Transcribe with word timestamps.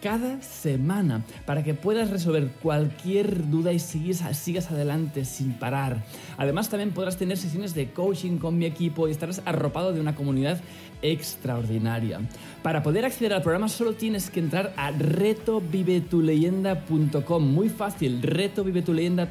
cada 0.00 0.40
semana 0.42 1.22
para 1.46 1.62
que 1.62 1.74
puedas 1.74 2.10
resolver 2.10 2.50
cualquier 2.62 3.50
duda 3.50 3.72
y 3.72 3.78
sigas, 3.78 4.70
adelante 4.70 5.24
sin 5.24 5.52
parar. 5.52 6.02
Además 6.36 6.68
también 6.68 6.92
podrás 6.92 7.16
tener 7.16 7.36
sesiones 7.36 7.74
de 7.74 7.90
coaching 7.90 8.38
con 8.38 8.58
mi 8.58 8.64
equipo 8.64 9.08
y 9.08 9.10
estarás 9.10 9.42
arropado 9.44 9.92
de 9.92 10.00
una 10.00 10.14
comunidad 10.14 10.60
extraordinaria. 11.02 12.20
Para 12.62 12.82
poder 12.82 13.06
acceder 13.06 13.32
al 13.32 13.42
programa 13.42 13.70
solo 13.70 13.94
tienes 13.94 14.28
que 14.28 14.40
entrar 14.40 14.74
a 14.76 14.90
retovivetuleyenda.com. 14.90 17.42
Muy 17.42 17.70
fácil, 17.70 18.20
retovivetuleyenda 18.20 19.30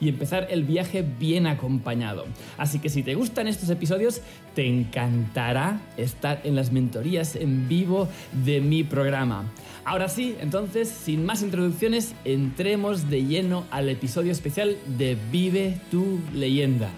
y 0.00 0.08
empezar 0.08 0.48
el 0.50 0.64
viaje 0.64 1.02
bien 1.18 1.46
acompañado. 1.46 2.26
Así 2.58 2.78
que 2.78 2.90
si 2.90 3.02
te 3.02 3.14
gustan 3.14 3.48
estos 3.48 3.70
episodios, 3.70 4.20
te 4.54 4.66
encantará 4.66 5.80
estar 5.96 6.42
en 6.44 6.56
las 6.56 6.72
mentorías 6.72 7.36
en 7.36 7.68
vivo 7.68 8.06
de 8.44 8.60
mi 8.60 8.84
programa. 8.84 9.50
Ahora 9.86 10.10
sí, 10.10 10.36
entonces, 10.40 10.88
sin 10.88 11.24
más 11.24 11.42
introducciones, 11.42 12.14
entremos 12.24 13.08
de 13.08 13.24
lleno 13.24 13.64
al 13.70 13.88
episodio 13.88 14.32
especial 14.32 14.76
de 14.98 15.16
Vive 15.30 15.80
tu 15.90 16.18
leyenda. 16.34 16.90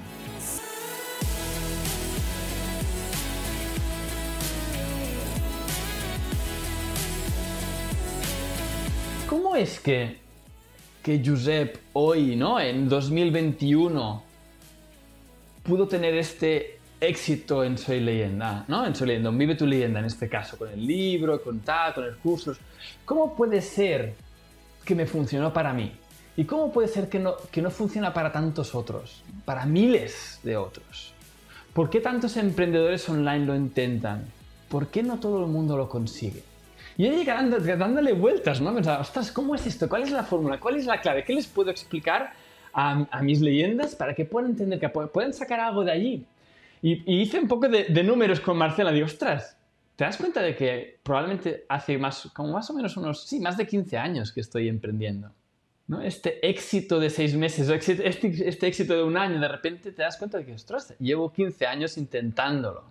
¿Cómo 9.57 9.65
es 9.65 9.81
que, 9.81 10.19
que 11.03 11.23
Josep 11.25 11.79
hoy, 11.95 12.37
¿no? 12.37 12.61
En 12.61 12.91
2021, 12.91 14.23
pudo 15.63 15.89
tener 15.89 16.15
este 16.15 16.79
éxito 17.01 17.65
en 17.65 17.79
Soy 17.79 18.01
Leyenda, 18.01 18.67
¿no? 18.69 18.85
En 18.85 18.95
Soy 18.95 19.07
Leyenda, 19.07 19.31
Vive 19.31 19.55
tu 19.55 19.67
Leyenda 19.67 20.01
en 20.01 20.05
este 20.05 20.29
caso, 20.29 20.59
con 20.59 20.69
el 20.69 20.87
libro, 20.87 21.43
con 21.43 21.61
tal, 21.61 21.95
con 21.95 22.05
el 22.05 22.17
curso. 22.17 22.55
¿Cómo 23.07 23.35
puede 23.35 23.63
ser 23.63 24.15
que 24.85 24.95
me 24.95 25.07
funcionó 25.07 25.55
para 25.55 25.73
mí? 25.73 25.91
¿Y 26.37 26.45
cómo 26.45 26.71
puede 26.71 26.89
ser 26.89 27.09
que 27.09 27.19
no, 27.19 27.37
que 27.51 27.63
no 27.63 27.71
funciona 27.71 28.13
para 28.13 28.31
tantos 28.31 28.75
otros? 28.75 29.23
Para 29.47 29.65
miles 29.65 30.39
de 30.43 30.59
otros. 30.59 31.15
¿Por 31.73 31.89
qué 31.89 32.03
tantos 32.03 32.37
emprendedores 32.37 33.09
online 33.09 33.47
lo 33.47 33.57
intentan? 33.57 34.27
¿Por 34.69 34.89
qué 34.89 35.03
no 35.03 35.19
todo 35.19 35.43
el 35.43 35.51
mundo 35.51 35.79
lo 35.79 35.89
consigue? 35.89 36.43
Y 36.97 37.05
yo 37.05 37.13
llegué 37.13 37.77
dándole 37.77 38.13
vueltas, 38.15 38.61
¿no? 38.61 38.75
Pensaba, 38.75 39.01
ostras, 39.01 39.31
¿cómo 39.31 39.55
es 39.55 39.67
esto? 39.67 39.89
¿Cuál 39.89 40.03
es 40.03 40.11
la 40.11 40.25
fórmula? 40.25 40.59
¿Cuál 40.59 40.77
es 40.77 40.87
la 40.87 41.01
clave? 41.01 41.25
¿Qué 41.25 41.35
les 41.35 41.47
puedo 41.47 41.71
explicar 41.71 42.33
a, 42.73 43.23
mis 43.23 43.41
leyendas 43.41 43.95
para 43.95 44.15
que 44.15 44.25
puedan 44.25 44.51
entender, 44.51 44.81
que 44.81 44.89
puedan 44.89 45.35
sacar 45.35 45.61
algo 45.61 45.85
de 45.85 45.93
allí? 45.93 46.27
Y, 46.81 47.21
hice 47.21 47.39
un 47.39 47.49
poco 47.49 47.69
de, 47.69 48.03
números 48.03 48.41
con 48.41 48.57
Marcela. 48.57 48.93
Digo, 48.93 49.07
ostras, 49.07 49.59
¿te 49.95 50.05
das 50.05 50.17
cuenta 50.17 50.41
de 50.41 50.57
que 50.57 50.99
probablemente 51.03 51.67
hace 51.69 51.99
más, 51.99 52.31
como 52.35 52.53
más 52.53 52.71
o 52.71 52.75
menos 52.75 52.97
unos, 52.97 53.25
sí, 53.25 53.41
más 53.41 53.59
de 53.59 53.67
15 53.67 53.99
años 53.99 54.33
que 54.33 54.41
estoy 54.41 54.69
emprendiendo? 54.69 55.31
¿no? 55.89 56.01
Este 56.01 56.49
éxito 56.49 56.99
de 56.99 57.11
seis 57.11 57.37
meses, 57.37 57.69
este, 57.69 58.09
este, 58.49 58.67
éxito 58.67 58.95
de 58.95 59.03
un 59.03 59.19
año, 59.19 59.39
de 59.39 59.49
repente 59.49 59.93
te 59.93 60.03
das 60.03 60.17
cuenta 60.17 60.39
de 60.39 60.47
que, 60.47 60.55
ostras, 60.55 60.95
llevo 60.99 61.31
15 61.31 61.67
años 61.67 61.99
intentándolo. 61.99 62.85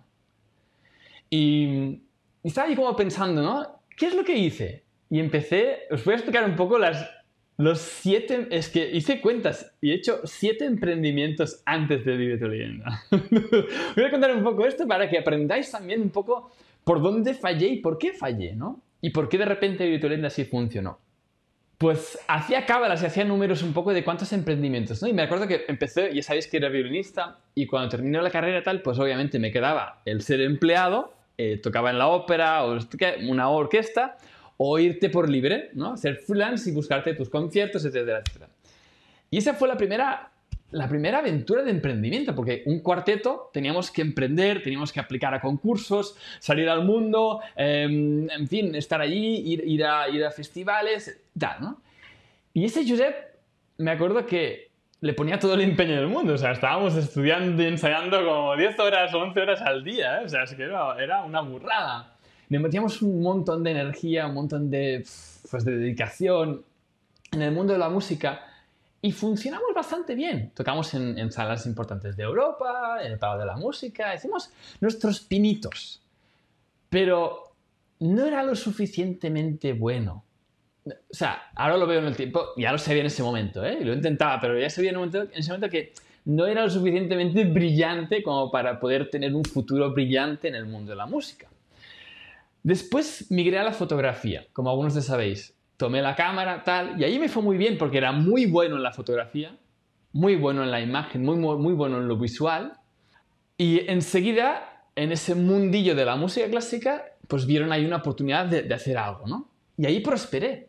Y, 1.28 2.02
y 2.42 2.48
estaba 2.48 2.68
ahí 2.68 2.76
como 2.76 2.94
pensando, 2.94 3.42
¿no? 3.42 3.75
¿Qué 3.96 4.06
es 4.06 4.14
lo 4.14 4.24
que 4.24 4.36
hice? 4.36 4.84
Y 5.08 5.20
empecé, 5.20 5.86
os 5.90 6.04
voy 6.04 6.12
a 6.12 6.16
explicar 6.16 6.44
un 6.44 6.54
poco 6.54 6.78
las, 6.78 7.08
los 7.56 7.80
siete, 7.80 8.46
es 8.50 8.68
que 8.68 8.90
hice 8.90 9.22
cuentas 9.22 9.74
y 9.80 9.90
he 9.90 9.94
hecho 9.94 10.20
siete 10.24 10.66
emprendimientos 10.66 11.62
antes 11.64 12.04
de 12.04 12.16
Vive 12.16 12.48
leyenda. 12.48 13.04
voy 13.10 14.04
a 14.04 14.10
contar 14.10 14.36
un 14.36 14.44
poco 14.44 14.66
esto 14.66 14.86
para 14.86 15.08
que 15.08 15.18
aprendáis 15.18 15.70
también 15.70 16.02
un 16.02 16.10
poco 16.10 16.52
por 16.84 17.00
dónde 17.00 17.32
fallé 17.32 17.68
y 17.68 17.80
por 17.80 17.96
qué 17.96 18.12
fallé, 18.12 18.54
¿no? 18.54 18.82
Y 19.00 19.10
por 19.10 19.30
qué 19.30 19.38
de 19.38 19.46
repente 19.46 19.86
Vive 19.86 19.98
tu 19.98 20.08
leyenda 20.08 20.28
sí 20.28 20.44
funcionó. 20.44 20.98
Pues 21.78 22.18
hacía 22.28 22.66
cábalas 22.66 23.02
y 23.02 23.06
hacía 23.06 23.24
números 23.24 23.62
un 23.62 23.72
poco 23.72 23.94
de 23.94 24.04
cuántos 24.04 24.32
emprendimientos, 24.34 25.00
¿no? 25.00 25.08
Y 25.08 25.14
me 25.14 25.22
acuerdo 25.22 25.48
que 25.48 25.64
empecé, 25.68 26.14
ya 26.14 26.22
sabéis 26.22 26.48
que 26.48 26.58
era 26.58 26.68
violinista, 26.68 27.38
y 27.54 27.66
cuando 27.66 27.88
terminé 27.88 28.20
la 28.20 28.30
carrera 28.30 28.62
tal, 28.62 28.82
pues 28.82 28.98
obviamente 28.98 29.38
me 29.38 29.50
quedaba 29.50 30.02
el 30.04 30.20
ser 30.20 30.42
empleado 30.42 31.15
eh, 31.38 31.58
tocaba 31.62 31.90
en 31.90 31.98
la 31.98 32.08
ópera 32.08 32.64
o 32.64 32.78
una 33.28 33.50
orquesta, 33.50 34.16
o 34.56 34.78
irte 34.78 35.10
por 35.10 35.28
libre, 35.28 35.70
¿no? 35.74 35.96
Ser 35.96 36.16
freelance 36.16 36.70
y 36.70 36.72
buscarte 36.72 37.14
tus 37.14 37.28
conciertos, 37.28 37.84
etcétera, 37.84 38.22
etcétera. 38.24 38.48
Y 39.30 39.38
esa 39.38 39.54
fue 39.54 39.68
la 39.68 39.76
primera, 39.76 40.30
la 40.70 40.88
primera 40.88 41.18
aventura 41.18 41.62
de 41.62 41.70
emprendimiento, 41.70 42.34
porque 42.34 42.62
un 42.66 42.80
cuarteto 42.80 43.50
teníamos 43.52 43.90
que 43.90 44.02
emprender, 44.02 44.62
teníamos 44.62 44.92
que 44.92 45.00
aplicar 45.00 45.34
a 45.34 45.40
concursos, 45.40 46.16
salir 46.38 46.68
al 46.68 46.84
mundo, 46.84 47.40
em, 47.54 48.28
en 48.30 48.48
fin, 48.48 48.74
estar 48.74 49.00
allí, 49.00 49.52
ir, 49.52 49.62
ir, 49.66 49.84
a, 49.84 50.08
ir 50.08 50.24
a 50.24 50.30
festivales, 50.30 51.20
tal, 51.38 51.60
¿no? 51.60 51.82
Y 52.54 52.64
ese 52.64 52.88
Josep, 52.88 53.14
me 53.78 53.90
acuerdo 53.90 54.24
que 54.24 54.65
le 55.00 55.12
ponía 55.12 55.38
todo 55.38 55.54
el 55.54 55.60
empeño 55.60 55.96
del 55.96 56.08
mundo. 56.08 56.34
O 56.34 56.38
sea, 56.38 56.52
estábamos 56.52 56.94
estudiando 56.96 57.62
y 57.62 57.66
ensayando 57.66 58.24
como 58.24 58.56
10 58.56 58.78
horas 58.78 59.12
o 59.14 59.18
11 59.18 59.40
horas 59.40 59.62
al 59.62 59.84
día. 59.84 60.20
¿eh? 60.20 60.24
O 60.24 60.28
sea, 60.28 60.44
es 60.44 60.54
que 60.54 60.62
era, 60.62 61.22
una 61.24 61.40
burrada. 61.40 62.16
Le 62.48 62.58
metíamos 62.58 63.02
un 63.02 63.22
montón 63.22 63.62
de 63.64 63.72
energía, 63.72 64.26
un 64.26 64.34
montón 64.34 64.70
de, 64.70 65.04
pues, 65.50 65.64
de 65.64 65.76
dedicación 65.76 66.64
en 67.32 67.42
el 67.42 67.52
mundo 67.52 67.72
de 67.72 67.78
la 67.78 67.88
música 67.88 68.40
y 69.02 69.12
funcionamos 69.12 69.74
bastante 69.74 70.14
bien. 70.14 70.52
Tocamos 70.54 70.94
en, 70.94 71.18
en, 71.18 71.30
salas 71.32 71.66
importantes 71.66 72.16
de 72.16 72.22
Europa, 72.22 72.98
en 73.02 73.12
el 73.12 73.18
Palo 73.18 73.40
de 73.40 73.46
la 73.46 73.56
Música, 73.56 74.14
hicimos 74.14 74.50
nuestros 74.80 75.20
pinitos. 75.20 76.00
Pero 76.88 77.52
no 77.98 78.26
era 78.26 78.42
lo 78.42 78.54
suficientemente 78.54 79.72
bueno 79.72 80.25
o 80.86 81.14
sea, 81.14 81.50
ahora 81.54 81.76
lo 81.76 81.86
veo 81.86 81.98
en 82.00 82.06
el 82.06 82.16
tiempo, 82.16 82.48
ya 82.56 82.72
lo 82.72 82.78
sabía 82.78 83.00
en 83.00 83.06
ese 83.06 83.22
momento, 83.22 83.64
¿eh? 83.64 83.78
lo 83.82 83.92
intentaba, 83.92 84.40
pero 84.40 84.58
ya 84.58 84.70
sabía 84.70 84.90
en, 84.90 84.96
en 84.96 85.28
ese 85.34 85.50
momento 85.50 85.68
que 85.68 85.92
no 86.26 86.46
era 86.46 86.62
lo 86.62 86.70
suficientemente 86.70 87.44
brillante 87.44 88.22
como 88.22 88.50
para 88.50 88.80
poder 88.80 89.10
tener 89.10 89.34
un 89.34 89.44
futuro 89.44 89.92
brillante 89.92 90.48
en 90.48 90.54
el 90.54 90.66
mundo 90.66 90.90
de 90.90 90.96
la 90.96 91.06
música. 91.06 91.48
Después 92.62 93.30
migré 93.30 93.58
a 93.58 93.64
la 93.64 93.72
fotografía, 93.72 94.44
como 94.52 94.70
algunos 94.70 94.94
de 94.94 95.02
sabéis. 95.02 95.54
Tomé 95.76 96.02
la 96.02 96.16
cámara, 96.16 96.64
tal, 96.64 97.00
y 97.00 97.04
ahí 97.04 97.18
me 97.18 97.28
fue 97.28 97.42
muy 97.42 97.56
bien 97.56 97.78
porque 97.78 97.98
era 97.98 98.10
muy 98.10 98.46
bueno 98.46 98.76
en 98.76 98.82
la 98.82 98.92
fotografía, 98.92 99.56
muy 100.12 100.34
bueno 100.34 100.64
en 100.64 100.70
la 100.70 100.80
imagen, 100.80 101.22
muy, 101.22 101.36
muy, 101.36 101.58
muy 101.58 101.74
bueno 101.74 101.98
en 101.98 102.08
lo 102.08 102.16
visual, 102.16 102.72
Y 103.58 103.88
enseguida, 103.88 104.82
en 104.96 105.12
ese 105.12 105.34
mundillo 105.34 105.94
de 105.94 106.04
la 106.04 106.16
música 106.16 106.48
clásica, 106.48 107.04
pues 107.28 107.46
vieron 107.46 107.70
ahí 107.72 107.84
una 107.84 107.96
oportunidad 107.96 108.46
de, 108.46 108.74
hacer 108.74 108.98
algo, 108.98 109.26
¿no? 109.26 109.48
Y 109.78 109.86
ahí 109.86 110.00
prosperé. 110.00 110.68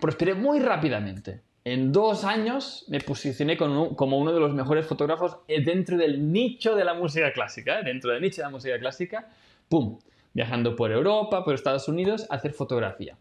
Prosperé 0.00 0.34
muy 0.34 0.60
rápidamente. 0.60 1.42
En 1.64 1.92
dos 1.92 2.24
años 2.24 2.84
me 2.88 3.00
posicioné 3.00 3.56
como 3.56 4.18
uno 4.18 4.32
de 4.32 4.40
los 4.40 4.54
mejores 4.54 4.86
fotógrafos 4.86 5.38
dentro 5.46 5.96
del 5.96 6.32
nicho 6.32 6.74
de 6.74 6.84
la 6.84 6.94
música 6.94 7.32
clásica. 7.32 7.80
¿eh? 7.80 7.84
Dentro 7.84 8.12
del 8.12 8.22
nicho 8.22 8.36
de 8.42 8.44
la 8.44 8.50
música 8.50 8.78
clásica, 8.78 9.28
¡pum! 9.68 9.98
Viajando 10.32 10.76
por 10.76 10.92
Europa, 10.92 11.44
por 11.44 11.54
Estados 11.54 11.88
Unidos, 11.88 12.26
a 12.30 12.36
hacer 12.36 12.52
fotografía. 12.52 13.16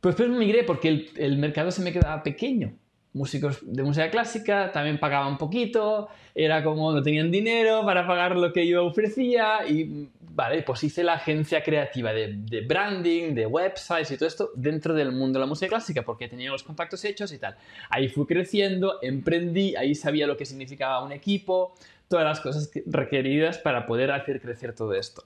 Pues 0.00 0.16
después 0.16 0.36
migré 0.36 0.64
porque 0.64 1.10
el 1.16 1.38
mercado 1.38 1.70
se 1.70 1.82
me 1.82 1.92
quedaba 1.92 2.22
pequeño 2.22 2.74
músicos 3.14 3.58
de 3.62 3.82
música 3.82 4.10
clásica 4.10 4.72
también 4.72 4.98
pagaban 4.98 5.36
poquito, 5.36 6.08
era 6.34 6.64
como 6.64 6.92
no 6.92 7.02
tenían 7.02 7.30
dinero 7.30 7.84
para 7.84 8.06
pagar 8.06 8.36
lo 8.36 8.52
que 8.52 8.66
yo 8.66 8.86
ofrecía 8.86 9.66
y 9.68 10.08
vale, 10.34 10.62
pues 10.62 10.82
hice 10.84 11.04
la 11.04 11.14
agencia 11.14 11.62
creativa 11.62 12.12
de, 12.12 12.34
de, 12.34 12.62
branding, 12.62 13.34
de 13.34 13.46
websites 13.46 14.10
y 14.12 14.16
todo 14.16 14.26
esto 14.26 14.50
dentro 14.54 14.94
del 14.94 15.12
mundo 15.12 15.38
de 15.38 15.40
la 15.40 15.46
música 15.46 15.68
clásica 15.68 16.02
porque 16.02 16.28
tenía 16.28 16.50
los 16.50 16.62
contactos 16.62 17.04
hechos 17.04 17.32
y 17.32 17.38
tal. 17.38 17.56
Ahí 17.90 18.08
fui 18.08 18.24
creciendo, 18.26 18.98
emprendí, 19.02 19.76
ahí 19.76 19.94
sabía 19.94 20.26
lo 20.26 20.36
que 20.36 20.46
significaba 20.46 21.04
un 21.04 21.12
equipo, 21.12 21.74
todas 22.08 22.24
las 22.24 22.40
cosas 22.40 22.70
requeridas 22.86 23.58
para 23.58 23.86
poder 23.86 24.10
hacer 24.10 24.40
crecer 24.40 24.74
todo 24.74 24.94
esto. 24.94 25.24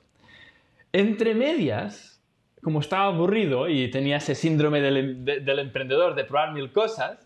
Entre 0.93 1.35
medias, 1.35 2.21
como 2.63 2.81
estaba 2.81 3.07
aburrido 3.07 3.69
y 3.69 3.89
tenía 3.91 4.17
ese 4.17 4.35
síndrome 4.35 4.81
del, 4.81 5.25
del 5.25 5.59
emprendedor 5.61 6.17
de 6.17 6.25
probar 6.25 6.53
mil 6.53 6.73
cosas, 6.73 7.26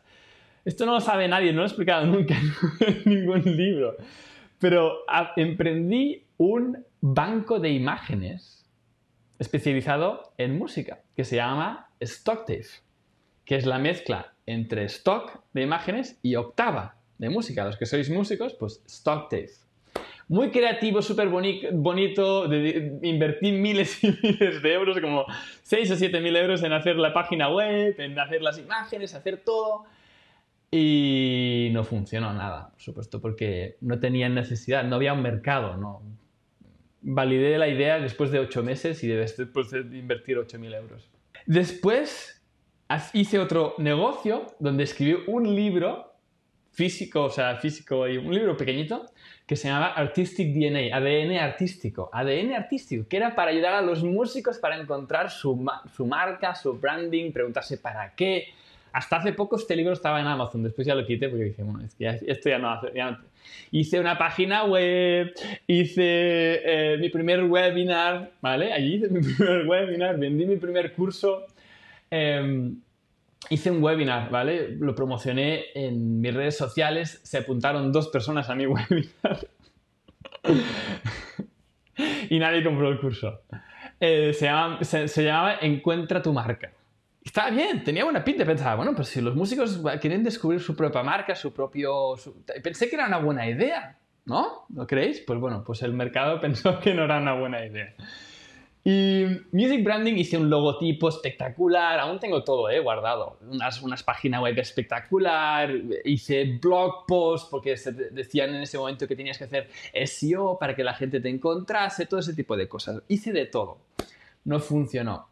esto 0.65 0.87
no 0.87 0.93
lo 0.93 1.01
sabe 1.01 1.29
nadie, 1.29 1.53
no 1.53 1.59
lo 1.59 1.65
he 1.65 1.67
explicado 1.67 2.07
nunca 2.07 2.37
en 2.81 3.03
ningún 3.05 3.43
libro. 3.57 3.97
Pero 4.59 5.05
emprendí 5.37 6.25
un 6.37 6.85
banco 7.01 7.61
de 7.61 7.71
imágenes 7.71 8.67
especializado 9.39 10.35
en 10.37 10.59
música, 10.59 11.01
que 11.17 11.25
se 11.25 11.37
llama 11.37 11.91
Stocktave, 12.03 12.67
que 13.45 13.57
es 13.57 13.65
la 13.65 13.79
mezcla 13.79 14.35
entre 14.47 14.85
stock 14.85 15.43
de 15.53 15.63
imágenes 15.63 16.19
y 16.23 16.37
octava 16.37 16.97
de 17.19 17.31
música. 17.31 17.65
Los 17.65 17.77
que 17.77 17.87
sois 17.87 18.11
músicos, 18.11 18.55
pues 18.55 18.83
Stocktave. 18.89 19.51
Muy 20.29 20.51
creativo, 20.51 21.03
súper 21.03 21.29
bonito, 21.29 22.45
invertí 23.03 23.51
miles 23.51 24.05
y 24.05 24.17
miles 24.23 24.63
de 24.63 24.73
euros, 24.73 25.01
como 25.01 25.25
6 25.63 25.91
o 25.91 25.97
7 25.97 26.21
mil 26.21 26.37
euros 26.37 26.63
en 26.63 26.73
hacer 26.73 26.97
la 26.97 27.13
página 27.13 27.49
web, 27.49 27.99
en 27.99 28.17
hacer 28.17 28.41
las 28.41 28.57
imágenes, 28.59 29.15
hacer 29.15 29.39
todo. 29.39 29.87
Y 30.73 31.71
no 31.73 31.83
funcionó 31.83 32.33
nada, 32.33 32.71
por 32.71 32.81
supuesto, 32.81 33.21
porque 33.21 33.77
no 33.81 33.99
tenían 33.99 34.35
necesidad, 34.35 34.85
no 34.85 34.97
había 34.97 35.13
un 35.13 35.23
mercado. 35.23 35.77
¿no? 35.77 36.03
Validé 37.03 37.59
la 37.59 37.69
idea 37.69 37.99
después 37.99 38.31
de 38.31 38.39
ocho 38.39 38.63
meses 38.63 39.03
y 39.03 39.09
después 39.09 39.71
de 39.71 39.81
invertir 39.99 40.37
8.000 40.37 40.77
euros. 40.77 41.11
Después 41.47 42.41
hice 43.13 43.39
otro 43.39 43.75
negocio 43.79 44.47
donde 44.59 44.85
escribí 44.85 45.17
un 45.27 45.55
libro 45.55 46.11
físico, 46.71 47.25
o 47.25 47.31
sea, 47.31 47.57
físico 47.57 48.07
y 48.09 48.17
un 48.17 48.33
libro 48.33 48.57
pequeñito 48.57 49.07
que 49.47 49.57
se 49.57 49.69
llamaba 49.69 49.95
Artistic 49.95 50.55
DNA, 50.55 50.97
ADN 50.97 51.37
artístico, 51.39 52.09
ADN 52.13 52.53
artístico, 52.53 53.09
que 53.09 53.17
era 53.17 53.35
para 53.35 53.51
ayudar 53.51 53.75
a 53.75 53.83
los 53.83 54.05
músicos 54.05 54.59
para 54.59 54.81
encontrar 54.81 55.31
su, 55.31 55.67
su 55.93 56.07
marca, 56.07 56.55
su 56.55 56.75
branding, 56.75 57.33
preguntarse 57.33 57.79
para 57.79 58.15
qué, 58.15 58.45
hasta 58.93 59.17
hace 59.17 59.33
poco 59.33 59.57
este 59.57 59.77
libro 59.77 59.93
estaba 59.93 60.21
en 60.21 60.27
Amazon, 60.27 60.63
después 60.63 60.87
ya 60.87 60.95
lo 60.95 61.07
quité 61.07 61.29
porque 61.29 61.45
dije, 61.45 61.63
bueno, 61.63 61.85
es 61.85 61.95
que 61.95 62.09
esto 62.27 62.49
ya 62.49 62.59
no 62.59 62.71
hace... 62.71 62.93
Hice 63.73 64.01
una 64.01 64.19
página 64.19 64.65
web, 64.65 65.33
hice 65.67 66.03
eh, 66.05 66.97
mi 66.99 67.09
primer 67.09 67.45
webinar, 67.45 68.31
¿vale? 68.41 68.73
Allí 68.73 68.97
hice 68.97 69.09
mi 69.11 69.21
primer 69.21 69.67
webinar, 69.67 70.19
vendí 70.19 70.47
mi 70.47 70.57
primer 70.57 70.93
curso. 70.93 71.47
Em, 72.11 72.77
hice 73.49 73.71
un 73.71 73.83
webinar, 73.83 74.31
¿vale? 74.31 74.77
Lo 74.79 74.95
promocioné 74.95 75.67
en 75.75 76.21
mis 76.21 76.35
redes 76.35 76.57
sociales, 76.57 77.21
se 77.23 77.39
apuntaron 77.39 77.93
dos 77.93 78.09
personas 78.09 78.51
a 78.51 78.55
mi 78.55 78.67
webinar 78.67 79.49
y 82.29 82.39
nadie 82.39 82.63
compró 82.63 82.89
el 82.89 83.01
curso. 83.01 83.43
Eh, 83.99 84.33
se, 84.33 85.09
se 85.09 85.25
llamaba 85.25 85.57
Encuentra 85.61 86.23
tu 86.23 86.33
marca. 86.33 86.73
Estaba 87.23 87.51
bien, 87.51 87.85
tenía 87.85 88.05
buena 88.05 88.25
pinta. 88.25 88.45
Pensaba, 88.45 88.77
bueno, 88.77 88.95
pues 88.95 89.09
si 89.09 89.21
los 89.21 89.35
músicos 89.35 89.81
quieren 90.01 90.25
descubrir 90.25 90.61
su 90.61 90.75
propia 90.75 91.03
marca, 91.03 91.35
su 91.35 91.53
propio. 91.53 92.15
Pensé 92.63 92.89
que 92.89 92.97
era 92.97 93.07
una 93.07 93.19
buena 93.19 93.49
idea, 93.49 93.99
¿no? 94.25 94.65
¿Lo 94.75 94.87
creéis? 94.87 95.21
Pues 95.21 95.39
bueno, 95.39 95.63
pues 95.65 95.83
el 95.83 95.93
mercado 95.93 96.41
pensó 96.41 96.81
que 96.81 96.95
no 96.95 97.05
era 97.05 97.19
una 97.19 97.35
buena 97.35 97.65
idea. 97.65 97.95
Y 98.83 99.27
Music 99.53 99.85
Branding 99.85 100.15
hice 100.15 100.39
un 100.39 100.49
logotipo 100.49 101.11
espectacular, 101.11 102.01
aún 102.01 102.19
tengo 102.19 102.43
todo 102.43 102.71
¿eh? 102.71 102.81
guardado, 102.81 103.37
unas, 103.43 103.83
unas 103.83 104.03
páginas 104.03 104.41
web 104.41 104.59
espectacular, 104.59 105.71
hice 106.03 106.59
blog 106.59 107.05
posts 107.07 107.51
porque 107.51 107.75
decían 108.13 108.55
en 108.55 108.63
ese 108.63 108.79
momento 108.79 109.07
que 109.07 109.15
tenías 109.15 109.37
que 109.37 109.45
hacer 109.45 109.69
SEO 110.07 110.59
para 110.59 110.75
que 110.75 110.83
la 110.83 110.95
gente 110.95 111.21
te 111.21 111.29
encontrase, 111.29 112.07
todo 112.07 112.21
ese 112.21 112.33
tipo 112.33 112.57
de 112.57 112.69
cosas. 112.69 113.03
Hice 113.09 113.33
de 113.33 113.45
todo. 113.45 113.81
No 114.45 114.61
funcionó. 114.61 115.29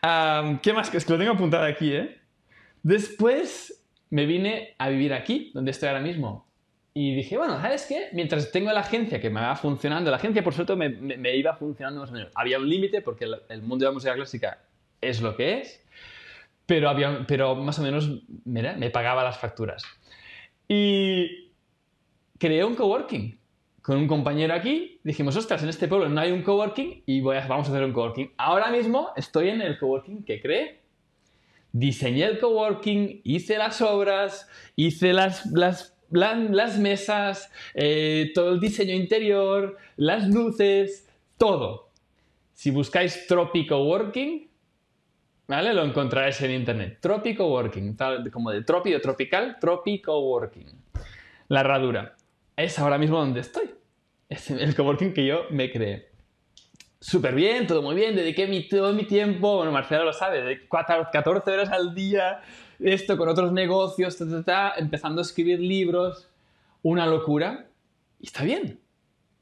¿Qué 0.00 0.72
más? 0.72 0.94
Es 0.94 1.04
que 1.04 1.12
lo 1.12 1.18
tengo 1.18 1.32
apuntado 1.32 1.64
aquí, 1.64 1.92
¿eh? 1.92 2.18
Después 2.82 3.84
me 4.10 4.26
vine 4.26 4.74
a 4.78 4.88
vivir 4.88 5.12
aquí, 5.12 5.50
donde 5.54 5.70
estoy 5.70 5.88
ahora 5.88 6.00
mismo. 6.00 6.46
Y 6.94 7.14
dije, 7.14 7.36
bueno, 7.36 7.60
¿sabes 7.60 7.86
qué? 7.86 8.08
Mientras 8.12 8.50
tengo 8.50 8.72
la 8.72 8.80
agencia 8.80 9.20
que 9.20 9.30
me 9.30 9.40
va 9.40 9.54
funcionando, 9.56 10.10
la 10.10 10.16
agencia 10.16 10.42
por 10.42 10.54
suerte 10.54 10.74
me, 10.74 10.88
me, 10.88 11.36
iba 11.36 11.54
funcionando 11.54 12.00
más 12.00 12.10
o 12.10 12.12
menos. 12.12 12.32
Había 12.34 12.58
un 12.58 12.68
límite 12.68 13.02
porque 13.02 13.26
el, 13.48 13.62
mundo 13.62 13.84
de 13.84 13.90
la 13.90 13.92
música 13.92 14.14
clásica 14.14 14.58
es 15.00 15.20
lo 15.20 15.36
que 15.36 15.60
es, 15.60 15.84
pero, 16.66 16.88
había, 16.88 17.24
pero 17.26 17.54
más 17.54 17.78
o 17.78 17.82
menos, 17.82 18.10
mira, 18.44 18.74
me 18.76 18.90
pagaba 18.90 19.22
las 19.22 19.38
facturas. 19.38 19.84
Y 20.66 21.50
creé 22.38 22.64
un 22.64 22.74
coworking 22.74 23.38
con 23.88 23.96
un 23.96 24.06
compañero 24.06 24.52
aquí, 24.52 25.00
dijimos, 25.02 25.34
ostras, 25.34 25.62
en 25.62 25.70
este 25.70 25.88
pueblo 25.88 26.10
no 26.10 26.20
hay 26.20 26.30
un 26.30 26.42
coworking 26.42 27.04
y 27.06 27.22
vamos 27.22 27.68
a 27.68 27.70
hacer 27.70 27.82
un 27.84 27.94
coworking. 27.94 28.34
Ahora 28.36 28.70
mismo 28.70 29.12
estoy 29.16 29.48
en 29.48 29.62
el 29.62 29.78
coworking 29.78 30.24
que 30.24 30.42
creé. 30.42 30.82
Diseñé 31.72 32.24
el 32.26 32.38
coworking, 32.38 33.22
hice 33.24 33.56
las 33.56 33.80
obras, 33.80 34.46
hice 34.76 35.14
las, 35.14 35.46
las, 35.52 35.96
las 36.10 36.78
mesas, 36.78 37.50
eh, 37.72 38.30
todo 38.34 38.52
el 38.52 38.60
diseño 38.60 38.92
interior, 38.94 39.78
las 39.96 40.28
luces, 40.28 41.08
todo. 41.38 41.88
Si 42.52 42.70
buscáis 42.70 43.26
Tropico 43.26 43.84
Working, 43.84 44.50
¿vale? 45.46 45.72
Lo 45.72 45.82
encontraréis 45.82 46.38
en 46.42 46.50
internet. 46.50 46.98
Tropico 47.00 47.46
Working, 47.46 47.96
como 48.30 48.50
de 48.50 48.64
trópico 48.64 49.00
tropical, 49.00 49.56
Tropico 49.58 50.20
Working. 50.20 50.66
La 51.48 51.60
herradura. 51.60 52.16
Es 52.54 52.78
ahora 52.78 52.98
mismo 52.98 53.16
donde 53.16 53.40
estoy 53.40 53.77
es 53.77 53.77
el 54.28 54.74
coworking 54.74 55.12
que 55.12 55.26
yo 55.26 55.44
me 55.50 55.70
creé. 55.70 56.08
Súper 57.00 57.34
bien, 57.34 57.66
todo 57.66 57.80
muy 57.80 57.94
bien, 57.94 58.16
dediqué 58.16 58.48
mi, 58.48 58.68
todo 58.68 58.92
mi 58.92 59.04
tiempo, 59.04 59.56
bueno, 59.56 59.70
Marcelo 59.70 60.04
lo 60.04 60.12
sabe, 60.12 60.42
de 60.42 60.68
14 60.68 61.50
horas 61.50 61.70
al 61.70 61.94
día, 61.94 62.40
esto 62.80 63.16
con 63.16 63.28
otros 63.28 63.52
negocios, 63.52 64.18
empezando 64.76 65.20
a 65.20 65.22
escribir 65.22 65.60
libros, 65.60 66.28
una 66.82 67.06
locura, 67.06 67.66
y 68.18 68.26
está 68.26 68.42
bien, 68.42 68.80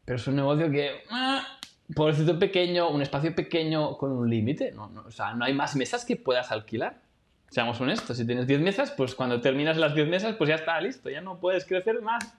pero 0.04 0.16
es 0.16 0.26
un 0.26 0.36
negocio 0.36 0.70
que, 0.70 1.02
ah, 1.10 1.46
pobrecito 1.94 2.38
pequeño, 2.38 2.90
un 2.90 3.00
espacio 3.00 3.34
pequeño 3.34 3.96
con 3.96 4.12
un 4.12 4.28
límite, 4.28 4.72
no, 4.72 4.92
o 5.06 5.10
sea, 5.10 5.32
no 5.32 5.46
hay 5.46 5.54
más 5.54 5.76
mesas 5.76 6.04
que 6.04 6.16
puedas 6.16 6.50
alquilar. 6.52 7.00
Seamos 7.48 7.80
honestos, 7.80 8.16
si 8.16 8.26
tienes 8.26 8.48
10 8.48 8.60
mesas, 8.60 8.90
pues 8.90 9.14
cuando 9.14 9.40
terminas 9.40 9.76
las 9.76 9.94
10 9.94 10.08
mesas, 10.08 10.34
pues 10.34 10.48
ya 10.48 10.56
está 10.56 10.80
listo, 10.80 11.08
ya 11.08 11.20
no 11.20 11.38
puedes 11.38 11.64
crecer 11.64 12.02
más. 12.02 12.36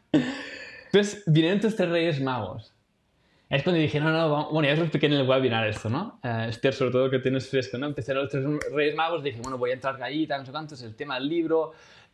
Entonces 0.98 1.24
vinieron 1.28 1.58
estos 1.58 1.76
tres 1.76 1.90
reyes 1.90 2.20
magos. 2.20 2.74
Es 3.50 3.62
cuando 3.62 3.80
dije, 3.80 4.00
no, 4.00 4.12
no, 4.12 4.50
bueno, 4.50 4.68
ya 4.68 4.74
os 4.74 4.80
lo 4.80 4.86
expliqué 4.86 5.06
en 5.06 5.14
el 5.14 5.30
webinar 5.30 5.68
esto, 5.68 5.92
¿no? 5.92 6.20
Uh, 6.24 6.50
Esther, 6.50 6.74
sobre 6.74 6.92
todo 6.92 7.10
que 7.12 7.20
tienes 7.20 7.48
fresco, 7.48 7.78
¿no? 7.78 7.86
Empezaron 7.86 8.24
los 8.24 8.32
tres 8.32 8.44
reyes 8.74 8.96
magos, 8.96 9.24
dije, 9.24 9.40
bueno, 9.40 9.60
voy 9.60 9.70
a 9.70 9.74
entrar 9.76 10.00
tal, 10.00 10.40
no 10.40 10.46
sé 10.46 10.52
cuántos, 10.52 10.82
el 10.82 10.96
tema 10.96 11.20
del 11.20 11.30
libro, 11.30 11.74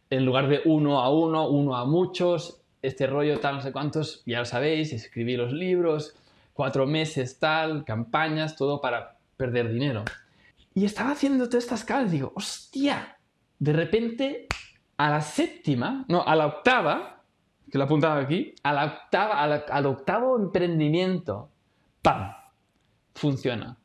en 0.09 0.25
lugar 0.25 0.49
de 0.49 0.63
uno 0.65 0.99
a 0.99 1.09
uno, 1.09 1.47
uno 1.47 1.77
a 1.77 1.85
muchos, 1.85 2.61
este 2.81 3.07
rollo, 3.07 3.39
tal, 3.39 3.55
no 3.55 3.61
sé 3.61 3.71
cuántos, 3.71 4.21
ya 4.25 4.39
lo 4.39 4.45
sabéis, 4.45 4.91
escribí 4.91 5.37
los 5.37 5.53
libros, 5.53 6.13
cuatro 6.51 6.85
meses, 6.85 7.39
tal, 7.39 7.85
campañas, 7.85 8.57
todo 8.57 8.81
para 8.81 9.17
perder 9.37 9.71
dinero. 9.71 10.03
Y 10.75 10.83
estaba 10.83 11.11
haciendo 11.11 11.45
todas 11.47 11.63
estas 11.63 11.85
cosas, 11.85 12.11
digo, 12.11 12.33
hostia, 12.35 13.17
de 13.59 13.71
repente, 13.71 14.47
a 14.97 15.09
la 15.09 15.21
séptima, 15.21 16.03
no, 16.09 16.21
a 16.27 16.35
la 16.35 16.47
octava, 16.47 17.12
que 17.73 17.79
lo 17.79 17.85
apuntaba 17.85 18.19
aquí, 18.19 18.53
a 18.61 18.71
la 18.71 18.85
octava, 18.85 19.41
al 19.41 19.85
octavo 19.87 20.37
emprendimiento, 20.37 21.49
¡pam! 22.03 22.31
Funciona. 23.15 23.79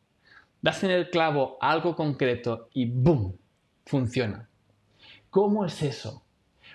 Das 0.60 0.84
en 0.84 0.90
el 0.90 1.08
clavo 1.08 1.56
algo 1.58 1.96
concreto 1.96 2.68
y 2.74 2.84
¡boom! 2.84 3.38
Funciona. 3.86 4.46
¿Cómo 5.30 5.64
es 5.64 5.82
eso? 5.82 6.22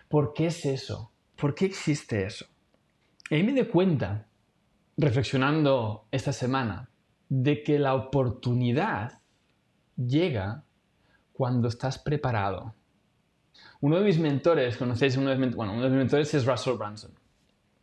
¿Por 0.09 0.33
qué 0.33 0.47
es 0.47 0.65
eso? 0.65 1.11
¿Por 1.35 1.53
qué 1.53 1.65
existe 1.65 2.25
eso? 2.25 2.47
Y 3.29 3.35
ahí 3.35 3.43
me 3.43 3.53
doy 3.53 3.67
cuenta 3.67 4.25
reflexionando 4.97 6.07
esta 6.09 6.33
semana 6.33 6.89
de 7.29 7.61
que 7.61 7.77
la 7.77 7.93
oportunidad 7.93 9.21
llega 9.97 10.63
cuando 11.31 11.67
estás 11.67 11.99
preparado. 11.99 12.73
Uno 13.83 13.97
de 13.97 14.05
mis 14.05 14.17
mentores, 14.17 14.77
conocéis 14.77 15.17
uno 15.17 15.29
de 15.29 15.35
mis, 15.35 15.53
bueno, 15.53 15.73
uno 15.73 15.83
de 15.83 15.89
mis 15.89 15.97
mentores 15.97 16.33
es 16.33 16.45
Russell 16.45 16.77
Branson. 16.77 17.11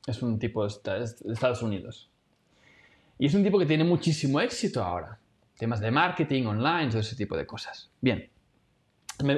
Es 0.07 0.23
un 0.23 0.39
tipo 0.39 0.67
de 0.67 1.05
Estados 1.05 1.61
Unidos. 1.61 2.09
Y 3.19 3.27
es 3.27 3.35
un 3.35 3.45
tipo 3.45 3.59
que 3.59 3.67
tiene 3.67 3.85
muchísimo 3.85 4.41
éxito 4.41 4.83
ahora. 4.83 5.19
Temas 5.59 5.79
de 5.79 5.91
marketing, 5.91 6.47
online, 6.47 6.89
todo 6.89 7.01
ese 7.01 7.17
tipo 7.17 7.37
de 7.37 7.45
cosas. 7.45 7.91
Bien. 8.01 8.27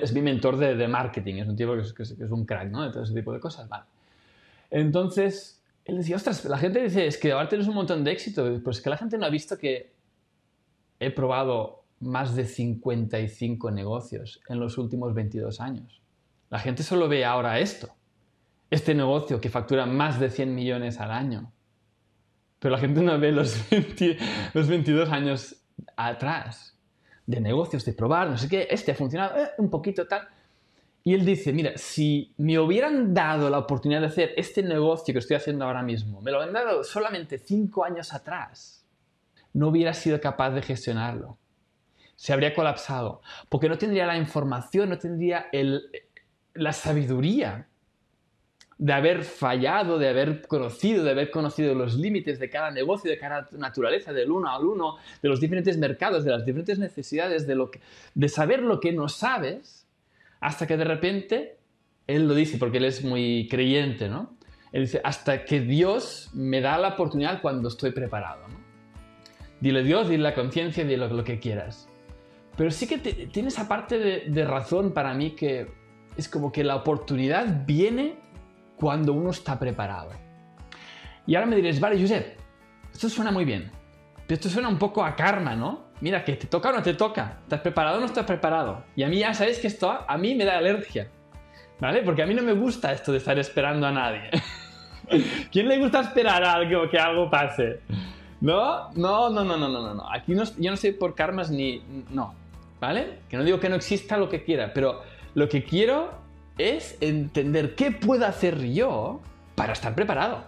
Es 0.00 0.12
mi 0.12 0.22
mentor 0.22 0.56
de, 0.56 0.86
marketing, 0.86 1.34
es 1.38 1.48
un 1.48 1.56
tipo 1.56 1.74
que 1.74 2.04
es, 2.04 2.30
un 2.30 2.46
crack, 2.46 2.70
¿no? 2.70 2.84
De 2.84 2.92
todo 2.92 3.02
ese 3.02 3.12
tipo 3.12 3.32
de 3.32 3.40
cosas. 3.40 3.68
Vale. 3.68 3.86
Entonces, 4.70 5.60
él 5.84 5.96
decía, 5.96 6.14
ostras, 6.14 6.44
la 6.44 6.58
gente 6.58 6.80
dice, 6.80 7.08
es 7.08 7.18
que 7.18 7.32
ahora 7.32 7.48
tienes 7.48 7.66
un 7.66 7.74
montón 7.74 8.04
de 8.04 8.12
éxito. 8.12 8.60
Pues 8.62 8.76
es 8.76 8.84
que 8.84 8.90
la 8.90 8.98
gente 8.98 9.18
no 9.18 9.26
ha 9.26 9.30
visto 9.30 9.58
que 9.58 9.90
he 11.00 11.10
probado 11.10 11.82
más 11.98 12.36
de 12.36 12.44
55 12.44 13.72
negocios 13.72 14.40
en 14.48 14.60
los 14.60 14.78
últimos 14.78 15.12
22 15.12 15.60
años. 15.60 16.01
La 16.52 16.58
gente 16.58 16.82
solo 16.82 17.08
ve 17.08 17.24
ahora 17.24 17.60
esto, 17.60 17.96
este 18.68 18.94
negocio 18.94 19.40
que 19.40 19.48
factura 19.48 19.86
más 19.86 20.20
de 20.20 20.28
100 20.28 20.54
millones 20.54 21.00
al 21.00 21.10
año. 21.10 21.50
Pero 22.58 22.72
la 22.72 22.78
gente 22.78 23.00
no 23.00 23.18
ve 23.18 23.32
los, 23.32 23.56
los 24.52 24.68
22 24.68 25.08
años 25.08 25.56
atrás 25.96 26.78
de 27.24 27.40
negocios, 27.40 27.86
de 27.86 27.94
probar, 27.94 28.28
no 28.28 28.36
sé 28.36 28.50
qué, 28.50 28.68
este 28.70 28.92
ha 28.92 28.94
funcionado 28.94 29.34
eh, 29.38 29.48
un 29.56 29.70
poquito 29.70 30.06
tal. 30.06 30.28
Y 31.02 31.14
él 31.14 31.24
dice, 31.24 31.54
mira, 31.54 31.72
si 31.76 32.34
me 32.36 32.58
hubieran 32.58 33.14
dado 33.14 33.48
la 33.48 33.58
oportunidad 33.58 34.00
de 34.00 34.08
hacer 34.08 34.34
este 34.36 34.62
negocio 34.62 35.14
que 35.14 35.20
estoy 35.20 35.36
haciendo 35.36 35.64
ahora 35.64 35.82
mismo, 35.82 36.20
me 36.20 36.32
lo 36.32 36.42
han 36.42 36.52
dado 36.52 36.84
solamente 36.84 37.38
5 37.38 37.82
años 37.82 38.12
atrás, 38.12 38.86
no 39.54 39.68
hubiera 39.68 39.94
sido 39.94 40.20
capaz 40.20 40.50
de 40.50 40.60
gestionarlo. 40.60 41.38
Se 42.14 42.34
habría 42.34 42.54
colapsado, 42.54 43.22
porque 43.48 43.70
no 43.70 43.78
tendría 43.78 44.06
la 44.06 44.18
información, 44.18 44.90
no 44.90 44.98
tendría 44.98 45.46
la 46.54 46.72
sabiduría 46.72 47.68
de 48.78 48.92
haber 48.92 49.22
fallado, 49.22 49.98
de 49.98 50.08
haber 50.08 50.46
conocido, 50.46 51.04
de 51.04 51.12
haber 51.12 51.30
conocido 51.30 51.74
los 51.74 51.94
límites 51.94 52.40
de 52.40 52.50
cada 52.50 52.70
negocio, 52.70 53.10
de 53.10 53.18
cada 53.18 53.48
naturaleza, 53.52 54.12
del 54.12 54.30
uno 54.30 54.48
al 54.48 54.64
uno, 54.64 54.96
de 55.22 55.28
los 55.28 55.40
diferentes 55.40 55.78
mercados, 55.78 56.24
de 56.24 56.32
las 56.32 56.44
diferentes 56.44 56.78
necesidades, 56.78 57.46
de, 57.46 57.54
lo 57.54 57.70
de 58.14 58.28
saber 58.28 58.60
lo 58.60 58.80
que 58.80 58.92
no 58.92 59.08
sabes, 59.08 59.86
hasta 60.40 60.66
que 60.66 60.76
de 60.76 60.84
repente, 60.84 61.58
él 62.08 62.26
lo 62.26 62.34
dice 62.34 62.58
porque 62.58 62.78
él 62.78 62.86
es 62.86 63.04
muy 63.04 63.46
creyente, 63.48 64.08
¿no? 64.08 64.36
Él 64.72 64.82
dice, 64.82 65.00
hasta 65.04 65.44
que 65.44 65.60
Dios 65.60 66.30
me 66.32 66.60
da 66.60 66.78
la 66.78 66.88
oportunidad 66.88 67.40
cuando 67.40 67.68
estoy 67.68 67.92
preparado, 67.92 68.48
¿no? 68.48 68.62
Dile 69.60 69.84
Dios, 69.84 70.08
dile 70.08 70.24
la 70.24 70.34
conciencia, 70.34 70.82
dile 70.82 71.08
lo, 71.08 71.22
que 71.22 71.38
quieras. 71.38 71.88
Pero 72.56 72.72
sí 72.72 72.88
que 72.88 72.98
tiene 72.98 73.48
esa 73.48 73.68
parte 73.68 73.98
de, 73.98 74.44
razón 74.44 74.92
para 74.92 75.14
mí 75.14 75.30
que 75.36 75.68
es 76.16 76.28
como 76.28 76.52
que 76.52 76.64
la 76.64 76.76
oportunidad 76.76 77.64
viene 77.66 78.16
cuando 78.76 79.12
uno 79.12 79.30
está 79.30 79.58
preparado. 79.58 80.10
Y 81.26 81.34
ahora 81.34 81.46
me 81.46 81.56
diréis, 81.56 81.78
vale, 81.78 82.00
Josep, 82.00 82.38
esto 82.92 83.08
suena 83.08 83.30
muy 83.30 83.44
bien, 83.44 83.70
pero 84.26 84.34
esto 84.34 84.48
suena 84.48 84.68
un 84.68 84.78
poco 84.78 85.04
a 85.04 85.14
karma, 85.14 85.54
¿no? 85.54 85.92
Mira, 86.00 86.24
que 86.24 86.34
te 86.34 86.48
toca 86.48 86.70
o 86.70 86.72
no 86.72 86.82
te 86.82 86.94
toca, 86.94 87.38
¿estás 87.42 87.60
preparado 87.60 87.98
o 87.98 88.00
no 88.00 88.06
estás 88.06 88.24
preparado? 88.24 88.84
Y 88.96 89.04
a 89.04 89.08
mí 89.08 89.18
ya 89.18 89.32
sabéis 89.34 89.60
que 89.60 89.68
esto 89.68 90.04
a 90.06 90.18
mí 90.18 90.34
me 90.34 90.44
da 90.44 90.58
alergia, 90.58 91.08
¿vale? 91.78 92.02
Porque 92.02 92.22
a 92.22 92.26
mí 92.26 92.34
no 92.34 92.42
me 92.42 92.52
gusta 92.52 92.92
esto 92.92 93.12
de 93.12 93.18
estar 93.18 93.38
esperando 93.38 93.86
a 93.86 93.92
nadie. 93.92 94.30
¿Quién 95.52 95.68
le 95.68 95.78
gusta 95.78 96.00
esperar 96.00 96.42
a 96.42 96.54
algo 96.54 96.88
que 96.90 96.98
algo 96.98 97.30
pase? 97.30 97.80
No, 98.40 98.90
no, 98.94 99.30
no, 99.30 99.44
no, 99.44 99.56
no, 99.56 99.68
no, 99.68 99.94
no. 99.94 100.12
Aquí 100.12 100.34
no, 100.34 100.42
yo 100.58 100.70
no 100.72 100.76
sé 100.76 100.92
por 100.92 101.14
karmas 101.14 101.50
ni... 101.50 101.80
No, 102.10 102.34
¿vale? 102.80 103.20
Que 103.28 103.36
no 103.36 103.44
digo 103.44 103.60
que 103.60 103.68
no 103.68 103.76
exista 103.76 104.16
lo 104.16 104.28
que 104.28 104.42
quiera, 104.42 104.72
pero 104.74 105.02
lo 105.34 105.48
que 105.48 105.64
quiero 105.64 106.10
es 106.58 106.96
entender 107.00 107.74
qué 107.74 107.90
puedo 107.90 108.26
hacer 108.26 108.62
yo 108.68 109.20
para 109.54 109.72
estar 109.72 109.94
preparado. 109.94 110.44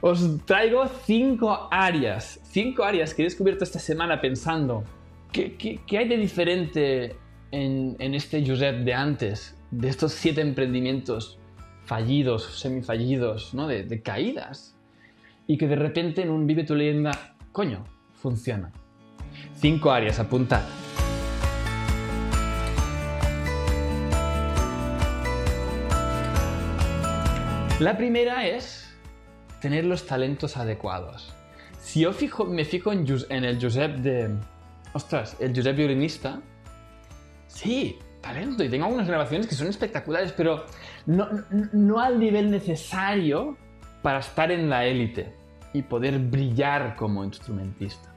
Os 0.00 0.44
traigo 0.44 0.86
cinco 1.04 1.68
áreas, 1.70 2.40
cinco 2.44 2.84
áreas 2.84 3.14
que 3.14 3.22
he 3.22 3.24
descubierto 3.24 3.64
esta 3.64 3.78
semana 3.78 4.20
pensando, 4.20 4.84
¿qué, 5.30 5.54
qué, 5.54 5.98
hay 5.98 6.08
de 6.08 6.16
diferente 6.16 7.16
en, 7.52 7.96
en, 7.98 8.14
este 8.14 8.44
Josep 8.44 8.84
de 8.84 8.94
antes, 8.94 9.56
de 9.70 9.88
estos 9.88 10.12
siete 10.12 10.40
emprendimientos 10.40 11.38
fallidos, 11.84 12.58
semifallidos, 12.58 13.54
¿no? 13.54 13.68
de, 13.68 13.84
de 13.84 14.02
caídas? 14.02 14.76
y 15.46 15.58
que 15.58 15.68
de 15.68 15.76
repente 15.76 16.22
en 16.22 16.30
un 16.30 16.46
Vive 16.46 16.64
tu 16.64 16.74
leyenda, 16.74 17.34
coño, 17.52 17.84
funciona. 18.14 18.72
Cinco 19.54 19.90
áreas, 19.90 20.18
apunta. 20.18 20.66
La 27.82 27.96
primera 27.96 28.46
es 28.46 28.94
tener 29.60 29.84
los 29.84 30.06
talentos 30.06 30.56
adecuados. 30.56 31.34
Si 31.80 32.02
yo 32.02 32.12
fijo, 32.12 32.44
me 32.44 32.64
fijo 32.64 32.92
en, 32.92 33.04
en, 33.28 33.44
el 33.44 33.60
Josep 33.60 33.96
de... 33.96 34.30
Ostras, 34.92 35.36
el 35.40 35.52
Josep 35.52 35.74
violinista. 35.74 36.40
Sí, 37.48 37.98
talento. 38.20 38.62
Y 38.62 38.68
tengo 38.68 38.84
algunas 38.84 39.08
grabaciones 39.08 39.48
que 39.48 39.56
son 39.56 39.66
espectaculares, 39.66 40.30
pero 40.30 40.64
no, 41.06 41.26
no 41.72 41.98
al 41.98 42.20
nivel 42.20 42.52
necesario 42.52 43.56
para 44.00 44.20
estar 44.20 44.52
en 44.52 44.70
la 44.70 44.86
élite 44.86 45.34
y 45.72 45.82
poder 45.82 46.20
brillar 46.20 46.94
como 46.94 47.24
instrumentista. 47.24 48.14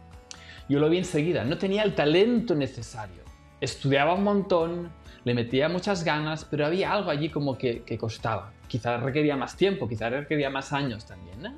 Yo 0.70 0.80
lo 0.80 0.92
vi 0.92 1.00
enseguida, 1.00 1.44
no 1.44 1.58
tenía 1.58 1.82
el 1.82 1.96
talento 1.96 2.54
necesario. 2.54 3.24
Estudiaba 3.60 4.14
un 4.14 4.26
montón, 4.26 4.92
le 5.24 5.34
metía 5.34 5.70
muchas 5.70 6.04
ganas, 6.04 6.46
pero 6.46 6.68
había 6.68 6.94
algo 6.94 7.10
allí 7.10 7.30
como 7.30 7.58
que, 7.58 7.84
costaba. 8.00 8.54
Quizás 8.76 9.02
requería 9.02 9.38
más 9.38 9.56
tiempo, 9.56 9.88
quizás 9.88 10.12
requería 10.12 10.50
más 10.50 10.74
años 10.74 11.06
también, 11.06 11.46
¿eh? 11.46 11.54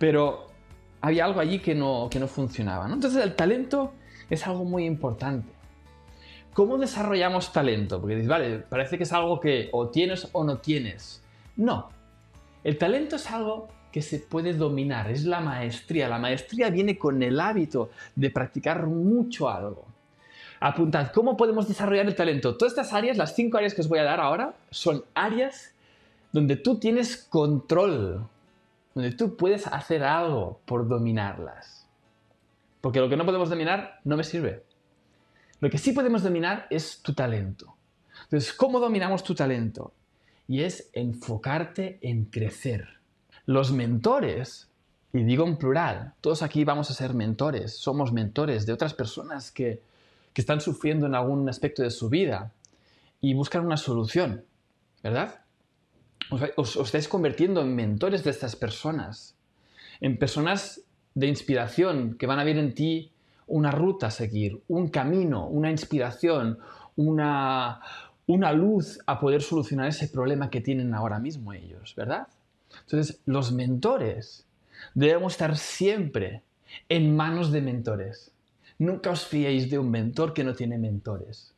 Pero 0.00 0.48
había 1.00 1.26
algo 1.26 1.38
allí 1.38 1.60
que 1.60 1.76
no, 1.76 2.08
que 2.10 2.18
no 2.18 2.26
funcionaba. 2.26 2.92
Entonces 2.92 3.22
el 3.22 3.36
talento 3.36 3.92
es 4.28 4.44
algo 4.44 4.64
muy 4.64 4.84
importante. 4.84 5.52
¿Cómo 6.52 6.76
desarrollamos 6.76 7.52
talento? 7.52 8.00
Porque 8.00 8.16
dices, 8.16 8.28
vale, 8.28 8.58
parece 8.58 8.98
que 8.98 9.04
es 9.04 9.12
algo 9.12 9.38
que 9.38 9.68
o 9.70 9.90
tienes 9.90 10.28
o 10.32 10.42
no 10.42 10.58
tienes. 10.58 11.22
No, 11.54 11.90
el 12.64 12.78
talento 12.78 13.14
es 13.14 13.30
algo 13.30 13.68
que 13.92 14.02
se 14.02 14.18
puede 14.18 14.54
dominar, 14.54 15.12
es 15.12 15.24
la 15.26 15.38
maestría. 15.38 16.08
La 16.08 16.18
maestría 16.18 16.68
viene 16.68 16.98
con 16.98 17.22
el 17.22 17.38
hábito 17.38 17.90
de 18.16 18.30
practicar 18.30 18.88
mucho 18.88 19.48
algo. 19.48 19.86
Apuntad, 20.58 21.12
¿cómo 21.14 21.36
podemos 21.36 21.68
desarrollar 21.68 22.06
el 22.06 22.16
talento? 22.16 22.56
Todas 22.56 22.72
estas 22.72 22.92
áreas, 22.92 23.18
las 23.18 23.36
cinco 23.36 23.56
áreas 23.56 23.72
que 23.72 23.82
os 23.82 23.88
voy 23.88 24.00
a 24.00 24.02
dar 24.02 24.18
ahora, 24.18 24.56
son 24.70 25.04
áreas 25.14 25.73
donde 26.34 26.56
tú 26.56 26.78
tienes 26.78 27.16
control, 27.16 28.28
donde 28.94 29.12
tú 29.12 29.36
puedes 29.36 29.66
hacer 29.66 30.04
algo 30.04 30.60
por 30.66 30.86
dominarlas. 30.86 31.88
Porque 32.82 33.00
lo 33.00 33.08
que 33.08 33.16
no 33.16 33.24
podemos 33.24 33.48
dominar 33.48 34.00
no 34.04 34.18
me 34.18 34.24
sirve. 34.24 34.62
Lo 35.60 35.70
que 35.70 35.78
sí 35.78 35.92
podemos 35.92 36.22
dominar 36.22 36.66
es 36.68 37.00
tu 37.00 37.14
talento. 37.14 37.74
Entonces, 38.24 38.52
¿cómo 38.52 38.78
dominamos 38.78 39.24
tu 39.24 39.34
talento? 39.34 39.94
y 40.46 40.62
es 40.62 40.90
enfocarte 40.92 41.98
en 42.02 42.26
crecer. 42.26 42.88
Los 43.46 43.72
mentores, 43.72 44.68
y 45.12 45.22
digo 45.22 45.46
en 45.46 45.56
plural, 45.56 46.14
todos 46.20 46.42
aquí 46.42 46.64
vamos 46.64 46.90
a 46.90 46.94
ser 46.94 47.14
mentores, 47.14 47.76
somos 47.76 48.12
mentores 48.12 48.66
de 48.66 48.72
otras 48.72 48.94
personas 48.94 49.50
que, 49.50 49.82
están 50.36 50.60
sufriendo 50.60 51.06
en 51.06 51.14
algún 51.14 51.48
aspecto 51.48 51.84
de 51.84 51.92
su 51.92 52.08
vida 52.08 52.50
y 53.20 53.34
buscan 53.34 53.64
una 53.64 53.76
solución, 53.76 54.44
¿verdad? 55.00 55.43
Os, 56.30 56.76
os, 56.76 56.86
estáis 56.86 57.08
convirtiendo 57.08 57.60
en 57.60 57.74
mentores 57.74 58.24
de 58.24 58.30
estas 58.30 58.56
personas, 58.56 59.36
en 60.00 60.16
personas 60.18 60.80
de 61.14 61.26
inspiración 61.26 62.16
que 62.18 62.26
van 62.26 62.38
a 62.38 62.44
ver 62.44 62.58
en 62.58 62.74
ti 62.74 63.12
una 63.46 63.70
ruta 63.70 64.08
a 64.08 64.10
seguir, 64.10 64.62
un 64.68 64.88
camino, 64.88 65.46
una 65.46 65.70
inspiración, 65.70 66.58
una, 66.96 67.80
una 68.26 68.52
luz 68.52 68.98
a 69.06 69.20
poder 69.20 69.42
solucionar 69.42 69.88
ese 69.88 70.08
problema 70.08 70.50
que 70.50 70.60
tienen 70.60 70.94
ahora 70.94 71.18
mismo 71.18 71.52
ellos, 71.52 71.94
¿verdad? 71.96 72.28
Entonces, 72.80 73.20
los 73.26 73.52
mentores 73.52 74.46
debemos 74.94 75.34
estar 75.34 75.56
siempre 75.56 76.42
en 76.88 77.14
manos 77.14 77.52
de 77.52 77.60
mentores. 77.60 78.32
Nunca 78.78 79.10
os 79.10 79.26
fiéis 79.26 79.70
de 79.70 79.78
un 79.78 79.90
mentor 79.90 80.32
que 80.32 80.44
no 80.44 80.54
tiene 80.54 80.78
mentores. 80.78 81.54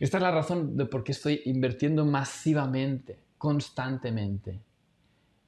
Esta 0.00 0.18
es 0.18 0.22
la 0.22 0.30
razón 0.30 0.76
de 0.76 0.86
por 0.86 1.02
qué 1.02 1.12
estoy 1.12 1.42
invirtiendo 1.44 2.04
masivamente, 2.04 3.18
constantemente, 3.38 4.60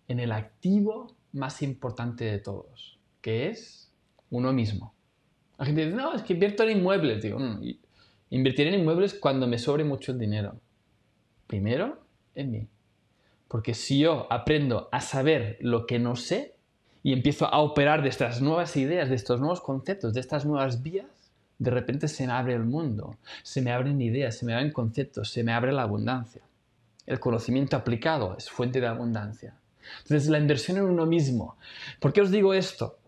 en 0.09 0.21
el 0.21 0.33
activo 0.33 1.15
más 1.33 1.63
importante 1.63 2.25
de 2.25 2.39
todos, 2.39 2.99
que 3.21 3.49
es 3.49 3.93
uno 4.31 4.53
mismo. 4.53 4.95
La 5.59 5.67
gente 5.67 5.85
dice, 5.85 5.97
no, 5.97 6.15
es 6.15 6.23
que 6.23 6.33
invierto 6.33 6.63
en 6.63 6.79
inmuebles. 6.79 7.23
Digo, 7.23 7.39
mm, 7.39 7.61
Invertiré 8.31 8.73
en 8.73 8.81
inmuebles 8.81 9.15
cuando 9.15 9.49
me 9.49 9.59
sobre 9.59 9.83
mucho 9.83 10.13
el 10.13 10.19
dinero. 10.19 10.61
Primero, 11.49 11.99
en 12.37 12.51
mí. 12.53 12.69
Porque 13.49 13.75
si 13.75 13.99
yo 13.99 14.29
aprendo 14.31 14.89
a 14.93 15.01
saber 15.01 15.59
lo 15.61 15.85
que 15.85 15.99
no 15.99 16.15
sé 16.15 16.55
y 17.03 17.13
empiezo 17.13 17.47
a 17.47 17.59
operar 17.59 18.03
de 18.03 18.09
estas 18.09 18.41
nuevas 18.41 18.77
ideas, 18.77 19.09
de 19.09 19.17
estos 19.17 19.41
nuevos 19.41 19.61
conceptos, 19.61 20.15
de 20.15 20.21
estas 20.21 20.47
nuevas 20.47 20.85
vías, 20.85 21.33
de 21.59 21.71
repente 21.73 22.07
se 22.07 22.25
me 22.27 22.33
abre 22.33 22.55
el 22.55 22.65
mundo, 22.65 23.17
se 23.43 23.61
me 23.61 23.73
abren 23.73 24.01
ideas, 24.01 24.39
se 24.39 24.47
me 24.47 24.55
abren 24.55 24.71
conceptos, 24.71 25.31
se 25.31 25.43
me 25.43 25.53
abre 25.53 25.73
la 25.73 25.83
abundancia. 25.83 26.41
El 27.07 27.21
conocimiento 27.21 27.77
aplicado 27.77 28.37
es 28.37 28.51
fuente 28.51 28.81
de 28.81 28.87
abundancia. 28.87 29.57
Entonces, 30.03 30.29
la 30.29 30.39
inversión 30.39 30.77
en 30.79 30.85
uno 30.85 31.07
mismo. 31.07 31.57
¿Por 31.99 32.13
qué 32.13 32.21
os 32.21 32.31
digo 32.31 32.55
esto? 32.55 32.99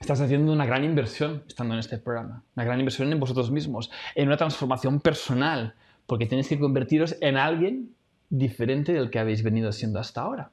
Estás 0.00 0.20
haciendo 0.20 0.52
una 0.52 0.66
gran 0.66 0.84
inversión 0.84 1.42
estando 1.48 1.74
en 1.74 1.80
este 1.80 1.98
programa, 1.98 2.44
una 2.54 2.64
gran 2.64 2.78
inversión 2.78 3.10
en 3.12 3.20
vosotros 3.20 3.50
mismos, 3.50 3.90
en 4.14 4.28
una 4.28 4.36
transformación 4.36 5.00
personal, 5.00 5.74
porque 6.06 6.26
tenéis 6.26 6.48
que 6.48 6.58
convertiros 6.58 7.16
en 7.20 7.36
alguien 7.36 7.94
diferente 8.28 8.92
del 8.92 9.10
que 9.10 9.18
habéis 9.18 9.42
venido 9.42 9.72
siendo 9.72 9.98
hasta 9.98 10.20
ahora. 10.20 10.50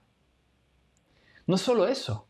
No 1.46 1.58
solo 1.58 1.88
eso, 1.88 2.27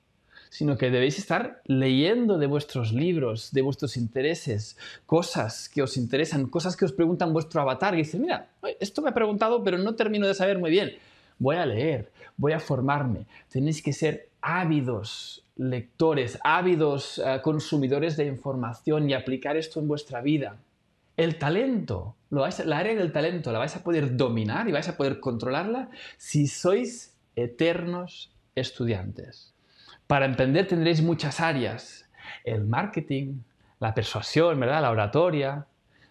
sino 0.54 0.78
que 0.78 0.92
debéis 0.92 1.18
estar 1.18 1.64
leyendo 1.66 2.38
de 2.38 2.46
vuestros 2.46 2.94
libros, 2.94 3.52
de 3.54 3.64
vuestros 3.64 3.98
intereses, 3.98 4.78
cosas 5.08 5.68
que 5.68 5.82
os 5.82 5.98
interesan, 5.98 6.46
cosas 6.46 6.78
que 6.78 6.86
os 6.86 6.94
preguntan 6.94 7.34
vuestro 7.34 7.60
avatar, 7.60 7.96
y 7.96 8.04
dices, 8.04 8.22
mira, 8.22 8.50
esto 8.80 9.02
me 9.02 9.10
ha 9.10 9.16
preguntado, 9.16 9.64
pero 9.64 9.80
no 9.80 9.96
termino 9.96 10.28
de 10.28 10.36
saber 10.36 10.60
muy 10.60 10.70
bien. 10.70 10.92
Voy 11.40 11.56
a 11.56 11.66
leer, 11.66 12.12
voy 12.38 12.52
a 12.52 12.60
formarme. 12.60 13.26
Tenéis 13.50 13.82
que 13.82 13.94
ser 13.94 14.30
ávidos 14.42 15.44
lectores, 15.56 16.38
ávidos 16.44 17.18
eh, 17.18 17.42
consumidores 17.42 18.16
de 18.16 18.28
información 18.28 19.10
y 19.10 19.16
aplicar 19.16 19.58
esto 19.58 19.80
en 19.80 19.88
vuestra 19.88 20.22
vida. 20.22 20.58
El 21.18 21.40
talento, 21.40 22.16
lo 22.30 22.48
la 22.48 22.78
área 22.78 22.94
del 22.94 23.12
talento 23.12 23.52
la 23.52 23.58
vais 23.58 23.76
a 23.76 23.84
poder 23.84 24.16
dominar 24.16 24.70
y 24.70 24.72
vais 24.72 24.88
a 24.88 24.98
poder 24.98 25.20
controlarla 25.20 25.90
si 26.18 26.46
sois 26.46 27.16
eternos 27.36 28.32
estudiantes. 28.54 29.53
Para 30.08 30.26
emprender 30.26 30.68
tendréis 30.68 31.02
muchas 31.02 31.40
áreas. 31.40 32.10
El 32.44 32.66
marketing, 32.66 33.40
la 33.80 33.94
persuasión, 33.94 34.60
¿verdad? 34.60 34.82
La 34.82 34.92
oratoria, 34.92 35.66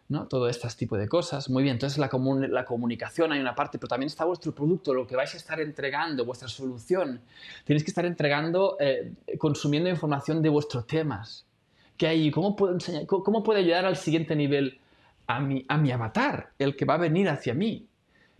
¿no? 0.08 0.28
Todo 0.28 0.48
este 0.48 0.68
tipo 0.76 0.96
de 0.96 1.08
cosas. 1.08 1.50
Muy 1.50 1.62
bien, 1.62 1.74
entonces 1.74 1.98
la, 1.98 2.10
la, 2.48 2.64
comunicación 2.64 3.32
hay 3.32 3.40
una 3.40 3.54
parte, 3.54 3.78
pero 3.78 3.88
también 3.88 4.08
está 4.08 4.24
vuestro 4.24 4.54
producto, 4.54 4.94
lo 4.94 5.06
que 5.06 5.16
vais 5.16 5.32
a 5.34 5.36
estar 5.36 5.60
entregando, 5.60 6.24
vuestra 6.24 6.48
solución. 6.48 7.20
Tenéis 7.64 7.82
que 7.82 7.90
estar 7.90 8.04
entregando, 8.04 8.76
eh, 8.78 9.12
consumiendo 9.38 9.88
información 9.88 10.42
de 10.42 10.48
vuestros 10.48 10.86
temas. 10.86 11.46
¿Qué 11.96 12.06
hay? 12.06 12.30
¿Cómo 12.30 12.56
puedo, 12.56 12.72
enseñar, 12.74 13.06
cómo, 13.06 13.44
ayudar 13.52 13.84
al 13.84 13.96
siguiente 13.96 14.36
nivel 14.36 14.78
a 15.26 15.40
mi, 15.40 15.64
a 15.68 15.78
mi 15.78 15.90
avatar, 15.90 16.52
el 16.58 16.76
que 16.76 16.84
va 16.84 16.94
a 16.94 16.98
venir 16.98 17.28
hacia 17.28 17.54
mí? 17.54 17.86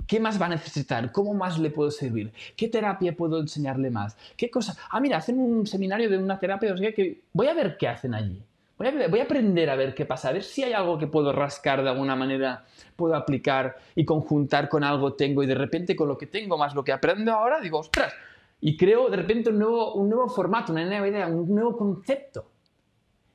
¿Qué 0.07 0.21
más 0.21 0.41
va 0.41 0.47
a 0.47 0.51
necesitar? 0.51 1.13
¿Cómo 1.13 1.35
más 1.35 1.59
le 1.59 1.71
puedo 1.71 1.91
servir? 1.91 2.33
¿Qué 2.57 2.69
terapia 2.69 3.17
puedo 3.17 3.41
enseñarle 3.41 3.91
más? 3.91 4.17
¿Qué 4.37 4.51
cosa? 4.51 4.77
Ah, 4.91 5.01
mira, 5.01 5.19
hacen 5.19 5.39
un 5.39 5.67
seminario 5.67 6.11
de 6.11 6.19
una 6.19 6.39
terapia, 6.39 6.73
o 6.75 6.77
sea, 6.77 6.93
que 6.93 7.23
voy 7.33 7.47
a 7.47 7.55
ver 7.55 7.77
qué 7.77 7.89
hacen 7.89 8.15
allí. 8.15 8.43
Voy 8.77 9.21
a, 9.21 9.23
aprender 9.23 9.71
a 9.71 9.77
ver 9.77 9.95
qué 9.95 10.05
pasa, 10.05 10.31
a 10.31 10.33
ver 10.33 10.43
si 10.43 10.65
hay 10.65 10.73
algo 10.73 10.99
que 10.99 11.07
puedo 11.07 11.33
rascar 11.33 11.85
de 11.85 11.91
alguna 11.91 12.17
manera, 12.17 12.65
puedo 12.97 13.15
aplicar 13.15 13.77
y 13.95 14.05
conjuntar 14.05 14.69
con 14.69 14.83
algo 14.83 15.13
tengo 15.13 15.45
y 15.45 15.47
de 15.47 15.55
repente 15.55 15.95
con 15.95 16.09
lo 16.09 16.19
que 16.19 16.27
tengo 16.27 16.59
más 16.59 16.75
lo 16.75 16.83
que 16.83 16.91
aprendo 16.91 17.33
ahora, 17.33 17.61
digo, 17.61 17.79
ostras, 17.79 18.13
y 18.61 18.77
creo 18.77 19.09
de 19.09 19.19
repente 19.19 19.51
un 19.51 19.61
nuevo, 19.61 19.95
un 19.95 20.09
nuevo 20.09 20.29
formato, 20.29 20.73
una 20.73 20.85
nueva 20.85 21.07
idea, 21.07 21.29
un 21.29 21.55
nuevo 21.55 21.77
concepto. 21.77 22.51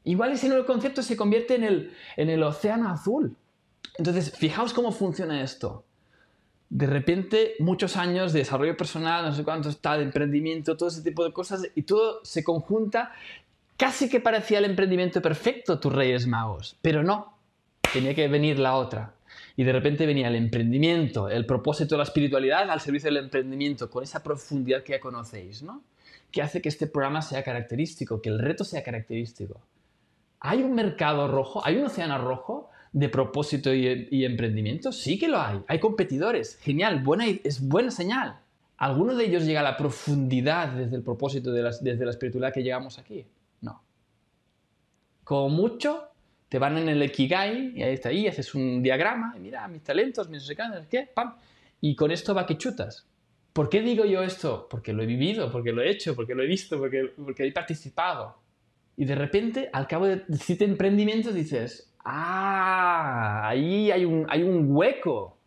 Igual 0.04 0.34
ese 0.34 0.50
nuevo 0.50 0.66
concepto 0.66 1.02
se 1.02 1.16
convierte 1.16 1.56
en 1.56 1.64
el, 1.64 1.94
en 2.18 2.30
el 2.30 2.44
océano 2.44 2.90
azul. 2.90 3.36
Entonces, 3.98 4.38
fijaos 4.38 4.74
cómo 4.74 4.92
funciona 4.92 5.42
esto 5.42 5.86
de 6.70 6.86
repente 6.86 7.56
muchos 7.60 7.96
años 7.96 8.34
de 8.34 8.40
desarrollo 8.40 8.76
personal, 8.76 9.26
no 9.26 9.34
sé 9.34 9.44
cuánto 9.44 9.70
está, 9.70 9.98
de 9.98 10.04
emprendimiento, 10.04 10.76
todo 10.76 10.89
ese 10.89 11.02
tipo 11.02 11.24
de 11.24 11.32
cosas, 11.32 11.68
y 11.76 11.84
todo 11.84 12.20
se 12.24 12.44
conjunta. 12.44 13.13
Casi 13.78 14.10
que 14.10 14.20
parecía 14.20 14.58
el 14.58 14.65
emprendimiento 14.65 15.22
perfecto, 15.22 15.80
tus 15.80 15.94
Reyes 15.94 16.28
Magos, 16.28 16.78
pero 16.82 17.04
no, 17.04 17.38
tenía 17.94 18.13
que 18.13 18.28
venir 18.28 18.60
la 18.60 18.76
otra. 18.76 19.13
Y 19.56 19.63
de 19.63 19.72
repente 19.72 20.06
venía 20.06 20.28
el 20.28 20.36
emprendimiento, 20.36 21.30
el 21.30 21.46
propósito 21.46 21.96
de 21.96 21.98
la 21.98 22.04
espiritualidad 22.04 22.70
al 22.70 22.82
servicio 22.82 23.08
del 23.08 23.24
emprendimiento, 23.24 23.89
con 23.89 24.04
esa 24.04 24.24
profundidad 24.24 24.84
que 24.84 24.94
ya 24.94 25.00
conocéis, 25.00 25.63
¿no? 25.63 25.82
Que 26.32 26.41
hace 26.41 26.62
que 26.62 26.70
este 26.70 26.88
programa 26.88 27.22
sea 27.22 27.44
característico, 27.44 28.22
que 28.22 28.30
el 28.30 28.39
reto 28.39 28.63
sea 28.63 28.84
característico. 28.84 29.62
¿Hay 30.39 30.62
un 30.62 30.76
mercado 30.76 31.28
rojo? 31.28 31.65
¿Hay 31.65 31.78
un 31.78 31.86
océano 31.86 32.18
rojo? 32.18 32.70
De 32.93 33.10
propósito 33.10 33.73
y, 33.73 34.26
emprendimiento? 34.26 34.91
Sí 34.91 35.17
que 35.19 35.28
lo 35.28 35.39
hay. 35.39 35.60
Hay 35.67 35.80
competidores. 35.80 36.58
Genial, 36.58 37.02
buena, 37.04 37.26
es 37.28 37.67
buena 37.67 37.91
señal. 37.91 38.39
¿Alguno 38.78 39.15
de 39.15 39.26
ellos 39.26 39.43
llega 39.43 39.62
a 39.62 39.63
la 39.63 39.78
profundidad 39.78 40.69
desde 40.69 40.95
el 40.95 41.02
propósito, 41.02 41.52
de 41.52 41.63
desde 41.63 42.06
la 42.06 42.12
espiritualidad 42.12 42.54
que 42.54 42.63
llegamos 42.63 43.00
aquí? 43.00 43.26
No. 43.62 43.82
Como 45.23 45.50
mucho, 45.50 46.10
te 46.47 46.60
van 46.60 46.78
en 46.78 46.88
el 46.88 47.04
Ikigai, 47.04 47.73
y 47.76 47.84
ahí 47.84 47.93
está 47.93 48.10
ahí, 48.10 48.28
haces 48.28 48.54
un 48.56 48.82
diagrama, 48.84 49.34
y 49.36 49.39
mira, 49.39 49.67
mis 49.67 49.84
talentos, 49.84 50.30
mis 50.30 50.47
no 50.47 50.56
qué, 50.89 51.10
pam, 51.13 51.36
y 51.82 51.95
con 51.95 52.12
esto 52.12 52.34
va 52.34 52.45
que 52.45 52.58
chutas. 52.58 53.08
¿Por 53.52 53.69
qué 53.69 53.82
digo 53.82 54.06
yo 54.06 54.21
esto? 54.21 54.67
Porque 54.69 54.93
lo 54.93 55.02
he 55.02 55.08
vivido, 55.08 55.52
porque 55.52 55.71
lo 55.71 55.82
he 55.82 55.89
hecho, 55.89 56.15
porque 56.15 56.36
lo 56.36 56.43
he 56.43 56.45
visto, 56.45 56.78
porque, 56.78 57.12
porque 57.17 57.45
he 57.45 57.52
participado. 57.52 58.38
Y 58.95 59.06
de 59.06 59.15
repente, 59.15 59.69
al 59.73 59.88
cabo 59.88 60.06
de 60.06 60.23
siete 60.39 60.65
emprendimientos, 60.65 61.34
dices, 61.34 61.91
ah, 62.08 63.50
ahí 63.50 63.91
hay 63.91 64.06
un, 64.06 64.26
hay 64.30 64.43
un 64.43 64.76
hueco 64.76 65.38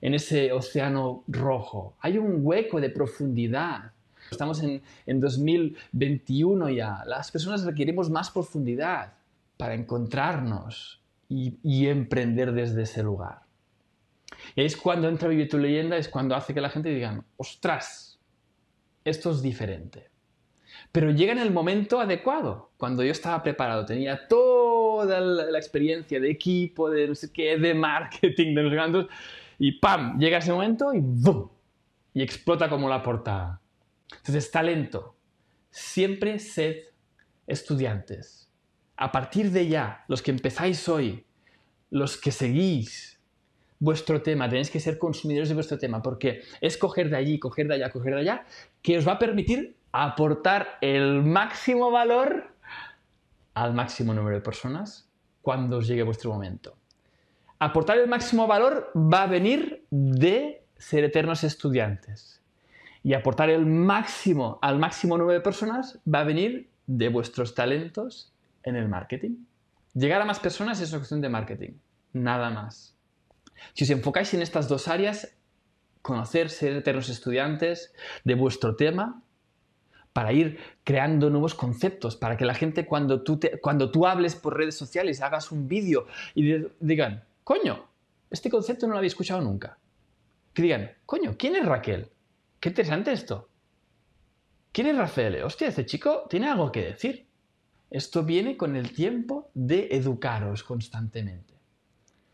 en 0.00 0.14
ese 0.14 0.52
océano 0.52 1.24
rojo, 1.26 1.96
hay 2.00 2.18
un 2.18 2.40
hueco 2.44 2.80
de 2.80 2.90
profundidad. 2.90 3.92
Estamos 4.30 4.62
en, 4.62 4.82
en 5.06 5.20
2021 5.20 6.70
ya, 6.70 7.02
las 7.06 7.30
personas 7.30 7.64
requerimos 7.64 8.10
más 8.10 8.30
profundidad 8.30 9.14
para 9.56 9.74
encontrarnos 9.74 11.02
y, 11.28 11.58
y 11.62 11.86
emprender 11.88 12.52
desde 12.52 12.82
ese 12.82 13.02
lugar. 13.02 13.42
Y 14.54 14.64
es 14.64 14.76
cuando 14.76 15.08
entra 15.08 15.28
Vive 15.28 15.46
tu 15.46 15.58
leyenda, 15.58 15.96
es 15.96 16.08
cuando 16.08 16.34
hace 16.34 16.52
que 16.52 16.60
la 16.60 16.70
gente 16.70 16.90
diga, 16.90 17.24
ostras, 17.36 18.18
esto 19.04 19.30
es 19.30 19.42
diferente. 19.42 20.10
Pero 20.90 21.10
llega 21.10 21.32
en 21.32 21.38
el 21.38 21.52
momento 21.52 22.00
adecuado, 22.00 22.70
cuando 22.76 23.02
yo 23.02 23.12
estaba 23.12 23.42
preparado, 23.42 23.86
tenía 23.86 24.26
toda 25.02 25.20
la, 25.20 25.58
experiencia 25.58 26.20
de 26.20 26.30
equipo, 26.30 26.90
de 26.90 27.08
no 27.08 27.14
sé 27.14 27.32
qué, 27.32 27.56
de 27.58 27.74
marketing, 27.74 28.54
de 28.54 28.62
los 28.62 29.06
y 29.58 29.72
¡pam! 29.72 30.18
Llega 30.18 30.38
ese 30.38 30.52
momento 30.52 30.92
y 30.92 31.00
¡bum! 31.00 31.48
Y 32.14 32.22
explota 32.22 32.68
como 32.68 32.88
la 32.88 33.02
portada. 33.02 33.60
Entonces, 34.10 34.50
talento. 34.50 35.14
Siempre 35.70 36.38
sed 36.38 36.76
estudiantes. 37.46 38.50
A 38.96 39.10
partir 39.12 39.50
de 39.50 39.68
ya, 39.68 40.04
los 40.08 40.22
que 40.22 40.30
empezáis 40.30 40.88
hoy, 40.88 41.24
los 41.90 42.16
que 42.16 42.30
seguís 42.30 43.20
vuestro 43.78 44.22
tema, 44.22 44.48
tenéis 44.48 44.70
que 44.70 44.80
ser 44.80 44.98
consumidores 44.98 45.48
de 45.48 45.54
vuestro 45.54 45.78
tema, 45.78 46.02
porque 46.02 46.42
es 46.60 46.76
coger 46.76 47.10
de 47.10 47.16
allí, 47.16 47.38
coger 47.38 47.68
de 47.68 47.74
allá, 47.74 47.90
coger 47.90 48.14
de 48.14 48.20
allá, 48.20 48.46
que 48.80 48.98
os 48.98 49.06
va 49.06 49.12
a 49.12 49.18
permitir 49.18 49.76
aportar 49.92 50.78
el 50.80 51.22
máximo 51.22 51.90
valor 51.90 52.51
al 53.54 53.74
máximo 53.74 54.14
número 54.14 54.36
de 54.36 54.42
personas 54.42 55.08
cuando 55.40 55.78
os 55.78 55.86
llegue 55.86 56.02
vuestro 56.02 56.32
momento. 56.32 56.76
Aportar 57.58 57.98
el 57.98 58.08
máximo 58.08 58.46
valor 58.46 58.90
va 58.96 59.22
a 59.22 59.26
venir 59.26 59.84
de 59.90 60.64
ser 60.76 61.04
eternos 61.04 61.44
estudiantes. 61.44 62.40
Y 63.04 63.14
aportar 63.14 63.50
el 63.50 63.66
máximo 63.66 64.58
al 64.62 64.78
máximo 64.78 65.18
número 65.18 65.38
de 65.38 65.44
personas 65.44 65.98
va 66.12 66.20
a 66.20 66.24
venir 66.24 66.70
de 66.86 67.08
vuestros 67.08 67.54
talentos 67.54 68.32
en 68.62 68.76
el 68.76 68.88
marketing. 68.88 69.44
Llegar 69.94 70.22
a 70.22 70.24
más 70.24 70.40
personas 70.40 70.80
es 70.80 70.90
una 70.90 71.00
cuestión 71.00 71.20
de 71.20 71.28
marketing, 71.28 71.72
nada 72.12 72.50
más. 72.50 72.96
Si 73.74 73.84
os 73.84 73.90
enfocáis 73.90 74.32
en 74.34 74.42
estas 74.42 74.68
dos 74.68 74.88
áreas, 74.88 75.36
conocer, 76.00 76.50
ser 76.50 76.72
eternos 76.72 77.08
estudiantes 77.08 77.92
de 78.24 78.34
vuestro 78.34 78.76
tema, 78.76 79.22
para 80.12 80.32
ir 80.32 80.58
creando 80.84 81.30
nuevos 81.30 81.54
conceptos, 81.54 82.16
para 82.16 82.36
que 82.36 82.44
la 82.44 82.54
gente 82.54 82.86
cuando 82.86 83.22
tú, 83.22 83.40
cuando 83.60 83.90
tú 83.90 84.06
hables 84.06 84.34
por 84.34 84.56
redes 84.56 84.76
sociales, 84.76 85.22
hagas 85.22 85.50
un 85.50 85.68
vídeo 85.68 86.06
y 86.34 86.64
digan, 86.80 87.24
coño, 87.44 87.86
este 88.30 88.50
concepto 88.50 88.86
no 88.86 88.92
lo 88.92 88.98
había 88.98 89.08
escuchado 89.08 89.40
nunca. 89.40 89.78
Que 90.52 90.62
digan, 90.62 90.90
coño, 91.06 91.36
¿quién 91.38 91.56
es 91.56 91.64
Raquel? 91.64 92.10
Qué 92.60 92.68
interesante 92.68 93.12
esto. 93.12 93.48
¿Quién 94.72 94.86
es 94.86 94.96
Rafael? 94.96 95.42
Hostia, 95.42 95.68
este 95.68 95.84
chico 95.84 96.24
tiene 96.30 96.48
algo 96.48 96.72
que 96.72 96.84
decir. 96.84 97.26
Esto 97.90 98.22
viene 98.22 98.56
con 98.56 98.74
el 98.74 98.92
tiempo 98.92 99.50
de 99.52 99.88
educaros 99.90 100.62
constantemente. 100.62 101.52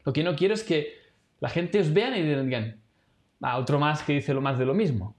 Lo 0.05 0.12
que 0.12 0.23
no 0.23 0.37
quiero 0.37 0.55
es 0.55 0.62
que 0.62 0.95
la 1.41 1.49
gente 1.49 1.81
os 1.81 1.93
vean 1.93 2.17
y 2.17 2.23
digan, 2.23 2.81
ah, 3.43 3.59
otro 3.59 3.81
más 3.81 4.03
que 4.05 4.14
dice 4.14 4.35
lo 4.35 4.41
más 4.41 4.57
de 4.57 4.67
lo 4.67 4.75
mismo. 4.75 5.17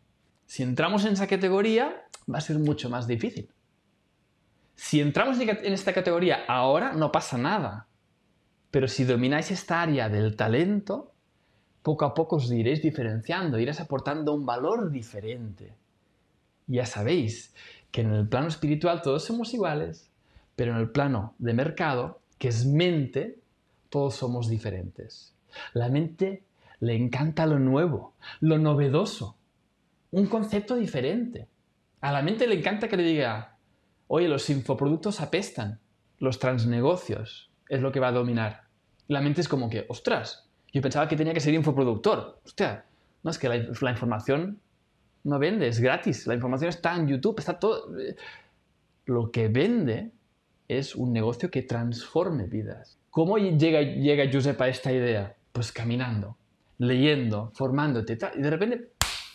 Si 0.50 0.64
entramos 0.64 1.06
en 1.06 1.14
esa 1.14 1.28
categoría, 1.28 2.08
va 2.28 2.40
a 2.40 2.42
ser 2.42 2.58
mucho 2.58 2.90
más 2.90 3.06
difícil. 3.06 3.52
Si 4.74 5.00
entramos 5.00 5.40
en 5.40 5.74
esta 5.74 5.94
categoría 5.94 6.44
ahora, 6.48 6.94
no 6.94 7.12
pasa 7.12 7.38
nada. 7.38 7.86
Pero 8.72 8.88
si 8.88 9.04
domináis 9.04 9.52
esta 9.52 9.84
área 9.84 10.10
del 10.10 10.36
talento, 10.36 11.14
poco 11.84 12.04
a 12.04 12.16
poco 12.16 12.38
os 12.38 12.52
iréis 12.52 12.82
diferenciando, 12.82 13.60
iréis 13.60 13.80
aportando 13.80 14.34
un 14.34 14.48
valor 14.48 14.90
diferente. 14.90 15.76
Ya 16.66 16.88
sabéis 16.88 17.54
que 17.92 18.02
en 18.02 18.12
el 18.12 18.28
plano 18.28 18.48
espiritual 18.48 19.04
todos 19.04 19.24
somos 19.24 19.54
iguales, 19.54 20.10
pero 20.56 20.72
en 20.72 20.80
el 20.80 20.90
plano 20.90 21.36
de 21.38 21.54
mercado, 21.54 22.22
que 22.40 22.48
es 22.48 22.66
mente, 22.66 23.38
todos 23.92 24.16
somos 24.16 24.50
diferentes. 24.50 25.32
La 25.74 25.90
mente 25.90 26.42
le 26.80 26.96
encanta 26.96 27.46
lo 27.46 27.60
nuevo, 27.60 28.16
lo 28.40 28.58
novedoso, 28.58 29.36
un 30.12 30.28
concepto 30.28 30.76
diferente. 30.76 31.48
A 32.02 32.12
la 32.12 32.22
mente 32.22 32.48
le 32.48 32.56
encanta 32.56 32.88
que 32.88 32.98
le 32.98 33.04
diga, 33.04 33.58
oye, 34.08 34.28
los 34.28 34.50
infoproductos 34.50 35.22
apestan, 35.22 35.80
los 36.18 36.40
transnegocios 36.40 37.52
es 37.70 37.82
lo 37.82 37.92
que 37.92 38.00
va 38.00 38.10
a 38.10 38.14
dominar. 38.14 38.64
La 39.08 39.22
mente 39.22 39.42
es 39.42 39.48
como 39.48 39.70
que, 39.70 39.86
ostras, 39.88 40.50
yo 40.72 40.82
pensaba 40.82 41.08
que 41.08 41.16
tenía 41.16 41.34
que 41.34 41.40
ser 41.40 41.54
infoproductor. 41.54 42.42
Hostia, 42.46 42.86
no 43.24 43.32
es 43.32 43.38
que 43.38 43.50
la, 43.50 43.92
información 43.92 44.60
no 45.24 45.40
vende, 45.40 45.68
es 45.68 45.80
gratis. 45.80 46.28
La 46.28 46.36
información 46.36 46.70
está 46.70 46.96
en 46.96 47.08
YouTube, 47.08 47.40
está 47.40 47.60
todo. 47.60 47.92
Lo 49.06 49.32
que 49.32 49.48
vende 49.48 50.12
es 50.68 50.96
un 50.96 51.12
negocio 51.12 51.50
que 51.50 51.64
transforme 51.64 52.46
vidas. 52.46 52.98
¿Cómo 53.10 53.38
llega, 53.38 53.82
llega 53.82 54.32
Josep 54.32 54.60
a 54.62 54.68
esta 54.68 54.92
idea? 54.92 55.36
Pues 55.52 55.72
caminando, 55.72 56.38
leyendo, 56.78 57.52
formándote. 57.56 58.18
Y 58.36 58.42
de 58.42 58.50
repente 58.50 58.92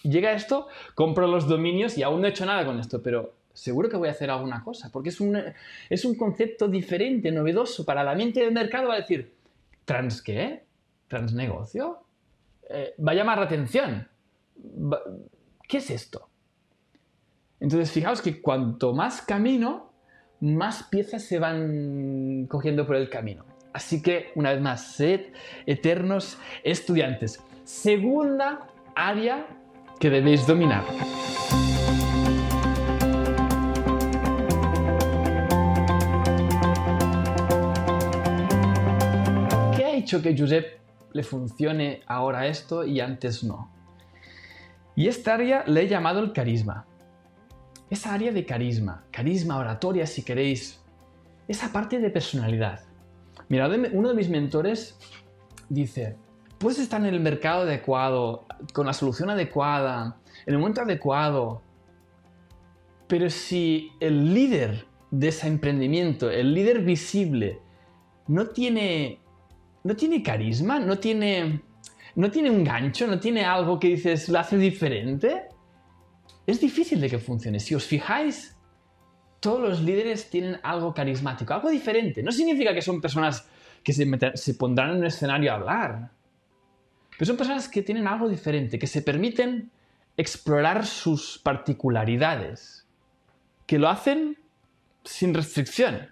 llega 0.09 0.33
esto, 0.33 0.69
compro 0.95 1.27
los 1.27 1.49
dominios 1.49 1.99
y 1.99 2.03
aún 2.03 2.21
no 2.21 2.27
he 2.27 2.31
hecho 2.31 2.47
nada 2.47 2.65
con 2.65 2.79
esto, 2.79 3.03
pero 3.03 3.35
seguro 3.53 3.89
que 3.89 3.97
voy 3.97 4.09
a 4.09 4.13
hacer 4.13 4.31
alguna 4.31 4.63
cosa, 4.63 4.91
porque 4.93 5.09
es 5.09 5.21
un, 5.21 5.41
es 5.89 6.05
un 6.05 6.17
concepto 6.17 6.69
diferente, 6.69 7.31
novedoso. 7.33 7.85
Para 7.85 8.05
la 8.05 8.15
mente 8.15 8.41
del 8.41 8.53
mercado 8.53 8.89
va 8.89 8.95
a 8.95 9.01
decir, 9.01 9.35
¿trans 9.85 10.21
qué? 10.21 10.65
¿Transnegocio? 11.09 12.01
Eh, 12.69 12.95
va 13.07 13.13
a 13.13 13.15
llamar 13.15 13.39
la 13.39 13.45
atención. 13.45 14.09
¿Qué 15.69 15.79
es 15.79 15.91
esto? 15.91 16.29
Entonces, 17.61 17.91
fijaos 17.91 18.21
que 18.21 18.43
cuanto 18.43 18.93
más 18.93 19.23
camino, 19.23 19.93
más 20.41 20.83
piezas 20.85 21.23
se 21.23 21.39
van 21.39 22.47
cogiendo 22.49 22.87
por 22.87 22.97
el 22.97 23.09
camino. 23.09 23.45
Así 23.73 24.03
que, 24.03 24.33
una 24.35 24.53
vez 24.53 24.61
más, 24.61 24.95
sed 24.95 25.33
eternos 25.67 26.39
estudiantes. 26.63 27.43
Segunda 27.65 28.69
área 28.95 29.47
que 29.99 30.11
debéis 30.11 30.47
dominar. 30.47 30.85
¿Qué 39.77 39.85
ha 39.85 39.95
hecho 39.95 40.21
que 40.21 40.37
Josep 40.37 40.81
le 41.13 41.23
funcione 41.23 42.03
ahora 42.07 42.47
esto 42.47 42.85
y 42.85 43.01
antes 43.01 43.45
no? 43.45 43.71
Y 44.97 45.09
esta 45.09 45.35
área 45.35 45.65
le 45.67 45.83
he 45.83 45.89
llamado 45.89 46.21
el 46.21 46.33
carisma. 46.33 46.87
Esa 47.91 48.15
área 48.15 48.33
de 48.33 48.45
carisma, 48.45 49.05
carisma, 49.11 49.59
oratoria 49.59 50.07
si 50.07 50.23
queréis, 50.23 50.83
esa 51.49 51.73
parte 51.73 51.99
de 51.99 52.11
personalidad. 52.11 52.81
Mira, 53.49 53.69
uno 53.93 54.09
de 54.09 54.15
mis 54.15 54.29
mentores 54.29 54.99
dice, 55.69 56.17
puedes 56.65 56.79
estar 56.79 56.99
en 56.99 57.13
el 57.13 57.21
mercado 57.21 57.65
adecuado, 57.65 58.47
con 58.73 58.87
la 58.87 58.95
solución 58.95 59.29
adecuada, 59.29 60.17
en 60.47 60.55
el 60.55 60.59
momento 60.59 60.81
adecuado, 60.81 61.61
pero 63.07 63.29
si 63.29 63.93
el 64.01 64.33
líder 64.33 64.87
de 65.11 65.29
ese 65.29 65.47
emprendimiento, 65.47 66.31
el 66.31 66.55
líder 66.55 66.81
visible, 66.81 67.61
no 68.29 68.47
tiene, 68.47 69.21
no 69.83 69.95
tiene 69.95 70.23
carisma, 70.23 70.81
no 70.81 70.99
tiene 70.99 71.61
no 72.15 72.31
tiene 72.31 72.49
un 72.49 72.65
gancho, 72.65 73.07
no 73.07 73.21
tiene 73.21 73.45
algo 73.45 73.79
que 73.79 73.89
dices, 73.89 74.31
lo 74.31 74.39
hace 74.39 74.57
diferente, 74.57 75.43
es 76.47 76.63
difícil 76.63 76.99
de 76.99 77.11
que 77.11 77.19
funcione. 77.19 77.61
Si 77.61 77.75
os 77.75 77.85
fijáis, 77.85 78.57
todos 79.39 79.61
los 79.61 79.83
líderes 79.83 80.31
tienen 80.31 80.61
algo 80.63 80.95
carismático, 80.95 81.53
algo 81.53 81.69
diferente. 81.69 82.23
No 82.23 82.33
significa 82.33 82.73
que 82.73 82.81
son 82.81 83.03
personas 83.03 83.47
que 83.83 83.93
se, 83.93 84.55
pondrán 84.55 84.93
en 84.93 84.97
un 84.97 85.05
escenario 85.05 85.53
a 85.53 85.57
hablar, 85.57 86.11
pero 87.19 87.27
son 87.27 87.37
personas 87.37 87.69
que 87.69 87.83
tienen 87.83 88.07
algo 88.07 88.29
diferente, 88.29 88.79
que 88.79 88.87
se 88.87 89.03
permiten 89.03 89.71
explorar 90.17 90.87
sus 90.87 91.39
particularidades, 91.39 92.87
que 93.67 93.79
lo 93.79 93.89
hacen 93.89 94.39
sin 95.05 95.35
restricción, 95.35 96.09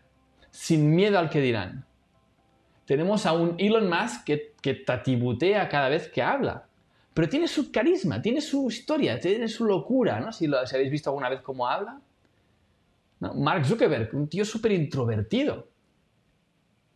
sin 0.51 0.95
miedo 0.95 1.19
al 1.19 1.31
que 1.31 1.41
dirán 1.41 1.87
tenemos 2.93 3.27
a 3.27 3.33
un 3.33 3.55
Elon 3.59 3.89
Musk 3.89 4.25
que, 4.25 4.55
que 4.61 4.75
tatibutea 4.75 5.69
cada 5.69 5.89
vez 5.89 6.09
que 6.09 6.21
habla. 6.21 6.67
Pero 7.15 7.29
tiene 7.29 7.49
su 7.49 7.71
carisma, 7.71 8.21
tiene 8.21 8.41
su 8.41 8.69
historia, 8.69 9.19
tiene 9.19 9.49
su 9.49 9.65
locura, 9.65 10.21
¿no? 10.21 10.33
Si, 10.33 10.47
lo, 10.47 10.59
habéis 10.59 10.91
visto 10.91 11.11
alguna 11.11 11.29
vez 11.29 11.41
cómo 11.41 11.67
habla. 11.67 12.01
Mark 13.35 13.65
Zuckerberg, 13.65 14.15
un 14.15 14.29
tío 14.29 14.45
súper 14.45 14.73
introvertido. 14.73 15.69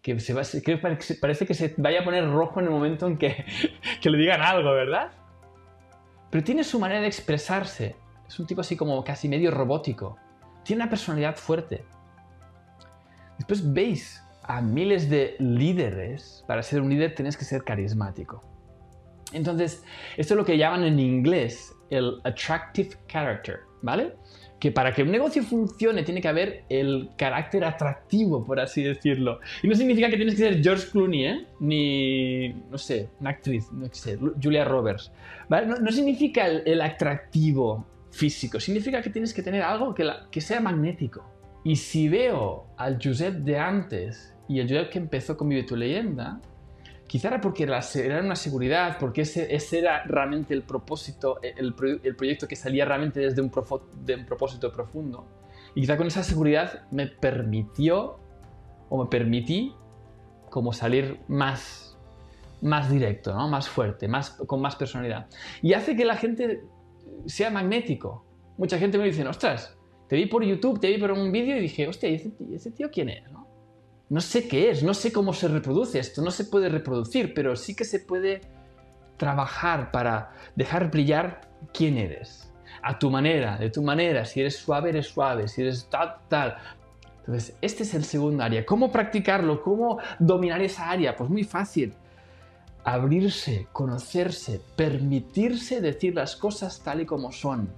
Que, 0.07 0.21
se 0.21 0.33
va, 0.33 0.43
que 0.45 0.77
parece 1.21 1.47
que 1.47 1.55
se 1.55 1.75
vaya 1.79 2.03
a 2.03 2.05
poner 2.05 2.31
rojo 2.31 2.61
en 2.61 2.67
el 2.67 2.71
momento 2.71 3.09
en 3.09 3.19
que, 3.19 3.45
que 4.01 4.09
le 4.09 4.17
digan 4.17 4.41
algo, 4.41 4.71
¿verdad? 4.71 5.11
Pero 6.31 6.45
tiene 6.45 6.63
su 6.63 6.79
manera 6.79 7.01
de 7.01 7.09
expresarse. 7.09 7.97
Es 8.29 8.39
un 8.39 8.47
tipo 8.47 8.61
así 8.61 8.77
como 8.77 9.03
casi 9.03 9.29
medio 9.29 9.51
robótico. 9.51 10.17
Tiene 10.63 10.83
una 10.83 10.91
personalidad 10.91 11.35
fuerte. 11.35 11.85
Después 13.37 13.73
veis 13.73 14.23
a 14.45 14.61
miles 14.61 15.11
de 15.11 15.35
líderes, 15.41 16.45
para 16.47 16.63
ser 16.63 16.83
un 16.83 16.89
líder 16.89 17.17
tienes 17.17 17.37
que 17.37 17.45
ser 17.45 17.65
carismático. 17.65 18.41
Entonces, 19.33 19.83
esto 20.17 20.35
es 20.35 20.39
lo 20.39 20.45
que 20.45 20.57
llaman 20.57 20.85
en 20.85 21.01
inglés 21.01 21.75
el 21.91 22.21
attractive 22.23 22.91
character, 23.09 23.63
¿vale? 23.83 24.15
Que 24.67 24.73
para 24.73 24.93
que 24.93 25.05
un 25.05 25.13
negocio 25.13 25.45
funcione 25.45 26.03
tiene 26.03 26.21
que 26.21 26.27
haber 26.27 26.65
el 26.69 27.11
carácter 27.17 27.65
atractivo, 27.65 28.45
por 28.45 28.59
así 28.59 28.83
decirlo. 28.83 29.39
Y 29.63 29.69
no 29.69 29.77
significa 29.77 30.11
que 30.11 30.17
tienes 30.17 30.35
que 30.35 30.41
ser 30.41 30.61
George 30.61 30.89
Clooney, 30.91 31.25
¿eh? 31.25 31.47
Ni, 31.61 32.49
no 32.69 32.77
sé, 32.77 33.09
una 33.21 33.31
actriz, 33.31 33.71
no 33.71 33.87
sé, 33.93 34.19
Julia 34.43 34.65
Roberts. 34.65 35.13
No, 35.49 35.93
significa 35.93 36.49
el, 36.49 36.81
atractivo 36.81 37.87
físico, 38.11 38.59
significa 38.59 39.01
que 39.01 39.11
tienes 39.11 39.33
que 39.33 39.41
tener 39.41 39.63
algo 39.63 39.95
que, 39.95 40.05
que 40.33 40.41
sea 40.41 40.61
magnético. 40.61 41.25
Y 41.63 41.77
si 41.77 42.09
veo 42.09 42.67
al 42.77 42.99
Josep 43.01 43.35
de 43.35 43.61
antes 43.61 44.35
y 44.49 44.59
el 44.59 44.69
Josep 44.69 44.91
que 44.91 44.99
empezó 44.99 45.37
con 45.37 45.49
Vive 45.49 45.63
tu 45.63 45.77
leyenda, 45.77 46.41
quizá 47.07 47.29
era 47.29 47.41
porque 47.41 47.65
era 47.65 48.21
una 48.21 48.37
seguridad, 48.37 48.99
porque 48.99 49.23
ese, 49.23 49.55
ese 49.55 49.79
era 49.79 50.05
realmente 50.05 50.55
el 50.55 50.63
propósito, 50.63 51.41
el, 51.43 51.75
el, 52.03 52.17
proyecto 52.17 52.49
que 52.49 52.57
salía 52.57 52.85
realmente 52.85 53.21
desde 53.21 53.41
un, 53.43 53.51
de 54.05 54.15
un 54.15 54.27
propósito 54.27 54.73
profundo. 54.73 55.27
Y 55.75 55.83
quizá 55.83 55.97
con 55.97 56.07
esa 56.07 56.23
seguridad 56.23 56.87
me 56.91 57.07
permitió 57.07 58.19
o 58.89 59.03
me 59.05 59.09
permití 59.09 59.75
como 60.51 60.73
salir 60.73 61.21
más, 61.29 61.97
más 62.63 62.91
directo, 62.91 63.35
¿no? 63.35 63.49
más 63.49 63.69
fuerte, 63.69 64.09
más, 64.09 64.31
con 64.31 64.61
más 64.61 64.77
personalidad. 64.77 65.27
Y 65.63 65.75
hace 65.75 65.97
que 65.97 66.05
la 66.05 66.17
gente 66.17 66.65
sea 67.27 67.51
magnético. 67.51 68.25
Mucha 68.57 68.79
gente 68.79 68.97
me 68.99 69.05
dice, 69.05 69.27
ostras, 69.27 69.77
te 70.09 70.17
vi 70.17 70.27
por 70.27 70.43
YouTube, 70.45 70.81
te 70.81 70.89
vi 70.89 70.99
por 70.99 71.13
un 71.13 71.31
vídeo 71.31 71.57
y 71.57 71.61
dije, 71.61 71.87
hostia, 71.87 72.09
¿y 72.09 72.15
ese, 72.15 72.33
ese 72.53 72.71
tío 72.71 72.91
quién 72.91 73.11
es? 73.11 73.31
¿no? 73.31 73.46
No 74.09 74.21
sé 74.21 74.47
qué 74.47 74.71
es, 74.71 74.83
no 74.83 74.95
sé 74.95 75.13
cómo 75.13 75.33
se 75.33 75.49
reproduce 75.49 75.99
esto, 75.99 76.23
no 76.23 76.31
se 76.31 76.45
puede 76.45 76.69
reproducir, 76.69 77.35
pero 77.35 77.57
sí 77.57 77.75
que 77.75 77.85
se 77.85 78.01
puede 78.01 78.41
trabajar 79.17 79.91
para 79.91 80.33
dejar 80.55 80.91
brillar 80.91 81.41
quién 81.73 81.99
eres. 81.99 82.53
A 82.83 82.99
tu 82.99 83.11
manera, 83.11 83.57
de 83.57 83.71
tu 83.71 83.83
manera, 83.83 84.25
si 84.25 84.41
eres 84.41 84.57
suave, 84.57 84.91
eres 84.91 85.09
suave, 85.09 85.49
si 85.49 85.63
eres 85.63 85.89
tal, 85.91 86.17
tal. 86.29 86.57
Entonces, 87.21 87.57
este 87.61 87.83
es 87.83 87.95
el 87.95 88.05
segundo 88.05 88.45
área. 88.45 88.65
¿Cómo 88.65 88.93
practicarlo? 88.93 89.61
¿Cómo 89.61 89.99
dominar 90.21 90.63
esa 90.63 90.91
área? 90.91 91.17
Pues 91.17 91.29
muy 91.29 91.43
fácil. 91.43 91.95
Abrirse, 92.85 93.67
conocerse, 93.73 94.61
permitirse 94.77 95.81
decir 95.81 96.15
las 96.15 96.37
cosas 96.37 96.81
tal 96.85 97.01
y 97.01 97.07
como 97.07 97.33
son, 97.33 97.69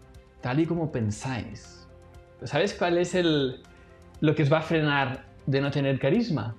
tal 0.42 0.60
y 0.60 0.66
como 0.66 0.92
pensáis. 0.92 1.86
¿Sabes 2.44 2.74
cuál 2.74 2.98
es 2.98 3.14
el, 3.14 3.62
lo 4.20 4.34
que 4.34 4.42
os 4.42 4.52
va 4.52 4.58
a 4.58 4.62
frenar 4.62 5.27
de 5.48 5.62
no 5.62 5.70
tener 5.70 5.98
carisma, 5.98 6.54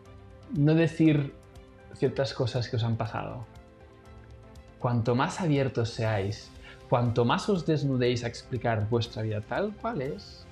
no 0.57 0.73
decir 0.73 1.35
ciertas 1.93 2.33
cosas 2.33 2.67
que 2.67 2.75
os 2.75 2.83
han 2.83 2.97
pasado. 2.97 3.45
Cuanto 4.79 5.13
más 5.13 5.41
abiertos 5.41 5.89
seáis, 5.89 6.49
cuanto 6.89 7.23
más 7.23 7.47
os 7.49 7.67
desnudéis 7.67 8.23
a 8.23 8.27
explicar 8.27 8.89
vuestra 8.89 9.21
vida 9.21 9.41
tal 9.41 9.75
cual 9.75 10.01
es, 10.01 10.43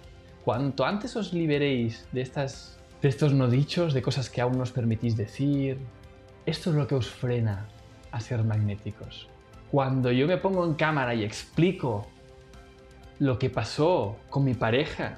cuanto 0.45 0.85
antes 0.85 1.15
os 1.15 1.33
liberéis 1.33 2.07
de, 2.11 2.21
estas, 2.21 2.77
de 3.01 3.09
estos 3.09 3.33
no 3.33 3.49
dichos, 3.49 3.95
de 3.95 4.03
cosas 4.03 4.29
que 4.29 4.39
aún 4.39 4.57
no 4.57 4.63
os 4.63 4.71
permitís 4.71 5.17
decir, 5.17 5.79
esto 6.45 6.69
es 6.69 6.75
lo 6.75 6.85
que 6.85 6.93
os 6.93 7.09
frena 7.09 7.65
a 8.11 8.19
ser 8.19 8.43
magnéticos. 8.43 9.27
Cuando 9.71 10.11
yo 10.11 10.27
me 10.27 10.37
pongo 10.37 10.63
en 10.63 10.75
cámara 10.75 11.15
y 11.15 11.23
explico 11.23 12.05
lo 13.17 13.39
que 13.39 13.49
pasó 13.49 14.17
con 14.29 14.43
mi 14.43 14.53
pareja, 14.53 15.17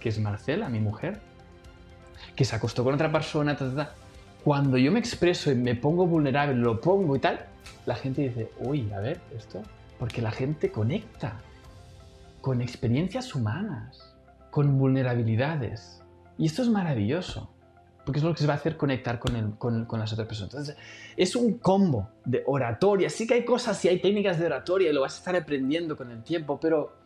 que 0.00 0.08
es 0.08 0.18
Marcela, 0.18 0.70
mi 0.70 0.80
mujer, 0.80 1.27
que 2.34 2.44
se 2.44 2.56
acostó 2.56 2.84
con 2.84 2.94
otra 2.94 3.10
persona, 3.10 3.56
cuando 4.44 4.78
yo 4.78 4.92
me 4.92 4.98
expreso 4.98 5.50
y 5.50 5.54
me 5.54 5.74
pongo 5.74 6.06
vulnerable, 6.06 6.54
lo 6.54 6.80
pongo 6.80 7.16
y 7.16 7.18
tal, 7.18 7.46
la 7.86 7.94
gente 7.94 8.22
dice, 8.22 8.50
uy, 8.60 8.90
a 8.92 9.00
ver, 9.00 9.20
esto, 9.36 9.62
porque 9.98 10.22
la 10.22 10.30
gente 10.30 10.70
conecta 10.70 11.40
con 12.40 12.62
experiencias 12.62 13.34
humanas, 13.34 14.14
con 14.50 14.78
vulnerabilidades. 14.78 16.02
Y 16.38 16.46
esto 16.46 16.62
es 16.62 16.68
maravilloso, 16.68 17.50
porque 18.04 18.20
es 18.20 18.24
lo 18.24 18.32
que 18.32 18.40
se 18.40 18.46
va 18.46 18.54
a 18.54 18.56
hacer 18.56 18.76
conectar 18.76 19.18
con, 19.18 19.52
con, 19.56 19.98
las 19.98 20.12
otras 20.12 20.28
personas. 20.28 20.54
Entonces, 20.54 20.76
es 21.16 21.36
un 21.36 21.58
combo 21.58 22.08
de 22.24 22.42
oratoria. 22.46 23.10
Sí 23.10 23.26
que 23.26 23.34
hay 23.34 23.44
cosas 23.44 23.84
y 23.84 23.88
hay 23.88 24.00
técnicas 24.00 24.38
de 24.38 24.46
oratoria 24.46 24.88
y 24.88 24.92
lo 24.92 25.00
vas 25.02 25.16
a 25.16 25.18
estar 25.18 25.36
aprendiendo 25.36 25.96
con 25.96 26.10
el 26.10 26.22
tiempo, 26.22 26.58
pero 26.60 26.96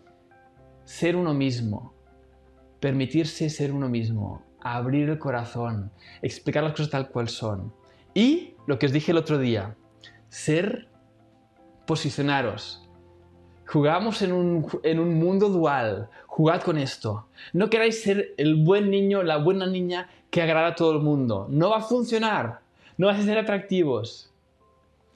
ser 0.85 1.17
uno 1.17 1.35
mismo, 1.35 1.95
permitirse 2.79 3.49
ser 3.51 3.73
uno 3.73 3.89
mismo, 3.89 4.43
abrir 4.63 5.09
el 5.09 5.19
corazón, 5.19 5.91
explicar 6.23 6.63
las 6.63 6.73
cosas 6.73 6.91
tal 6.91 7.09
cual 7.09 7.29
son. 7.29 7.73
Y 8.15 8.55
lo 8.67 8.79
que 8.79 8.87
os 8.87 8.93
dije 8.93 9.13
el 9.13 9.19
otro 9.19 9.39
día, 9.39 9.77
ser, 10.29 10.89
posicionaros. 11.87 12.89
Jugamos 13.67 14.23
en 14.23 14.33
un, 14.33 14.67
en 14.83 14.99
un 14.99 15.15
mundo 15.15 15.49
dual, 15.49 16.09
jugad 16.27 16.63
con 16.63 16.79
esto. 16.79 17.29
No 17.53 17.71
queráis 17.71 18.03
ser 18.03 18.35
el 18.37 18.57
buen 18.57 18.91
niño, 18.91 19.23
la 19.23 19.39
buena 19.39 19.67
niña 19.67 20.09
que 20.31 20.43
agrada 20.43 20.69
a 20.69 20.75
todo 20.75 20.93
el 20.93 21.01
mundo. 21.01 21.47
No 21.51 21.71
va 21.71 21.79
a 21.79 21.83
funcionar, 21.83 22.61
no 22.99 23.07
vais 23.07 23.21
a 23.21 23.25
ser 23.25 23.39
atractivos. 23.39 24.33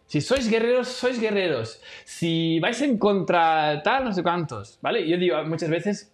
Si 0.07 0.21
sois 0.21 0.49
guerreros, 0.49 0.89
sois 0.89 1.21
guerreros. 1.21 1.83
Si 2.05 2.61
vais 2.61 2.81
en 2.83 2.97
contra 2.97 3.83
tal, 3.83 4.05
no 4.05 4.13
sé 4.13 4.23
cuántos, 4.23 4.79
¿vale? 4.81 5.07
Yo 5.07 5.19
digo 5.19 5.43
muchas 5.45 5.69
veces 5.69 6.13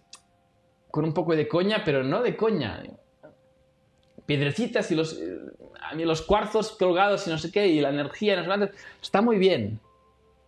con 0.89 1.05
un 1.05 1.13
poco 1.13 1.35
de 1.35 1.47
coña, 1.47 1.83
pero 1.83 2.03
no 2.03 2.21
de 2.21 2.35
coña 2.35 2.83
piedrecitas 4.25 4.89
y 4.91 4.95
los, 4.95 5.19
a 5.81 5.95
mí 5.95 6.05
los 6.05 6.21
cuarzos 6.21 6.71
colgados 6.71 7.27
y 7.27 7.29
no 7.29 7.37
sé 7.37 7.51
qué, 7.51 7.67
y 7.67 7.81
la 7.81 7.89
energía, 7.89 8.41
no 8.41 8.65
sé 8.65 8.71
está 9.01 9.21
muy 9.21 9.37
bien. 9.37 9.79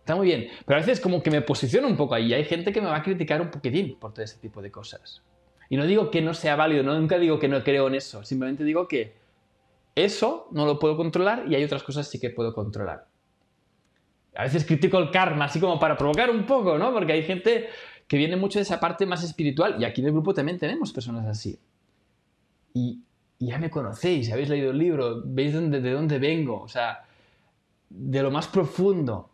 Está 0.00 0.14
muy 0.14 0.28
bien. 0.28 0.48
Pero 0.64 0.78
a 0.78 0.80
veces 0.80 1.00
como 1.00 1.22
que 1.22 1.30
me 1.32 1.42
posiciono 1.42 1.88
un 1.88 1.96
poco 1.96 2.14
ahí. 2.14 2.32
Hay 2.32 2.44
gente 2.44 2.72
que 2.72 2.80
me 2.80 2.86
va 2.86 2.96
a 2.96 3.02
criticar 3.02 3.40
un 3.40 3.50
poquitín 3.50 3.98
por 3.98 4.12
todo 4.12 4.24
ese 4.24 4.38
tipo 4.38 4.62
de 4.62 4.70
cosas. 4.70 5.22
Y 5.68 5.76
no 5.76 5.84
digo 5.84 6.12
que 6.12 6.22
no 6.22 6.32
sea 6.32 6.54
válido, 6.54 6.84
no, 6.84 6.96
nunca 6.96 7.18
digo 7.18 7.40
que 7.40 7.48
no 7.48 7.64
creo 7.64 7.88
en 7.88 7.96
eso. 7.96 8.22
Simplemente 8.24 8.62
digo 8.62 8.86
que 8.86 9.16
eso 9.96 10.48
no 10.52 10.64
lo 10.64 10.78
puedo 10.78 10.96
controlar 10.96 11.46
y 11.48 11.56
hay 11.56 11.64
otras 11.64 11.82
cosas 11.82 12.08
sí 12.08 12.20
que 12.20 12.30
puedo 12.30 12.54
controlar. 12.54 13.08
A 14.36 14.44
veces 14.44 14.64
critico 14.64 14.98
el 14.98 15.10
karma, 15.10 15.46
así 15.46 15.58
como 15.58 15.80
para 15.80 15.96
provocar 15.96 16.30
un 16.30 16.46
poco, 16.46 16.78
¿no? 16.78 16.92
Porque 16.92 17.14
hay 17.14 17.24
gente 17.24 17.68
que 18.06 18.16
viene 18.16 18.36
mucho 18.36 18.60
de 18.60 18.62
esa 18.62 18.78
parte 18.78 19.06
más 19.06 19.24
espiritual 19.24 19.76
y 19.80 19.84
aquí 19.84 20.02
en 20.02 20.06
el 20.06 20.12
grupo 20.12 20.32
también 20.34 20.58
tenemos 20.58 20.92
personas 20.92 21.26
así. 21.26 21.58
Y 22.74 23.00
y 23.00 23.00
ya 23.38 23.58
me 23.58 23.70
conocéis, 23.70 24.32
habéis 24.32 24.48
leído 24.48 24.70
el 24.70 24.78
libro, 24.78 25.22
veis 25.24 25.52
de 25.52 25.92
dónde 25.92 26.18
vengo, 26.18 26.62
o 26.62 26.68
sea, 26.68 27.04
de 27.88 28.22
lo 28.22 28.30
más 28.30 28.46
profundo. 28.48 29.30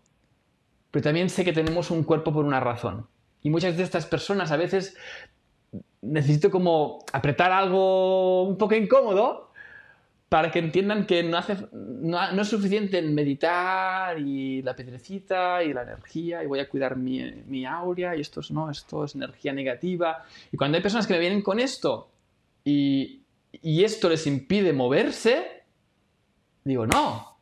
Pero 0.90 1.02
también 1.04 1.30
sé 1.30 1.44
que 1.44 1.52
tenemos 1.52 1.90
un 1.90 2.04
cuerpo 2.04 2.32
por 2.32 2.44
una 2.44 2.60
razón. 2.60 3.06
Y 3.42 3.50
muchas 3.50 3.76
de 3.76 3.82
estas 3.82 4.06
personas 4.06 4.52
a 4.52 4.56
veces 4.56 4.96
necesito 6.02 6.50
como 6.50 7.04
apretar 7.12 7.52
algo 7.52 8.42
un 8.44 8.58
poco 8.58 8.74
incómodo 8.74 9.50
para 10.28 10.50
que 10.50 10.58
entiendan 10.58 11.06
que 11.06 11.22
no, 11.22 11.36
hace, 11.36 11.56
no, 11.72 12.40
es 12.40 12.48
suficiente 12.48 12.98
en 12.98 13.14
meditar 13.14 14.18
y 14.18 14.62
la 14.62 14.74
pedrecita 14.74 15.62
y 15.62 15.72
la 15.72 15.82
energía 15.82 16.42
y 16.42 16.46
voy 16.46 16.58
a 16.58 16.68
cuidar 16.68 16.96
mi, 16.96 17.22
mi 17.46 17.64
y 17.64 18.20
esto 18.20 18.40
es, 18.40 18.50
no, 18.50 18.70
esto 18.70 19.04
es 19.04 19.14
energía 19.14 19.52
negativa. 19.52 20.24
Y 20.50 20.56
cuando 20.56 20.76
hay 20.76 20.82
personas 20.82 21.06
que 21.06 21.12
me 21.14 21.20
vienen 21.20 21.42
con 21.42 21.60
esto 21.60 22.08
y, 22.64 23.21
y 23.60 23.84
esto 23.84 24.08
les 24.08 24.26
impide 24.26 24.72
moverse, 24.72 25.64
digo, 26.64 26.86
no. 26.86 27.38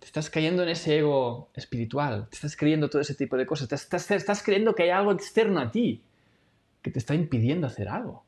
Te 0.00 0.06
estás 0.06 0.30
cayendo 0.30 0.62
en 0.62 0.70
ese 0.70 0.98
ego 0.98 1.50
espiritual, 1.54 2.28
te 2.28 2.36
estás 2.36 2.56
creyendo 2.56 2.90
todo 2.90 3.02
ese 3.02 3.14
tipo 3.14 3.36
de 3.36 3.46
cosas, 3.46 3.68
te 3.68 3.74
estás, 4.16 4.42
creyendo 4.42 4.74
que 4.74 4.84
hay 4.84 4.90
algo 4.90 5.12
externo 5.12 5.60
a 5.60 5.70
ti 5.70 6.02
que 6.82 6.90
te 6.90 6.98
está 6.98 7.14
impidiendo 7.14 7.66
hacer 7.66 7.88
algo, 7.88 8.24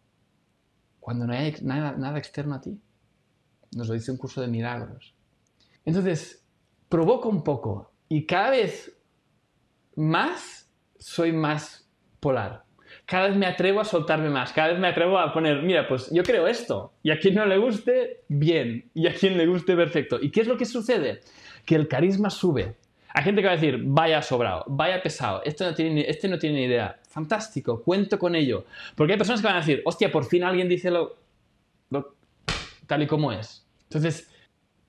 cuando 1.01 1.27
no 1.27 1.33
hay 1.33 1.55
nada, 1.63 1.93
nada 1.93 2.19
externo 2.19 2.55
a 2.55 2.61
ti. 2.61 2.81
Nos 3.73 3.89
lo 3.89 3.95
dice 3.95 4.11
un 4.11 4.17
curso 4.17 4.41
de 4.41 4.49
milagros. 4.49 5.15
Entonces, 5.85 6.43
provoco 6.89 7.29
un 7.29 7.45
poco 7.45 7.93
y 8.09 8.27
cada 8.27 8.51
vez 8.51 8.97
más 9.95 10.69
soy 10.99 11.33
más 11.33 11.87
polar 12.19 12.68
cada 13.09 13.29
vez 13.29 13.39
me 13.39 13.47
atrevo 13.47 13.81
a 13.81 13.87
soltarme 13.87 14.29
más, 14.29 14.53
cada 14.53 14.69
vez 14.69 14.79
me 14.79 14.87
atrevo 14.87 15.19
a 15.19 15.33
poner, 15.33 15.63
mira, 15.63 15.89
pues 15.89 16.11
yo 16.13 16.23
creo 16.23 16.47
esto, 16.47 16.93
y 17.03 17.11
a 17.11 17.19
quien 17.19 17.37
no 17.37 17.47
le 17.47 17.57
guste, 17.57 18.21
bien, 18.29 18.91
y 18.93 19.07
a 19.07 19.15
quien 19.15 19.39
le 19.39 19.47
guste, 19.47 19.75
perfecto. 19.75 20.19
¿Y 20.21 20.31
qué 20.31 20.43
es 20.43 20.47
lo 20.47 20.59
que 20.59 20.67
sucede? 20.67 21.21
Que 21.65 21.75
el 21.75 21.89
carisma 21.89 22.29
sube. 22.29 22.77
Hay 23.15 23.25
gente 23.25 23.41
que 23.41 23.47
va 23.47 23.55
a 23.55 23.57
decir, 23.57 23.81
vaya 23.83 24.21
sobrado, 24.21 24.65
vaya 24.67 25.03
pesado, 25.03 25.41
este 25.47 25.65
no 25.65 25.75
tiene, 25.75 26.05
este 26.07 26.29
no 26.29 26.39
tiene 26.39 26.57
ni 26.57 26.65
idea. 26.67 27.01
Fantástico, 27.09 27.83
cuento 27.83 28.19
con 28.19 28.35
ello. 28.35 28.67
Porque 28.95 29.15
hay 29.15 29.19
personas 29.19 29.41
que 29.41 29.47
van 29.47 29.57
a 29.57 29.61
decir, 29.61 29.81
hostia, 29.87 30.13
por 30.13 30.27
fin 30.27 30.45
alguien 30.45 30.69
dice 30.69 30.91
lo 30.91 31.17
tal 32.87 33.03
y 33.03 33.07
como 33.07 33.33
es. 33.33 33.67
Entonces, 33.85 34.31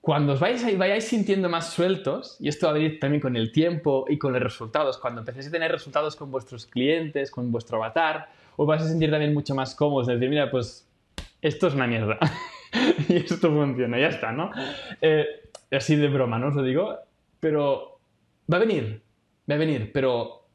cuando 0.10 0.34
os 0.34 0.39
vayáis 0.39 1.04
sintiendo 1.04 1.50
más 1.50 1.72
sueltos, 1.72 2.36
y 2.39 2.48
esto 2.48 2.65
va 2.65 2.72
a 2.72 2.74
venir 2.74 3.00
también 3.00 3.22
con 3.22 3.36
el 3.36 3.52
tiempo 3.52 4.06
y 4.10 4.17
con 4.17 4.34
los 4.34 4.41
resultados, 4.41 4.98
cuando 4.98 5.22
empecéis 5.22 5.50
a 5.50 5.52
tener 5.52 5.72
resultados 5.72 6.15
con 6.15 6.32
vuestros 6.32 6.65
clientes, 6.65 7.30
con 7.30 7.52
vuestro 7.52 7.78
avatar, 7.78 8.28
os 8.56 8.65
vais 8.65 8.82
a 8.82 8.88
sentir 8.88 9.12
también 9.12 9.36
mucho 9.36 9.54
más 9.54 9.76
cómodos, 9.76 10.08
de 10.08 10.15
decir, 10.15 10.32
mira, 10.32 10.50
pues 10.50 10.89
esto 11.43 11.67
es 11.67 11.76
una 11.76 11.86
mierda. 11.86 12.17
y 13.08 13.17
esto 13.17 13.52
funciona, 13.52 14.00
ya 14.00 14.08
está, 14.08 14.32
¿no? 14.32 14.50
Eh, 15.00 15.28
así 15.69 15.95
de 15.95 16.08
broma, 16.08 16.39
¿no? 16.39 16.48
Os 16.48 16.56
lo 16.56 16.63
digo, 16.63 16.98
pero 17.39 18.00
va 18.52 18.58
a 18.58 18.62
venir, 18.62 19.04
va 19.48 19.54
a 19.54 19.60
venir, 19.60 19.91
pero 19.93 20.48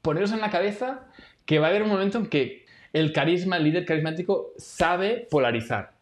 poneros 0.00 0.32
en 0.32 0.40
la 0.40 0.50
cabeza 0.50 1.06
que 1.44 1.58
va 1.58 1.66
a 1.66 1.68
haber 1.68 1.82
un 1.82 1.90
momento 1.90 2.16
en 2.16 2.28
que 2.28 2.64
el 2.94 3.12
carisma, 3.12 3.58
el 3.58 3.64
líder 3.64 3.84
carismático, 3.84 4.54
sabe 4.56 5.28
polarizar, 5.30 5.92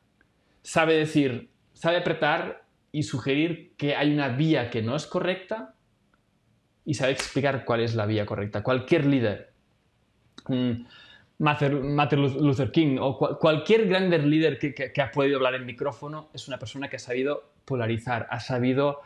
sabe 0.63 0.95
decir, 0.95 1.51
sabe 1.73 1.97
apretar 1.97 2.60
y 2.93 3.05
sugerir 3.05 3.75
que 3.77 3.95
hay 3.95 4.13
una 4.13 4.29
vía 4.29 4.71
que 4.71 4.83
no 4.83 4.97
es 4.97 5.07
correcta 5.07 5.75
y 6.85 6.95
sabe 6.95 7.13
explicar 7.13 7.65
cuál 7.65 7.81
es 7.81 7.95
la 7.95 8.07
vía 8.07 8.27
correcta. 8.27 8.63
Cualquier 8.63 9.07
líder, 9.07 9.53
Martin 11.39 12.23
Luther 12.41 12.73
King 12.73 12.99
o 13.01 13.17
cualquier 13.39 13.87
gran 13.87 14.11
líder 14.29 14.59
que, 14.59 15.01
ha 15.01 15.11
podido 15.11 15.37
hablar 15.37 15.55
en 15.55 15.67
micrófono 15.67 16.31
es 16.35 16.49
una 16.49 16.59
persona 16.59 16.89
que 16.89 16.97
ha 16.97 17.01
sabido 17.01 17.53
polarizar, 17.65 18.27
ha 18.31 18.41
sabido 18.41 19.01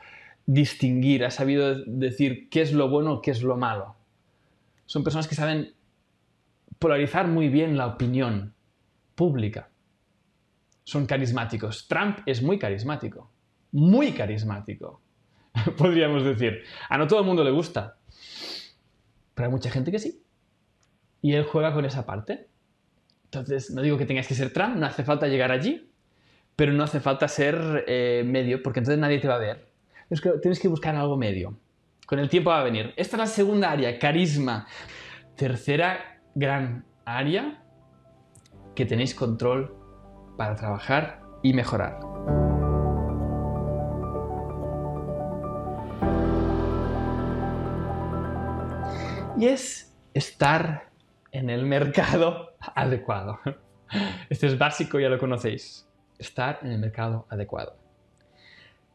distinguir, 0.46 1.24
ha 1.24 1.30
sabido 1.30 1.84
decir 1.84 2.48
qué 2.48 2.62
es 2.62 2.72
lo 2.72 2.88
bueno, 2.88 3.20
qué 3.20 3.32
es 3.32 3.42
lo 3.42 3.56
malo. 3.56 3.96
Son 4.86 5.04
personas 5.04 5.28
que 5.28 5.34
saben 5.34 5.74
polarizar 6.78 7.28
muy 7.28 7.48
bien 7.48 7.76
la 7.76 7.86
opinión 7.86 8.54
pública. 9.14 9.68
Son 10.84 11.06
carismáticos. 11.06 11.88
Trump 11.88 12.18
es 12.26 12.42
muy 12.42 12.58
carismático 12.58 13.30
muy 13.74 14.12
carismático, 14.12 15.02
podríamos 15.76 16.24
decir. 16.24 16.62
A 16.88 16.96
no 16.96 17.08
todo 17.08 17.20
el 17.20 17.26
mundo 17.26 17.42
le 17.42 17.50
gusta, 17.50 17.98
pero 19.34 19.48
hay 19.48 19.52
mucha 19.52 19.68
gente 19.68 19.90
que 19.90 19.98
sí. 19.98 20.22
Y 21.20 21.34
él 21.34 21.44
juega 21.44 21.74
con 21.74 21.84
esa 21.84 22.06
parte. 22.06 22.48
Entonces, 23.24 23.72
no 23.72 23.82
digo 23.82 23.98
que 23.98 24.06
tengas 24.06 24.28
que 24.28 24.34
ser 24.34 24.52
Trump, 24.52 24.76
no 24.76 24.86
hace 24.86 25.02
falta 25.02 25.26
llegar 25.26 25.50
allí, 25.50 25.90
pero 26.54 26.72
no 26.72 26.84
hace 26.84 27.00
falta 27.00 27.26
ser 27.26 27.84
eh, 27.88 28.22
medio, 28.24 28.62
porque 28.62 28.78
entonces 28.78 29.00
nadie 29.00 29.18
te 29.18 29.26
va 29.26 29.34
a 29.34 29.38
ver. 29.38 29.72
Tienes 30.40 30.60
que 30.60 30.68
buscar 30.68 30.94
algo 30.94 31.16
medio. 31.16 31.58
Con 32.06 32.20
el 32.20 32.28
tiempo 32.28 32.50
va 32.50 32.60
a 32.60 32.64
venir. 32.64 32.94
Esta 32.96 33.16
es 33.16 33.18
la 33.18 33.26
segunda 33.26 33.72
área, 33.72 33.98
carisma. 33.98 34.68
Tercera 35.34 36.22
gran 36.36 36.84
área 37.04 37.64
que 38.76 38.86
tenéis 38.86 39.14
control 39.16 39.74
para 40.36 40.54
trabajar 40.54 41.22
y 41.42 41.54
mejorar. 41.54 42.53
Y 49.36 49.46
es 49.46 49.92
estar 50.12 50.90
en 51.32 51.50
el 51.50 51.64
mercado 51.64 52.54
adecuado. 52.74 53.40
Este 54.28 54.46
es 54.46 54.58
básico, 54.58 54.98
ya 54.98 55.08
lo 55.08 55.18
conocéis. 55.18 55.88
Estar 56.18 56.60
en 56.62 56.72
el 56.72 56.78
mercado 56.78 57.26
adecuado. 57.28 57.76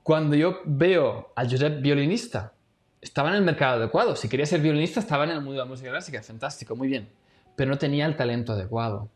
Cuando 0.04 0.36
yo 0.36 0.62
veo 0.65 1.32
a 1.36 1.43
Josep 1.43 1.82
violinista, 1.82 2.54
estaba 3.02 3.30
en 3.30 3.36
el 3.36 3.43
mercado 3.43 3.75
adecuado. 3.78 4.15
Si 4.15 4.30
quería 4.30 4.45
ser 4.45 4.62
violinista, 4.62 4.99
estaba 4.99 5.25
en 5.25 5.32
el 5.32 5.41
mundo 5.41 5.54
de 5.54 5.58
la 5.60 5.65
música 5.65 5.89
clásica. 5.89 6.23
Fantástico, 6.23 6.75
muy 6.75 6.88
bien. 6.88 7.10
Pero 7.56 7.69
no 7.69 7.78
tenía 7.78 8.06
el 8.06 8.15
talento 8.15 8.54
adecuado. 8.54 9.10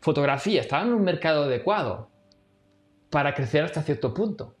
Fotografía, 0.00 0.60
estaba 0.60 0.84
en 0.84 0.92
un 0.92 1.02
mercado 1.02 1.44
adecuado 1.44 2.10
para 3.10 3.34
crecer 3.34 3.64
hasta 3.64 3.82
cierto 3.82 4.12
punto. 4.12 4.54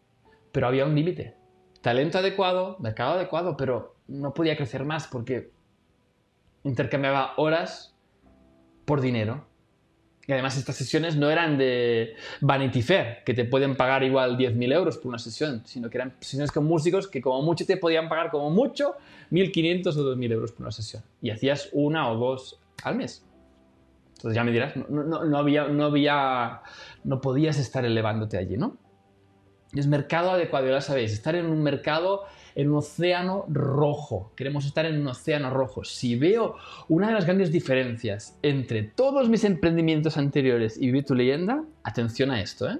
Pero 0.50 0.66
había 0.66 0.86
un 0.86 0.94
límite. 0.94 1.36
Talento 1.82 2.18
adecuado, 2.18 2.76
mercado 2.80 3.12
adecuado, 3.12 3.56
pero 3.56 3.96
no 4.08 4.32
podía 4.34 4.56
crecer 4.56 4.84
más 4.84 5.06
porque 5.06 5.52
intercambiaba 6.64 7.34
horas 7.36 7.94
por 8.84 9.00
dinero. 9.00 9.46
Y 10.26 10.32
además 10.32 10.56
estas 10.56 10.76
sesiones 10.76 11.16
no 11.16 11.30
eran 11.30 11.58
de 11.58 12.14
Vanity 12.40 12.82
Fair, 12.82 13.24
que 13.24 13.34
te 13.34 13.44
pueden 13.44 13.76
pagar 13.76 14.04
igual 14.04 14.38
10.000 14.38 14.72
euros 14.72 14.96
por 14.96 15.08
una 15.08 15.18
sesión, 15.18 15.62
sino 15.64 15.90
que 15.90 15.98
eran 15.98 16.14
sesiones 16.20 16.52
con 16.52 16.64
músicos 16.64 17.08
que 17.08 17.20
como 17.20 17.42
mucho 17.42 17.66
te 17.66 17.76
podían 17.76 18.08
pagar 18.08 18.30
como 18.30 18.50
mucho 18.50 18.94
1.500 19.32 19.96
o 19.96 20.16
2.000 20.16 20.32
euros 20.32 20.52
por 20.52 20.62
una 20.62 20.70
sesión. 20.70 21.02
Y 21.20 21.30
hacías 21.30 21.70
una 21.72 22.08
o 22.08 22.16
dos 22.16 22.60
al 22.84 22.96
mes. 22.96 23.24
Entonces 24.16 24.36
ya 24.36 24.44
me 24.44 24.52
dirás, 24.52 24.76
no, 24.76 25.02
no, 25.02 25.24
no, 25.24 25.38
había, 25.38 25.66
no 25.66 25.86
había, 25.86 26.62
no 27.02 27.20
podías 27.20 27.58
estar 27.58 27.84
elevándote 27.84 28.38
allí, 28.38 28.56
¿no? 28.56 28.76
Es 29.74 29.88
mercado 29.88 30.30
adecuado, 30.30 30.66
ya 30.66 30.74
lo 30.74 30.80
sabéis, 30.80 31.12
estar 31.12 31.34
en 31.34 31.46
un 31.46 31.60
mercado, 31.60 32.22
en 32.54 32.70
un 32.70 32.78
océano 32.78 33.44
rojo. 33.48 34.32
Queremos 34.36 34.66
estar 34.66 34.86
en 34.86 35.00
un 35.00 35.06
océano 35.06 35.50
rojo. 35.50 35.84
Si 35.84 36.16
veo 36.16 36.56
una 36.88 37.08
de 37.08 37.14
las 37.14 37.24
grandes 37.24 37.52
diferencias 37.52 38.38
entre 38.42 38.82
todos 38.82 39.28
mis 39.28 39.44
emprendimientos 39.44 40.16
anteriores 40.16 40.76
y 40.80 40.86
Vive 40.86 41.02
tu 41.02 41.14
leyenda, 41.14 41.64
atención 41.84 42.30
a 42.30 42.40
esto, 42.40 42.70
¿eh? 42.70 42.78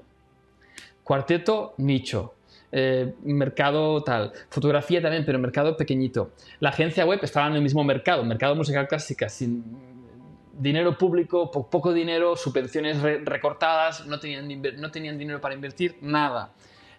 Cuarteto, 1.03 1.75
nicho. 1.79 2.35
Eh, 2.71 3.15
mercado 3.25 4.03
tal. 4.03 4.33
Fotografía 4.49 5.03
también, 5.03 5.25
pero 5.27 5.39
mercado 5.39 5.77
pequeñito. 5.77 6.33
La 6.61 6.71
agencia 6.71 7.05
web 7.05 7.21
estaba 7.23 7.47
en 7.49 7.55
el 7.55 7.63
mismo 7.63 7.85
mercado, 7.85 8.25
mercado 8.25 8.55
musical 8.55 8.89
clásica, 8.89 9.29
sin 9.29 9.63
dinero 10.59 10.97
público, 10.97 11.51
poco 11.51 11.93
dinero, 11.93 12.37
subvenciones 12.37 13.01
recortadas, 13.03 14.07
no 14.07 14.21
tenían, 14.21 14.49
no 14.79 14.91
tenían 14.91 15.19
dinero 15.19 15.41
para 15.41 15.55
invertir, 15.55 15.97
nada. 16.01 16.53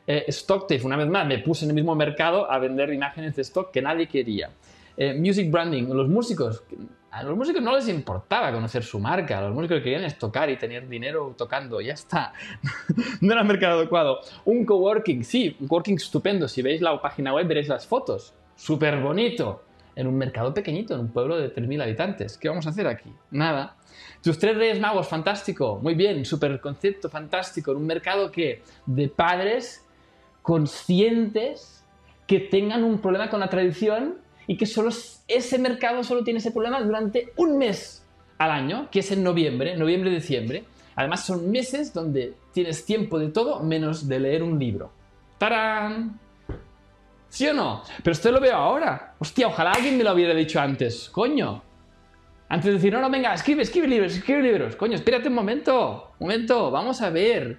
Eh, 0.05 0.25
Stocktape, 0.29 0.83
una 0.83 0.97
vez 0.97 1.07
más, 1.07 1.25
me 1.25 1.39
puse 1.39 1.65
en 1.65 1.71
el 1.71 1.75
mismo 1.75 1.95
mercado 1.95 2.51
a 2.51 2.59
vender 2.59 2.93
imágenes 2.93 3.35
de 3.35 3.41
stock 3.43 3.71
que 3.71 3.81
nadie 3.81 4.07
quería. 4.07 4.49
Eh, 4.97 5.13
music 5.13 5.49
branding, 5.49 5.85
los 5.85 6.09
músicos, 6.09 6.63
a 7.09 7.23
los 7.23 7.37
músicos 7.37 7.61
no 7.61 7.75
les 7.75 7.87
importaba 7.87 8.51
conocer 8.51 8.83
su 8.83 8.99
marca, 8.99 9.41
los 9.41 9.53
músicos 9.53 9.81
querían 9.81 10.03
es 10.03 10.17
tocar 10.17 10.49
y 10.49 10.57
tener 10.57 10.87
dinero 10.87 11.33
tocando, 11.37 11.79
ya 11.79 11.93
está. 11.93 12.33
no 13.21 13.33
era 13.33 13.43
mercado 13.43 13.79
adecuado. 13.79 14.19
Un 14.45 14.65
coworking, 14.65 15.23
sí, 15.23 15.55
un 15.59 15.67
coworking 15.67 15.95
estupendo, 15.95 16.47
si 16.47 16.61
veis 16.61 16.81
la 16.81 17.01
página 17.01 17.33
web 17.33 17.47
veréis 17.47 17.69
las 17.69 17.87
fotos, 17.87 18.33
súper 18.55 18.99
bonito 18.99 19.63
en 19.95 20.07
un 20.07 20.17
mercado 20.17 20.53
pequeñito, 20.53 20.95
en 20.95 21.01
un 21.01 21.09
pueblo 21.09 21.37
de 21.37 21.53
3.000 21.53 21.83
habitantes. 21.83 22.37
¿Qué 22.37 22.49
vamos 22.49 22.65
a 22.65 22.71
hacer 22.71 22.87
aquí? 22.87 23.11
Nada. 23.31 23.77
Tus 24.21 24.39
tres 24.39 24.57
reyes 24.57 24.79
magos, 24.79 25.07
fantástico, 25.07 25.79
muy 25.81 25.93
bien, 25.93 26.25
súper 26.25 26.59
concepto, 26.59 27.09
fantástico, 27.09 27.71
en 27.71 27.77
un 27.77 27.85
mercado 27.85 28.31
que 28.31 28.63
de 28.85 29.07
padres 29.07 29.82
conscientes 30.43 31.83
que 32.27 32.39
tengan 32.39 32.83
un 32.83 32.99
problema 32.99 33.29
con 33.31 33.39
la 33.39 33.49
tradición 33.49 34.15
y 34.45 34.57
que 34.57 34.65
solo 34.65 34.91
ese 35.27 35.57
mercado 35.57 36.03
solo 36.03 36.23
tiene 36.23 36.39
ese 36.39 36.51
problema 36.51 36.81
durante 36.81 37.33
un 37.37 37.57
mes 37.57 38.05
al 38.37 38.51
año, 38.51 38.89
que 38.91 38.99
es 38.99 39.11
en 39.11 39.23
noviembre, 39.23 39.75
noviembre-diciembre. 39.75 40.65
Además 40.95 41.25
son 41.25 41.49
meses 41.49 41.93
donde 41.93 42.35
tienes 42.53 42.85
tiempo 42.85 43.17
de 43.17 43.29
todo 43.29 43.61
menos 43.61 44.07
de 44.07 44.19
leer 44.19 44.43
un 44.43 44.59
libro. 44.59 44.91
¡Tarán! 45.37 46.19
¿Sí 47.29 47.47
o 47.47 47.53
no? 47.53 47.81
Pero 48.03 48.11
esto 48.11 48.31
lo 48.31 48.39
veo 48.39 48.55
ahora. 48.55 49.15
Hostia, 49.17 49.47
ojalá 49.47 49.71
alguien 49.71 49.97
me 49.97 50.03
lo 50.03 50.13
hubiera 50.13 50.35
dicho 50.35 50.59
antes. 50.59 51.09
Coño. 51.09 51.63
Antes 52.47 52.65
de 52.65 52.73
decir, 52.73 52.93
no, 52.93 53.01
no, 53.01 53.09
venga, 53.09 53.33
escribe, 53.33 53.63
escribe 53.63 53.87
libros, 53.87 54.15
escribe 54.15 54.43
libros. 54.43 54.75
Coño, 54.75 54.93
espérate 54.95 55.29
un 55.29 55.33
momento. 55.33 56.11
Un 56.19 56.27
momento, 56.27 56.69
vamos 56.69 57.01
a 57.01 57.09
ver. 57.09 57.57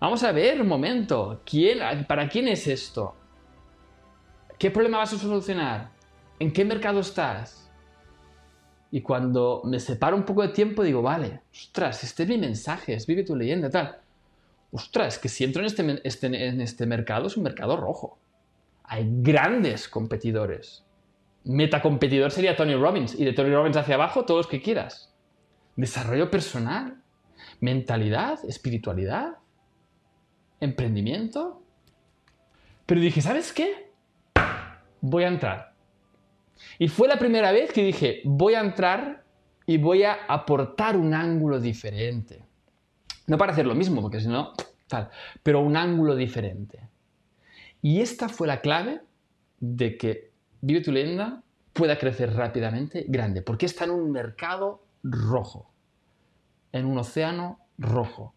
Vamos 0.00 0.22
a 0.22 0.32
ver 0.32 0.60
un 0.60 0.68
momento. 0.68 1.42
¿Quién, 1.44 1.78
¿Para 2.06 2.28
quién 2.28 2.48
es 2.48 2.66
esto? 2.66 3.16
¿Qué 4.58 4.70
problema 4.70 4.98
vas 4.98 5.12
a 5.12 5.18
solucionar? 5.18 5.90
¿En 6.38 6.52
qué 6.52 6.64
mercado 6.64 7.00
estás? 7.00 7.70
Y 8.90 9.00
cuando 9.02 9.62
me 9.64 9.80
separo 9.80 10.16
un 10.16 10.24
poco 10.24 10.42
de 10.42 10.48
tiempo 10.48 10.82
digo, 10.82 11.02
vale, 11.02 11.42
ostras, 11.52 12.04
este 12.04 12.22
es 12.22 12.28
mi 12.28 12.38
mensaje, 12.38 12.94
es 12.94 13.06
vive 13.06 13.24
tu 13.24 13.34
leyenda, 13.34 13.68
tal. 13.68 13.98
Ostras, 14.70 15.18
que 15.18 15.28
si 15.28 15.44
entro 15.44 15.60
en 15.62 15.66
este, 15.66 16.00
este, 16.04 16.48
en 16.48 16.60
este 16.60 16.86
mercado 16.86 17.26
es 17.26 17.36
un 17.36 17.42
mercado 17.42 17.76
rojo 17.76 18.18
hay 18.86 19.06
grandes 19.08 19.88
competidores. 19.88 20.84
Metacompetidor 21.44 22.30
sería 22.30 22.56
Tony 22.56 22.74
Robbins 22.74 23.18
y 23.18 23.24
de 23.24 23.32
Tony 23.32 23.50
Robbins 23.50 23.76
hacia 23.76 23.96
abajo 23.96 24.24
todos 24.24 24.38
los 24.38 24.46
que 24.46 24.62
quieras. 24.62 25.14
Desarrollo 25.76 26.30
personal, 26.30 27.02
mentalidad, 27.60 28.38
espiritualidad, 28.48 29.36
emprendimiento. 30.60 31.62
Pero 32.86 33.00
dije, 33.00 33.20
¿sabes 33.20 33.52
qué? 33.52 33.90
Voy 35.00 35.24
a 35.24 35.28
entrar. 35.28 35.74
Y 36.78 36.88
fue 36.88 37.08
la 37.08 37.18
primera 37.18 37.52
vez 37.52 37.72
que 37.72 37.82
dije, 37.82 38.22
voy 38.24 38.54
a 38.54 38.60
entrar 38.60 39.24
y 39.66 39.78
voy 39.78 40.04
a 40.04 40.14
aportar 40.28 40.96
un 40.96 41.14
ángulo 41.14 41.60
diferente. 41.60 42.44
No 43.26 43.36
para 43.38 43.52
hacer 43.52 43.66
lo 43.66 43.74
mismo, 43.74 44.00
porque 44.00 44.20
si 44.20 44.28
no, 44.28 44.52
tal, 44.86 45.10
pero 45.42 45.60
un 45.60 45.76
ángulo 45.76 46.14
diferente. 46.14 46.88
Y 47.82 48.00
esta 48.00 48.28
fue 48.28 48.46
la 48.46 48.60
clave 48.60 49.00
de 49.58 49.96
que 49.96 50.36
Vive 50.60 50.80
tu 50.80 50.92
pueda 51.72 51.98
crecer 51.98 52.34
rápidamente, 52.34 53.04
grande, 53.06 53.42
porque 53.42 53.66
está 53.66 53.84
en 53.84 53.92
un 53.92 54.10
mercado 54.10 54.82
rojo, 55.04 55.70
en 56.72 56.86
un 56.86 56.98
océano 56.98 57.60
rojo. 57.78 58.34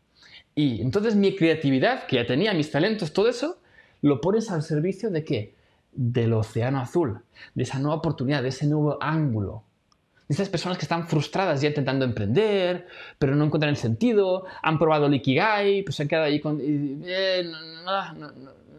Y 0.60 0.82
entonces 0.82 1.16
mi 1.16 1.38
creatividad, 1.38 2.06
que 2.06 2.18
ya 2.18 2.26
tenía, 2.26 2.54
mis 2.54 2.70
talentos, 2.70 3.14
todo 3.14 3.30
eso, 3.30 3.60
lo 4.02 4.20
pones 4.20 4.52
al 4.52 4.62
servicio 4.62 5.10
de 5.10 5.24
qué? 5.24 5.56
Del 5.94 6.34
océano 6.34 6.82
azul, 6.82 7.22
de 7.56 7.64
esa 7.64 7.80
nueva 7.80 7.96
oportunidad, 7.96 8.44
de 8.44 8.50
ese 8.50 8.68
nuevo 8.68 8.98
ángulo. 9.02 9.64
De 10.28 10.34
esas 10.34 10.50
personas 10.50 10.78
que 10.78 10.84
están 10.84 11.08
frustradas 11.08 11.62
ya 11.62 11.70
intentando 11.70 12.04
emprender, 12.04 12.88
pero 13.18 13.38
no 13.38 13.46
encuentran 13.46 13.70
el 13.70 13.78
sentido, 13.78 14.44
han 14.62 14.78
probado 14.78 15.06
el 15.06 15.14
Ikigai, 15.14 15.84
pues 15.84 15.96
se 15.96 16.04
han 16.04 16.10
quedado 16.10 16.26
ahí 16.26 16.42
con... 16.42 16.60
Eh, 16.62 17.50
no, 17.86 18.34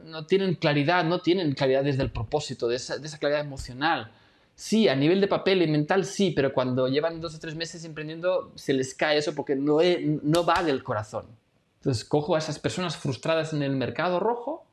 no 0.04 0.26
tienen 0.26 0.56
claridad, 0.56 1.02
no 1.06 1.22
tienen 1.22 1.54
claridad 1.54 1.82
desde 1.82 2.02
el 2.02 2.10
propósito, 2.10 2.68
de 2.68 2.76
esa, 2.76 2.98
claridad 3.18 3.40
emocional. 3.40 4.12
Sí, 4.54 4.86
a 4.86 4.94
nivel 4.94 5.18
de 5.22 5.28
papel 5.28 5.62
y 5.62 5.66
mental 5.66 6.04
sí, 6.04 6.32
pero 6.32 6.52
cuando 6.52 6.88
llevan 6.88 7.22
dos 7.22 7.36
o 7.36 7.38
tres 7.38 7.54
meses 7.54 7.86
emprendiendo 7.86 8.52
se 8.54 8.74
les 8.74 8.92
cae 8.92 9.16
eso 9.16 9.34
porque 9.34 9.56
no, 9.56 9.78
no 10.22 10.44
va 10.44 10.62
del 10.62 10.84
corazón. 10.84 11.39
Entonces 11.80 12.04
cojo 12.04 12.34
a 12.34 12.38
esas 12.38 12.58
personas 12.58 12.96
frustradas 12.98 13.54
en 13.54 13.62
el 13.62 13.74
mercado 13.74 14.20
rojo 14.20 14.66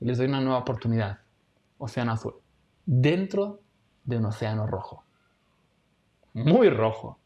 y 0.00 0.06
les 0.06 0.16
doy 0.16 0.28
una 0.28 0.40
nueva 0.40 0.60
oportunidad. 0.60 1.18
Océano 1.76 2.12
azul. 2.12 2.34
Dentro 2.86 3.60
de 4.04 4.16
un 4.16 4.24
océano 4.24 4.66
rojo. 4.66 5.04
Muy 6.32 6.70
rojo. 6.70 7.18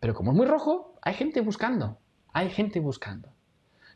Pero 0.00 0.14
como 0.14 0.32
es 0.32 0.36
muy 0.36 0.46
rojo, 0.46 0.96
hay 1.00 1.14
gente 1.14 1.40
buscando. 1.42 1.98
Hay 2.32 2.50
gente 2.50 2.80
buscando. 2.80 3.28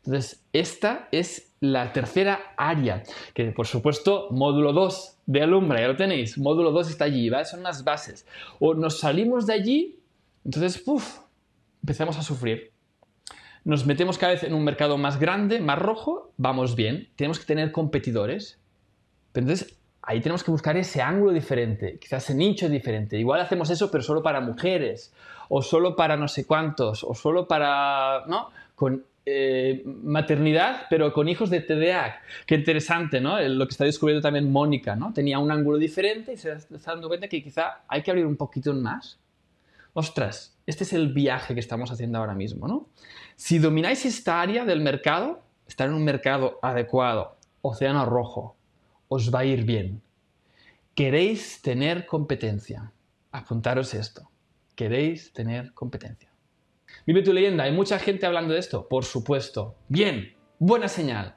Entonces, 0.05 0.45
esta 0.53 1.09
es 1.11 1.53
la 1.61 1.93
tercera 1.93 2.55
área, 2.57 3.03
que 3.35 3.51
por 3.51 3.67
supuesto, 3.67 4.29
módulo 4.31 4.73
2 4.73 5.19
de 5.27 5.43
Alumbra, 5.43 5.81
ya 5.81 5.89
lo 5.89 5.97
tenéis, 5.97 6.39
módulo 6.39 6.71
2 6.71 6.91
está 6.91 7.05
allí, 7.05 7.29
¿vale? 7.29 7.45
son 7.45 7.63
las 7.63 7.85
bases. 7.85 8.25
O 8.61 8.73
nos 8.75 9.01
salimos 9.01 9.47
de 9.47 9.53
allí, 9.53 10.01
entonces, 10.45 10.79
puff, 10.79 11.19
empezamos 11.83 12.17
a 12.17 12.23
sufrir. 12.23 12.73
Nos 13.65 13.87
metemos 13.87 14.19
cada 14.19 14.33
vez 14.33 14.43
en 14.43 14.55
un 14.55 14.65
mercado 14.65 14.97
más 14.97 15.19
grande, 15.19 15.61
más 15.61 15.79
rojo, 15.79 16.33
vamos 16.37 16.77
bien, 16.77 17.09
tenemos 17.17 17.39
que 17.39 17.45
tener 17.45 17.73
competidores. 17.73 18.59
Pero 19.33 19.45
entonces, 19.47 19.77
ahí 20.03 20.21
tenemos 20.21 20.43
que 20.43 20.51
buscar 20.51 20.77
ese 20.77 21.03
ángulo 21.03 21.33
diferente, 21.33 21.99
quizás 22.01 22.25
ese 22.25 22.35
nicho 22.35 22.69
diferente. 22.69 23.19
Igual 23.19 23.41
hacemos 23.41 23.71
eso, 23.71 23.91
pero 23.91 24.03
solo 24.03 24.23
para 24.23 24.41
mujeres, 24.41 25.13
o 25.49 25.63
solo 25.63 25.95
para 25.95 26.17
no 26.17 26.29
sé 26.29 26.47
cuántos, 26.47 27.05
o 27.05 27.15
solo 27.15 27.47
para, 27.47 28.25
¿no? 28.27 28.51
Con 28.75 29.05
eh, 29.27 29.83
maternidad, 29.85 30.87
pero 30.89 31.13
con 31.13 31.29
hijos 31.29 31.51
de 31.51 31.61
TDA. 31.61 32.21
Qué 32.47 32.55
interesante, 32.55 33.21
¿no? 33.21 33.39
Lo 33.41 33.67
que 33.67 33.73
está 33.73 33.85
descubriendo 33.85 34.23
también 34.23 34.51
Mónica, 34.51 34.97
¿no? 34.97 35.13
Tenía 35.13 35.39
un 35.39 35.51
ángulo 35.51 35.77
diferente 35.77 36.33
y 36.33 36.37
se 36.37 36.53
está 36.53 36.93
dando 36.93 37.09
cuenta 37.09 37.29
que 37.29 37.43
quizá 37.43 37.83
hay 37.87 38.03
que 38.03 38.11
abrir 38.11 38.27
un 38.27 38.37
poquito 38.37 38.73
más. 38.73 39.19
Ostras, 39.93 40.57
este 40.67 40.85
es 40.85 40.93
el 40.93 41.13
viaje 41.13 41.53
que 41.53 41.61
estamos 41.61 41.91
haciendo 41.91 42.19
ahora 42.19 42.35
mismo, 42.35 42.67
¿no? 42.67 42.89
Si 43.41 43.59
domináis 43.59 44.05
esta 44.05 44.43
área 44.43 44.67
del 44.67 44.83
mercado, 44.83 45.43
estar 45.67 45.89
en 45.89 45.95
un 45.95 46.05
mercado 46.05 46.59
adecuado, 46.61 47.39
océano 47.63 48.05
rojo, 48.05 48.59
os 49.09 49.35
va 49.35 49.39
a 49.39 49.45
ir 49.47 49.65
bien. 49.65 50.03
Queréis 50.95 51.63
tener 51.63 52.05
competencia. 52.05 52.93
Apuntaros 53.33 53.95
esto. 53.95 54.31
Queréis 54.75 55.33
tener 55.33 55.73
competencia. 55.73 56.31
Vive 57.07 57.23
tu 57.23 57.33
leyenda. 57.33 57.65
¿Hay 57.65 57.73
mucha 57.73 57.99
gente 57.99 58.27
hablando 58.27 58.53
de 58.53 58.61
esto? 58.61 58.87
Por 58.87 59.07
supuesto. 59.07 59.75
Bien, 59.89 60.35
buena 60.59 60.87
señal. 60.87 61.35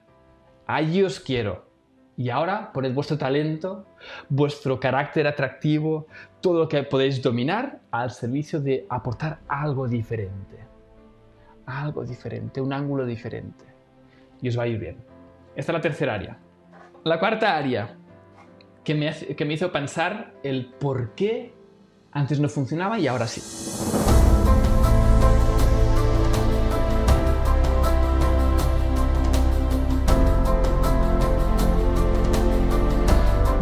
Allí 0.68 1.04
os 1.04 1.22
quiero. 1.22 1.72
Y 2.18 2.30
ahora 2.30 2.74
poned 2.74 2.94
vuestro 2.94 3.18
talento, 3.18 3.88
vuestro 4.28 4.78
carácter 4.78 5.26
atractivo, 5.26 6.08
todo 6.42 6.60
lo 6.60 6.68
que 6.68 6.84
podéis 6.84 7.22
dominar 7.22 7.80
al 7.92 8.12
servicio 8.12 8.60
de 8.60 8.86
aportar 8.90 9.40
algo 9.48 9.88
diferente. 9.88 10.73
Algo 11.66 12.04
diferente, 12.04 12.60
un 12.60 12.74
ángulo 12.74 13.06
diferente. 13.06 13.66
Y 14.42 14.50
os 14.50 14.58
va 14.58 14.64
a 14.64 14.68
ir 14.68 14.80
bien. 14.80 14.98
Esta 15.56 15.72
es 15.72 15.74
la 15.76 15.82
tercera 15.82 16.16
área. 16.16 16.38
La 17.04 17.20
cuarta 17.20 17.56
área 17.56 17.96
que 18.84 18.96
me, 18.96 19.12
que 19.14 19.46
me 19.46 19.54
hizo 19.54 19.72
pensar 19.72 20.34
el 20.44 20.66
por 20.66 21.16
qué 21.16 21.54
antes 22.12 22.40
no 22.40 22.50
funcionaba 22.50 23.00
y 23.00 23.08
ahora 23.08 23.28
sí. 23.28 23.42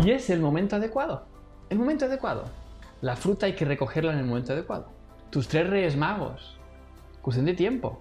Y 0.04 0.12
es 0.12 0.30
el 0.32 0.40
momento 0.40 0.78
adecuado. 0.78 1.28
El 1.70 1.78
momento 1.78 2.06
adecuado. 2.06 2.46
La 3.02 3.16
fruta 3.16 3.46
hay 3.46 3.54
que 3.54 3.66
recogerla 3.66 4.14
en 4.14 4.20
el 4.20 4.26
momento 4.26 4.54
adecuado. 4.54 4.90
Tus 5.30 5.48
tres 5.48 5.70
reyes 5.70 5.96
magos 5.96 6.61
Cuestión 7.22 7.46
de 7.46 7.54
tiempo. 7.54 8.00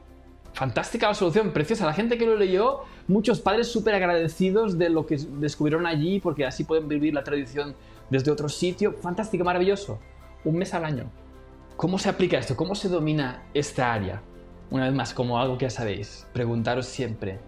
Fantástica 0.53 1.09
la 1.09 1.15
solución, 1.15 1.53
preciosa. 1.53 1.87
La 1.87 1.93
gente 1.93 2.19
que 2.19 2.27
lo 2.27 2.37
leyó, 2.37 2.81
muchos 3.07 3.41
padres 3.41 3.69
súper 3.69 3.95
agradecidos 3.95 4.79
de 4.79 4.91
lo 4.91 5.07
que 5.07 5.17
descubrieron 5.17 5.87
allí, 5.87 6.21
porque 6.21 6.45
así 6.45 6.65
pueden 6.65 6.89
vivir 6.89 7.15
la 7.15 7.23
tradición 7.23 7.75
desde 8.11 8.31
otro 8.31 8.49
sitio. 8.49 8.95
Fantástico, 9.01 9.45
maravilloso. 9.45 9.99
Un 10.45 10.57
mes 10.57 10.75
al 10.75 10.85
año. 10.85 11.11
¿Cómo 11.77 11.99
se 11.99 12.09
aplica 12.09 12.39
esto? 12.39 12.57
¿Cómo 12.57 12.75
se 12.75 12.89
domina 12.89 13.45
esta 13.55 13.93
área? 13.93 14.23
Una 14.71 14.85
vez 14.85 14.95
más, 14.95 15.15
como 15.15 15.39
algo 15.39 15.59
que 15.59 15.65
ya 15.65 15.71
sabéis, 15.71 16.27
preguntaros 16.33 16.87
siempre, 16.87 17.41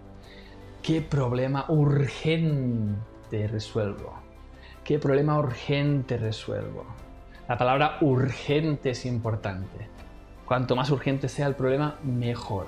¿qué 0.81 1.01
problema 1.01 1.65
urgente 1.69 3.47
resuelvo? 3.47 4.13
¿Qué 4.83 4.99
problema 4.99 5.37
urgente 5.37 6.17
resuelvo? 6.17 6.85
La 7.47 7.57
palabra 7.57 7.97
urgente 8.01 8.89
es 8.89 9.05
importante. 9.05 9.87
Cuanto 10.53 10.75
más 10.75 10.91
urgente 10.91 11.29
sea 11.29 11.47
el 11.47 11.55
problema, 11.55 11.97
mejor. 12.03 12.67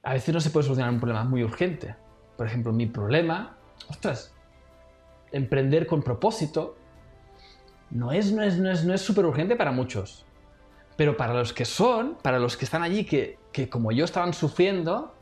A 0.00 0.12
veces 0.12 0.32
no 0.32 0.40
se 0.40 0.50
puede 0.50 0.62
solucionar 0.62 0.92
un 0.92 1.00
problema 1.00 1.24
muy 1.24 1.42
urgente. 1.42 1.96
Por 2.36 2.46
ejemplo, 2.46 2.72
mi 2.72 2.86
problema, 2.86 3.56
ostras, 3.88 4.32
emprender 5.32 5.88
con 5.88 6.04
propósito 6.04 6.76
no 7.90 8.12
es, 8.12 8.30
no 8.30 8.44
es, 8.44 8.58
no 8.58 8.70
es, 8.70 8.84
no 8.84 8.94
es 8.94 9.00
súper 9.00 9.24
urgente 9.24 9.56
para 9.56 9.72
muchos. 9.72 10.24
Pero 10.96 11.16
para 11.16 11.34
los 11.34 11.52
que 11.52 11.64
son, 11.64 12.16
para 12.22 12.38
los 12.38 12.56
que 12.56 12.64
están 12.64 12.84
allí, 12.84 13.04
que, 13.04 13.36
que 13.50 13.68
como 13.68 13.90
yo 13.90 14.04
estaban 14.04 14.32
sufriendo, 14.32 15.12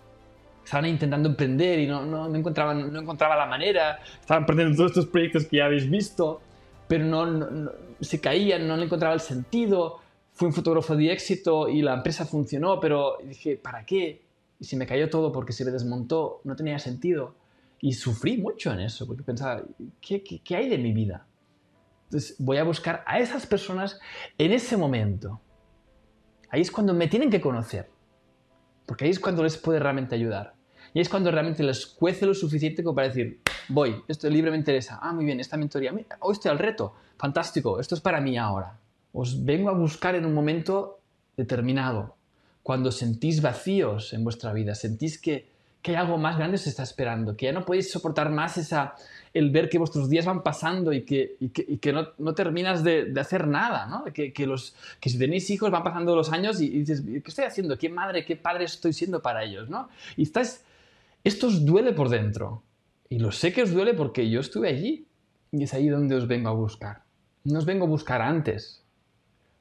estaban 0.63 0.85
intentando 0.85 1.31
emprender 1.31 1.79
y 1.79 1.87
no, 1.87 2.05
no, 2.05 2.29
no, 2.29 2.37
encontraban, 2.37 2.93
no 2.93 3.01
encontraba 3.01 3.35
la 3.35 3.47
manera, 3.47 3.99
estaban 4.21 4.45
perdiendo 4.45 4.77
todos 4.77 4.91
estos 4.91 5.07
proyectos 5.07 5.47
que 5.47 5.57
ya 5.57 5.65
habéis 5.65 5.89
visto, 5.89 6.43
pero 6.87 7.07
no, 7.07 7.25
no, 7.25 7.71
se 8.03 8.21
caían, 8.21 8.69
no 8.69 8.77
le 8.77 8.85
encontraba 8.85 9.15
el 9.15 9.21
sentido. 9.21 10.07
Fui 10.39 10.47
un 10.47 10.55
fotógrafo 10.55 10.95
de 10.95 11.11
éxito 11.11 11.69
y 11.69 11.83
la 11.83 11.95
empresa 11.95 12.25
funcionó, 12.25 12.79
pero 12.79 13.19
dije, 13.25 13.57
¿para 13.57 13.85
qué? 13.85 14.23
Y 14.61 14.67
se 14.67 14.77
me 14.77 14.87
cayó 14.87 15.11
todo 15.11 15.33
porque 15.33 15.53
se 15.53 15.65
me 15.65 15.73
desmontó, 15.73 16.43
no 16.45 16.55
tenía 16.55 16.79
sentido. 16.79 17.35
Y 17.81 17.95
sufrí 17.95 18.39
mucho 18.39 18.73
en 18.73 18.79
eso, 18.79 19.05
porque 19.05 19.25
pensaba, 19.25 19.65
¿qué, 20.01 20.23
qué, 20.23 20.39
qué 20.39 20.55
hay 20.55 20.69
de 20.69 20.79
mi 20.79 20.93
vida? 20.93 21.27
Entonces 22.05 22.37
voy 22.39 22.59
a 22.59 22.63
buscar 22.63 23.03
a 23.05 23.19
esas 23.19 23.47
personas 23.47 23.99
en 24.39 24.53
ese 24.53 24.77
momento. 24.77 25.41
Ahí 26.51 26.61
es 26.61 26.71
cuando 26.71 26.95
me 26.95 27.09
tienen 27.09 27.31
que 27.31 27.41
conocer. 27.41 27.91
Porque 28.87 29.07
ahí 29.07 29.11
es 29.11 29.19
cuando 29.19 29.43
les 29.43 29.57
puede 29.57 29.81
realmente 29.81 30.15
ayudar. 30.15 30.55
Y 30.95 31.01
es 31.01 31.09
cuando 31.09 31.33
realmente 31.33 31.65
les 31.65 31.85
cuece 31.85 32.27
lo 32.27 32.35
suficiente 32.35 32.85
como 32.85 32.95
para 32.95 33.09
decir, 33.09 33.41
voy, 33.69 34.05
este 34.07 34.31
libro 34.31 34.53
me 34.53 34.57
interesa, 34.57 35.01
ah, 35.03 35.13
muy 35.13 35.25
bien, 35.25 35.41
esta 35.41 35.57
mentoría, 35.57 35.93
hoy 36.21 36.33
estoy 36.33 36.53
al 36.53 36.61
reto, 36.61 36.95
fantástico, 37.17 37.81
esto 37.81 37.97
es 37.97 38.01
para 38.01 38.21
mí 38.21 38.39
ahora. 38.39 38.79
Os 39.13 39.45
vengo 39.45 39.71
a 39.71 39.73
buscar 39.73 40.15
en 40.15 40.25
un 40.25 40.35
momento 40.35 41.01
determinado, 41.37 42.17
cuando 42.63 42.93
sentís 42.93 43.41
vacíos 43.41 44.13
en 44.13 44.25
vuestra 44.25 44.53
vida, 44.53 44.75
sentís 44.75 45.19
que, 45.19 45.49
que 45.81 45.93
hay 45.93 45.97
algo 45.97 46.19
más 46.19 46.37
grande 46.37 46.57
os 46.57 46.67
está 46.67 46.83
esperando, 46.83 47.37
que 47.37 47.47
ya 47.47 47.53
no 47.53 47.65
podéis 47.65 47.91
soportar 47.91 48.31
más 48.31 48.59
esa, 48.59 48.95
el 49.33 49.51
ver 49.51 49.69
que 49.69 49.79
vuestros 49.79 50.11
días 50.11 50.27
van 50.27 50.43
pasando 50.43 50.93
y 50.93 51.03
que, 51.03 51.37
y 51.41 51.49
que, 51.49 51.93
no, 51.93 52.35
terminas 52.35 52.85
de, 52.85 53.07
de, 53.07 53.21
hacer 53.21 53.47
nada, 53.47 53.87
¿no? 53.87 54.05
Que, 54.13 54.33
que, 54.33 54.47
los, 54.47 54.75
que 55.01 55.09
si 55.09 55.19
tenéis 55.19 55.49
hijos 55.51 55.71
van 55.71 55.83
pasando 55.83 56.15
los 56.15 56.31
años 56.33 56.61
y, 56.61 56.67
y, 56.67 56.81
dices, 56.81 57.03
¿qué 57.03 57.23
estoy 57.25 57.45
haciendo? 57.45 57.79
¿Qué 57.79 57.89
madre, 57.89 58.25
qué 58.25 58.37
padre 58.37 58.65
estoy 58.65 58.93
siendo 58.93 59.23
para 59.23 59.45
ellos, 59.45 59.71
¿no? 59.71 59.89
Y 60.17 60.25
estás, 60.25 60.65
esto 61.25 61.47
os 61.47 61.65
duele 61.65 61.93
por 61.93 62.09
dentro. 62.09 62.63
Y 63.09 63.19
lo 63.21 63.33
sé 63.33 63.53
que 63.53 63.63
os 63.63 63.73
duele 63.73 63.95
porque 63.95 64.29
yo 64.29 64.41
estuve 64.41 64.69
allí. 64.69 65.07
Y 65.51 65.63
es 65.63 65.73
ahí 65.73 65.89
donde 65.89 66.15
os 66.15 66.27
vengo 66.29 66.51
a 66.51 66.53
buscar. 66.53 67.03
No 67.45 67.59
os 67.59 67.65
vengo 67.65 67.87
a 67.87 67.89
buscar 67.89 68.21
antes. 68.21 68.85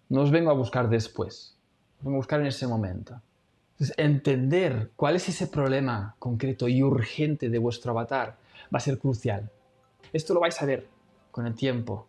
No 0.09 0.21
os 0.21 0.31
vengo 0.31 0.49
a 0.51 0.53
buscar 0.53 0.89
después 0.89 1.57
buscar 2.01 2.39
en 2.39 2.47
ese 2.47 2.67
momento. 2.67 3.21
Entonces, 3.73 3.95
entender 3.97 4.91
cuál 4.95 5.15
es 5.15 5.29
ese 5.29 5.47
problema 5.47 6.15
concreto 6.19 6.67
y 6.67 6.81
urgente 6.81 7.49
de 7.49 7.59
vuestro 7.59 7.91
avatar 7.91 8.37
va 8.73 8.77
a 8.77 8.79
ser 8.79 8.97
crucial. 8.97 9.49
Esto 10.13 10.33
lo 10.33 10.39
vais 10.39 10.59
a 10.61 10.65
ver 10.65 10.87
con 11.31 11.45
el 11.45 11.53
tiempo. 11.53 12.07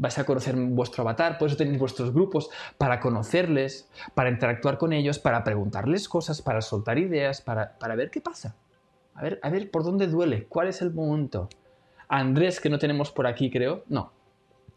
Vais 0.00 0.16
a 0.16 0.24
conocer 0.24 0.54
vuestro 0.54 1.02
avatar, 1.02 1.38
por 1.38 1.48
eso 1.48 1.56
tenéis 1.56 1.80
vuestros 1.80 2.12
grupos 2.12 2.50
para 2.76 3.00
conocerles, 3.00 3.88
para 4.14 4.30
interactuar 4.30 4.78
con 4.78 4.92
ellos, 4.92 5.18
para 5.18 5.42
preguntarles 5.42 6.08
cosas, 6.08 6.40
para 6.40 6.60
soltar 6.60 6.98
ideas, 6.98 7.40
para, 7.40 7.76
para 7.78 7.96
ver 7.96 8.10
qué 8.10 8.20
pasa. 8.20 8.54
A 9.14 9.22
ver, 9.22 9.40
a 9.42 9.50
ver 9.50 9.72
por 9.72 9.82
dónde 9.82 10.06
duele, 10.06 10.44
cuál 10.44 10.68
es 10.68 10.82
el 10.82 10.92
momento. 10.92 11.48
Andrés, 12.06 12.60
que 12.60 12.70
no 12.70 12.78
tenemos 12.78 13.10
por 13.10 13.26
aquí, 13.26 13.50
creo, 13.50 13.82
no. 13.88 14.12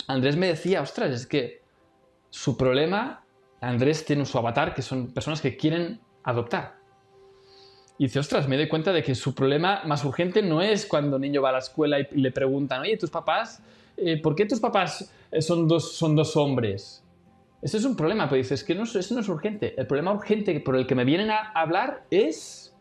Andrés 0.08 0.38
me 0.38 0.48
decía, 0.48 0.82
ostras, 0.82 1.12
es 1.12 1.28
que 1.28 1.61
su 2.32 2.58
problema 2.58 3.24
Andrés 3.62 4.04
tiene 4.04 4.26
su 4.26 4.38
avatar, 4.40 4.74
que 4.74 4.82
son 4.82 5.14
personas 5.14 5.40
que 5.40 5.56
quieren 5.56 6.02
adoptar. 6.24 6.82
Y 8.00 8.06
dice, 8.06 8.18
ostras, 8.18 8.48
me 8.48 8.58
doy 8.58 8.68
cuenta 8.68 8.92
de 8.92 9.04
que 9.04 9.14
su 9.14 9.36
problema 9.36 9.84
más 9.86 10.04
urgente 10.04 10.42
no 10.42 10.64
es 10.64 10.88
cuando 10.88 11.18
el 11.18 11.22
niño 11.22 11.44
va 11.44 11.50
a 11.50 11.54
la 11.54 11.60
escuela 11.60 12.00
y 12.00 12.08
le 12.16 12.32
preguntan, 12.32 12.82
oye, 12.82 12.98
tus 12.98 13.12
papás, 13.12 13.62
eh, 13.96 14.20
¿por 14.20 14.34
qué 14.34 14.48
tus 14.48 14.60
papás 14.60 15.14
son 15.40 15.68
dos, 15.68 15.96
son 15.96 16.16
dos 16.16 16.36
hombres? 16.36 17.06
Ese 17.62 17.78
es 17.78 17.86
un 17.86 17.96
problema, 17.96 18.28
pero 18.28 18.38
dices 18.38 18.64
que 18.64 18.74
no, 18.74 18.84
eso 18.84 19.14
no 19.14 19.20
es 19.20 19.30
urgente. 19.30 19.80
El 19.80 19.86
problema 19.86 20.12
urgente 20.12 20.60
por 20.62 20.76
el 20.76 20.88
que 20.88 20.96
me 20.96 21.06
vienen 21.06 21.30
a 21.30 21.52
hablar 21.52 22.06
es 22.10 22.76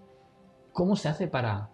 cómo 0.73 0.97
se 0.97 1.09
hace 1.09 1.29
para... 1.29 1.69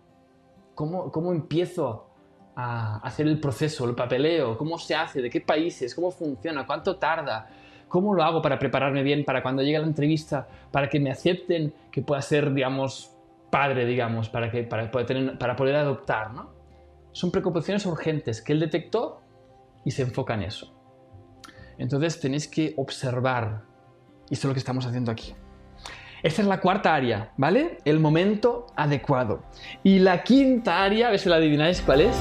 ¿Cómo, 0.75 1.11
cómo 1.13 1.33
empiezo 1.33 2.11
a 2.57 2.99
hacer 2.99 3.29
el 3.29 3.39
proceso, 3.41 3.89
el 3.89 3.95
papeleo? 3.95 4.59
¿Cómo 4.59 4.79
se 4.79 4.95
hace? 4.95 5.23
¿De 5.23 5.31
qué 5.31 5.41
países? 5.41 5.95
¿Cómo 5.95 6.11
funciona? 6.11 6.67
¿Cuánto 6.67 6.97
tarda? 6.97 7.49
¿Cómo 7.89 8.15
lo 8.15 8.23
hago 8.23 8.43
para 8.43 8.59
prepararme 8.59 9.03
bien 9.03 9.25
para 9.25 9.43
cuando 9.43 9.63
llegue 9.63 9.79
la 9.79 9.87
entrevista, 9.87 10.49
para 10.71 10.89
que 10.89 10.99
me 10.99 11.11
acepten 11.11 11.73
que 11.91 12.03
pueda 12.03 12.21
ser, 12.21 12.53
digamos, 12.53 13.17
padre, 13.51 13.87
digamos, 13.87 14.29
para, 14.29 14.51
que, 14.51 14.65
para, 14.65 14.91
poder, 14.91 15.07
tener, 15.07 15.39
para 15.39 15.55
poder 15.55 15.77
adoptar, 15.77 16.33
¿no? 16.33 16.51
Son 17.13 17.31
preocupaciones 17.31 17.87
urgentes 17.87 18.43
que 18.43 18.53
él 18.53 18.61
detectó 18.61 19.23
y 19.85 19.93
se 19.93 20.03
enfoca 20.03 20.35
en 20.35 20.43
eso. 20.43 20.75
Entonces 21.79 22.21
tenéis 22.21 22.49
que 22.49 22.75
observar, 22.77 23.63
y 24.29 24.35
eso 24.35 24.41
es 24.41 24.45
lo 24.47 24.53
que 24.53 24.59
estamos 24.59 24.85
haciendo 24.87 25.13
aquí. 25.13 25.35
Esta 26.23 26.43
es 26.43 26.49
la 26.49 26.61
cuarta 26.61 26.95
área, 26.95 27.33
¿vale? 27.37 27.79
El 27.85 28.01
momento 28.01 28.67
adecuado. 28.75 29.45
Y 29.85 30.01
la 30.01 30.23
quinta 30.23 30.83
área, 30.83 31.09
a 31.09 31.11
ver 31.11 31.21
si 31.21 31.29
la 31.29 31.37
adivináis 31.37 31.81
cuál 31.83 32.01
es. 32.01 32.17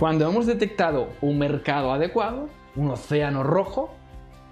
Cuando 0.00 0.26
hemos 0.26 0.46
detectado 0.46 1.10
un 1.20 1.38
mercado 1.38 1.92
adecuado, 1.92 2.48
un 2.74 2.88
océano 2.88 3.42
rojo, 3.42 3.94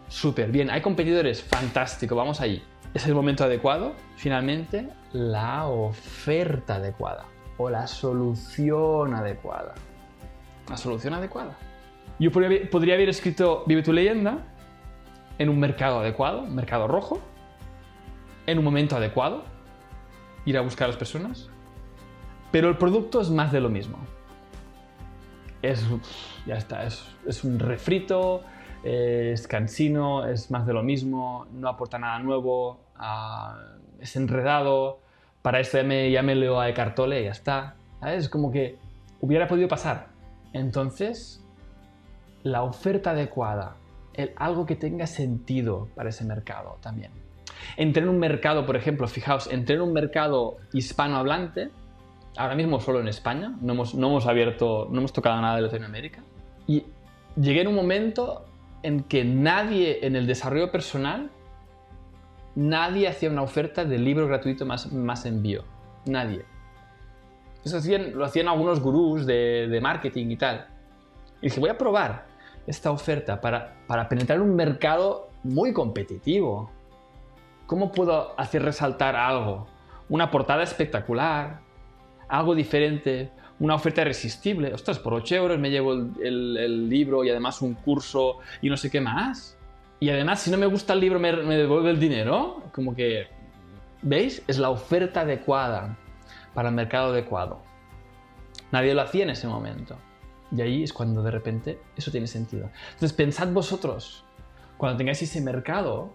súper 0.06 0.52
bien. 0.52 0.68
Hay 0.68 0.82
competidores, 0.82 1.42
fantástico, 1.42 2.14
vamos 2.14 2.42
allí. 2.42 2.62
Es 2.92 3.06
el 3.06 3.14
momento 3.14 3.44
adecuado, 3.44 3.94
finalmente, 4.16 4.90
la 5.10 5.66
oferta 5.66 6.74
adecuada 6.74 7.24
o 7.56 7.70
la 7.70 7.86
solución 7.86 9.14
adecuada. 9.14 9.72
La 10.68 10.76
solución 10.76 11.14
adecuada. 11.14 11.56
Yo 12.18 12.30
podría 12.30 12.94
haber 12.94 13.08
escrito 13.08 13.64
Vive 13.66 13.82
tu 13.82 13.94
leyenda 13.94 14.44
en 15.38 15.48
un 15.48 15.58
mercado 15.58 16.00
adecuado, 16.00 16.42
mercado 16.42 16.88
rojo, 16.88 17.20
en 18.46 18.58
un 18.58 18.64
momento 18.64 18.96
adecuado, 18.96 19.44
ir 20.44 20.58
a 20.58 20.60
buscar 20.60 20.84
a 20.84 20.88
las 20.88 20.98
personas, 20.98 21.48
pero 22.52 22.68
el 22.68 22.76
producto 22.76 23.22
es 23.22 23.30
más 23.30 23.50
de 23.50 23.62
lo 23.62 23.70
mismo 23.70 23.98
es, 25.62 25.84
ya 26.46 26.56
está, 26.56 26.84
es, 26.84 27.44
un 27.44 27.58
refrito, 27.58 28.42
es 28.84 29.46
cansino, 29.48 30.26
es 30.26 30.50
más 30.50 30.66
de 30.66 30.72
lo 30.72 30.82
mismo, 30.82 31.46
no 31.52 31.68
aporta 31.68 31.98
nada 31.98 32.18
nuevo, 32.18 32.80
ah, 32.96 33.58
es 34.00 34.16
enredado, 34.16 35.00
para 35.42 35.60
esto 35.60 35.78
ya 35.78 35.84
me, 35.84 36.10
ya 36.10 36.22
me 36.22 36.34
leo 36.34 36.60
a 36.60 36.68
Eckhart 36.68 36.98
y 36.98 37.24
ya 37.24 37.30
está. 37.30 37.76
Es 38.02 38.28
como 38.28 38.50
que 38.50 38.78
hubiera 39.20 39.48
podido 39.48 39.68
pasar. 39.68 40.08
Entonces, 40.52 41.44
la 42.42 42.62
oferta 42.62 43.10
adecuada, 43.10 43.76
el, 44.14 44.32
algo 44.36 44.66
que 44.66 44.76
tenga 44.76 45.06
sentido 45.06 45.88
para 45.94 46.10
ese 46.10 46.24
mercado 46.24 46.78
también. 46.80 47.12
Entré 47.76 48.02
en 48.02 48.08
un 48.08 48.18
mercado, 48.18 48.66
por 48.66 48.76
ejemplo, 48.76 49.06
fijaos, 49.08 49.50
entré 49.52 49.76
en 49.76 49.82
un 49.82 49.92
mercado 49.92 50.58
hispanohablante, 50.72 51.70
ahora 52.36 52.54
mismo 52.54 52.80
solo 52.80 53.00
en 53.00 53.08
España, 53.08 53.56
no 53.60 53.72
hemos, 53.72 53.94
no 53.94 54.08
hemos 54.08 54.26
abierto, 54.26 54.88
no 54.90 54.98
hemos 54.98 55.12
tocado 55.12 55.40
nada 55.40 55.56
de 55.56 55.62
Latinoamérica. 55.62 56.22
Y 56.66 56.84
llegué 57.40 57.62
en 57.62 57.68
un 57.68 57.74
momento 57.74 58.44
en 58.82 59.02
que 59.02 59.24
nadie 59.24 60.06
en 60.06 60.16
el 60.16 60.26
desarrollo 60.26 60.70
personal, 60.70 61.30
nadie 62.54 63.08
hacía 63.08 63.30
una 63.30 63.42
oferta 63.42 63.84
de 63.84 63.98
libro 63.98 64.26
gratuito 64.26 64.66
más, 64.66 64.92
más 64.92 65.26
envío. 65.26 65.64
Nadie. 66.06 66.44
Eso 67.64 67.78
hacían, 67.78 68.16
lo 68.16 68.24
hacían 68.24 68.48
algunos 68.48 68.80
gurús 68.80 69.26
de, 69.26 69.68
de, 69.68 69.80
marketing 69.80 70.30
y 70.30 70.36
tal. 70.36 70.68
Y 71.40 71.48
dije, 71.48 71.60
voy 71.60 71.70
a 71.70 71.78
probar 71.78 72.26
esta 72.66 72.90
oferta 72.90 73.40
para, 73.40 73.74
para 73.86 74.08
penetrar 74.08 74.40
un 74.40 74.54
mercado 74.54 75.28
muy 75.42 75.72
competitivo. 75.72 76.70
¿Cómo 77.66 77.92
puedo 77.92 78.38
hacer 78.38 78.62
resaltar 78.62 79.16
algo? 79.16 79.66
Una 80.08 80.30
portada 80.30 80.62
espectacular, 80.62 81.60
algo 82.28 82.54
diferente, 82.54 83.30
una 83.60 83.74
oferta 83.74 84.02
irresistible. 84.02 84.72
Ostras, 84.72 84.98
por 84.98 85.14
8 85.14 85.34
euros 85.36 85.58
me 85.58 85.70
llevo 85.70 85.92
el, 85.92 86.88
libro 86.88 87.24
y 87.24 87.30
además 87.30 87.62
un 87.62 87.74
curso 87.74 88.38
y 88.62 88.68
no 88.68 88.76
sé 88.76 88.90
qué 88.90 89.00
más. 89.00 89.56
Y 90.00 90.10
además, 90.10 90.40
si 90.40 90.50
no 90.50 90.58
me 90.58 90.66
gusta 90.66 90.92
el 90.92 91.00
libro, 91.00 91.18
me, 91.18 91.32
me 91.32 91.56
devuelve 91.56 91.90
el 91.90 91.98
dinero. 91.98 92.62
Como 92.72 92.94
que, 92.94 93.26
¿veis? 94.02 94.42
Es 94.46 94.58
la 94.58 94.70
oferta 94.70 95.22
adecuada 95.22 95.96
para 96.54 96.68
el 96.68 96.74
mercado 96.74 97.12
adecuado. 97.12 97.60
Nadie 98.70 98.94
lo 98.94 99.02
hacía 99.02 99.24
en 99.24 99.30
ese 99.30 99.48
momento. 99.48 99.96
Y 100.56 100.60
ahí 100.60 100.82
es 100.82 100.92
cuando 100.92 101.22
de 101.22 101.30
repente 101.30 101.80
eso 101.96 102.10
tiene 102.10 102.26
sentido. 102.26 102.70
Entonces 102.92 103.12
pensad 103.12 103.48
vosotros, 103.48 104.24
cuando 104.76 104.96
tengáis 104.96 105.20
ese 105.20 105.40
mercado, 105.40 106.12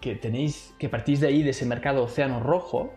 que 0.00 0.14
tenéis, 0.14 0.74
que 0.78 0.88
partís 0.88 1.20
de 1.20 1.28
ahí, 1.28 1.42
de 1.42 1.50
ese 1.50 1.64
mercado 1.66 2.02
océano 2.02 2.40
rojo, 2.40 2.92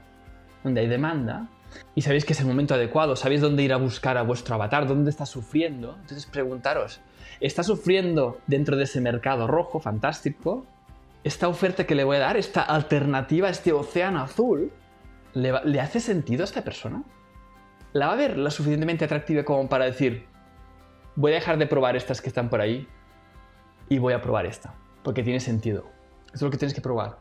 donde 0.63 0.81
hay 0.81 0.87
demanda, 0.87 1.49
y 1.95 2.01
sabéis 2.01 2.25
que 2.25 2.33
es 2.33 2.39
el 2.39 2.47
momento 2.47 2.73
adecuado, 2.73 3.15
sabéis 3.15 3.41
dónde 3.41 3.63
ir 3.63 3.73
a 3.73 3.77
buscar 3.77 4.17
a 4.17 4.23
vuestro 4.23 4.55
avatar, 4.55 4.87
dónde 4.87 5.09
está 5.09 5.25
sufriendo. 5.25 5.95
Entonces 6.01 6.25
preguntaros, 6.25 7.01
¿está 7.39 7.63
sufriendo 7.63 8.39
dentro 8.47 8.77
de 8.77 8.83
ese 8.83 9.01
mercado 9.01 9.47
rojo 9.47 9.79
fantástico? 9.79 10.65
¿Esta 11.23 11.47
oferta 11.47 11.85
que 11.85 11.95
le 11.95 12.03
voy 12.03 12.17
a 12.17 12.19
dar, 12.19 12.37
esta 12.37 12.61
alternativa, 12.61 13.49
este 13.49 13.73
océano 13.73 14.21
azul, 14.21 14.71
¿le, 15.33 15.53
¿le 15.65 15.81
hace 15.81 15.99
sentido 15.99 16.43
a 16.43 16.45
esta 16.45 16.63
persona? 16.63 17.03
¿La 17.93 18.07
va 18.07 18.13
a 18.13 18.17
ver 18.17 18.37
lo 18.37 18.51
suficientemente 18.51 19.05
atractiva 19.05 19.43
como 19.43 19.67
para 19.67 19.85
decir, 19.85 20.25
voy 21.15 21.31
a 21.31 21.35
dejar 21.35 21.57
de 21.57 21.67
probar 21.67 21.95
estas 21.95 22.21
que 22.21 22.29
están 22.29 22.49
por 22.49 22.61
ahí 22.61 22.87
y 23.89 23.97
voy 23.97 24.13
a 24.13 24.21
probar 24.21 24.45
esta? 24.45 24.75
Porque 25.03 25.23
tiene 25.23 25.39
sentido. 25.39 25.85
Eso 26.27 26.35
es 26.35 26.41
lo 26.43 26.51
que 26.51 26.57
tienes 26.57 26.73
que 26.73 26.81
probar. 26.81 27.19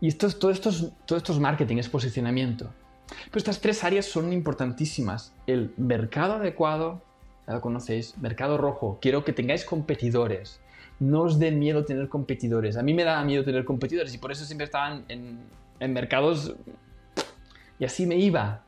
Y 0.00 0.08
esto, 0.08 0.30
todo, 0.30 0.50
esto 0.50 0.70
es, 0.70 0.90
todo 1.06 1.18
esto 1.18 1.32
es 1.32 1.38
marketing, 1.38 1.76
es 1.76 1.88
posicionamiento. 1.88 2.70
Pero 3.08 3.38
estas 3.38 3.60
tres 3.60 3.84
áreas 3.84 4.06
son 4.06 4.32
importantísimas. 4.32 5.34
El 5.46 5.72
mercado 5.76 6.34
adecuado, 6.34 7.02
ya 7.46 7.54
lo 7.54 7.60
conocéis, 7.60 8.16
mercado 8.18 8.56
rojo, 8.58 8.98
quiero 9.00 9.24
que 9.24 9.32
tengáis 9.32 9.64
competidores. 9.64 10.60
No 11.00 11.22
os 11.22 11.38
dé 11.38 11.50
miedo 11.50 11.84
tener 11.84 12.08
competidores. 12.08 12.76
A 12.76 12.82
mí 12.82 12.94
me 12.94 13.04
daba 13.04 13.24
miedo 13.24 13.44
tener 13.44 13.64
competidores 13.64 14.14
y 14.14 14.18
por 14.18 14.32
eso 14.32 14.44
siempre 14.44 14.64
estaban 14.64 15.04
en, 15.08 15.40
en 15.80 15.92
mercados 15.92 16.54
y 17.78 17.84
así 17.84 18.06
me 18.06 18.16
iba. 18.16 18.62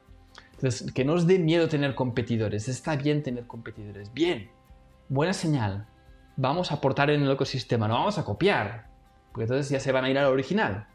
Entonces, 0.54 0.90
que 0.92 1.04
no 1.04 1.14
os 1.14 1.26
dé 1.26 1.38
miedo 1.38 1.68
tener 1.68 1.94
competidores. 1.94 2.68
Está 2.68 2.96
bien 2.96 3.22
tener 3.22 3.46
competidores. 3.46 4.12
Bien, 4.12 4.50
buena 5.08 5.32
señal. 5.32 5.86
Vamos 6.36 6.70
a 6.70 6.76
aportar 6.76 7.10
en 7.10 7.22
el 7.22 7.30
ecosistema, 7.30 7.88
no 7.88 7.94
vamos 7.94 8.18
a 8.18 8.24
copiar, 8.24 8.88
porque 9.32 9.44
entonces 9.44 9.70
ya 9.70 9.80
se 9.80 9.90
van 9.92 10.04
a 10.04 10.10
ir 10.10 10.18
al 10.18 10.26
original. 10.26 10.86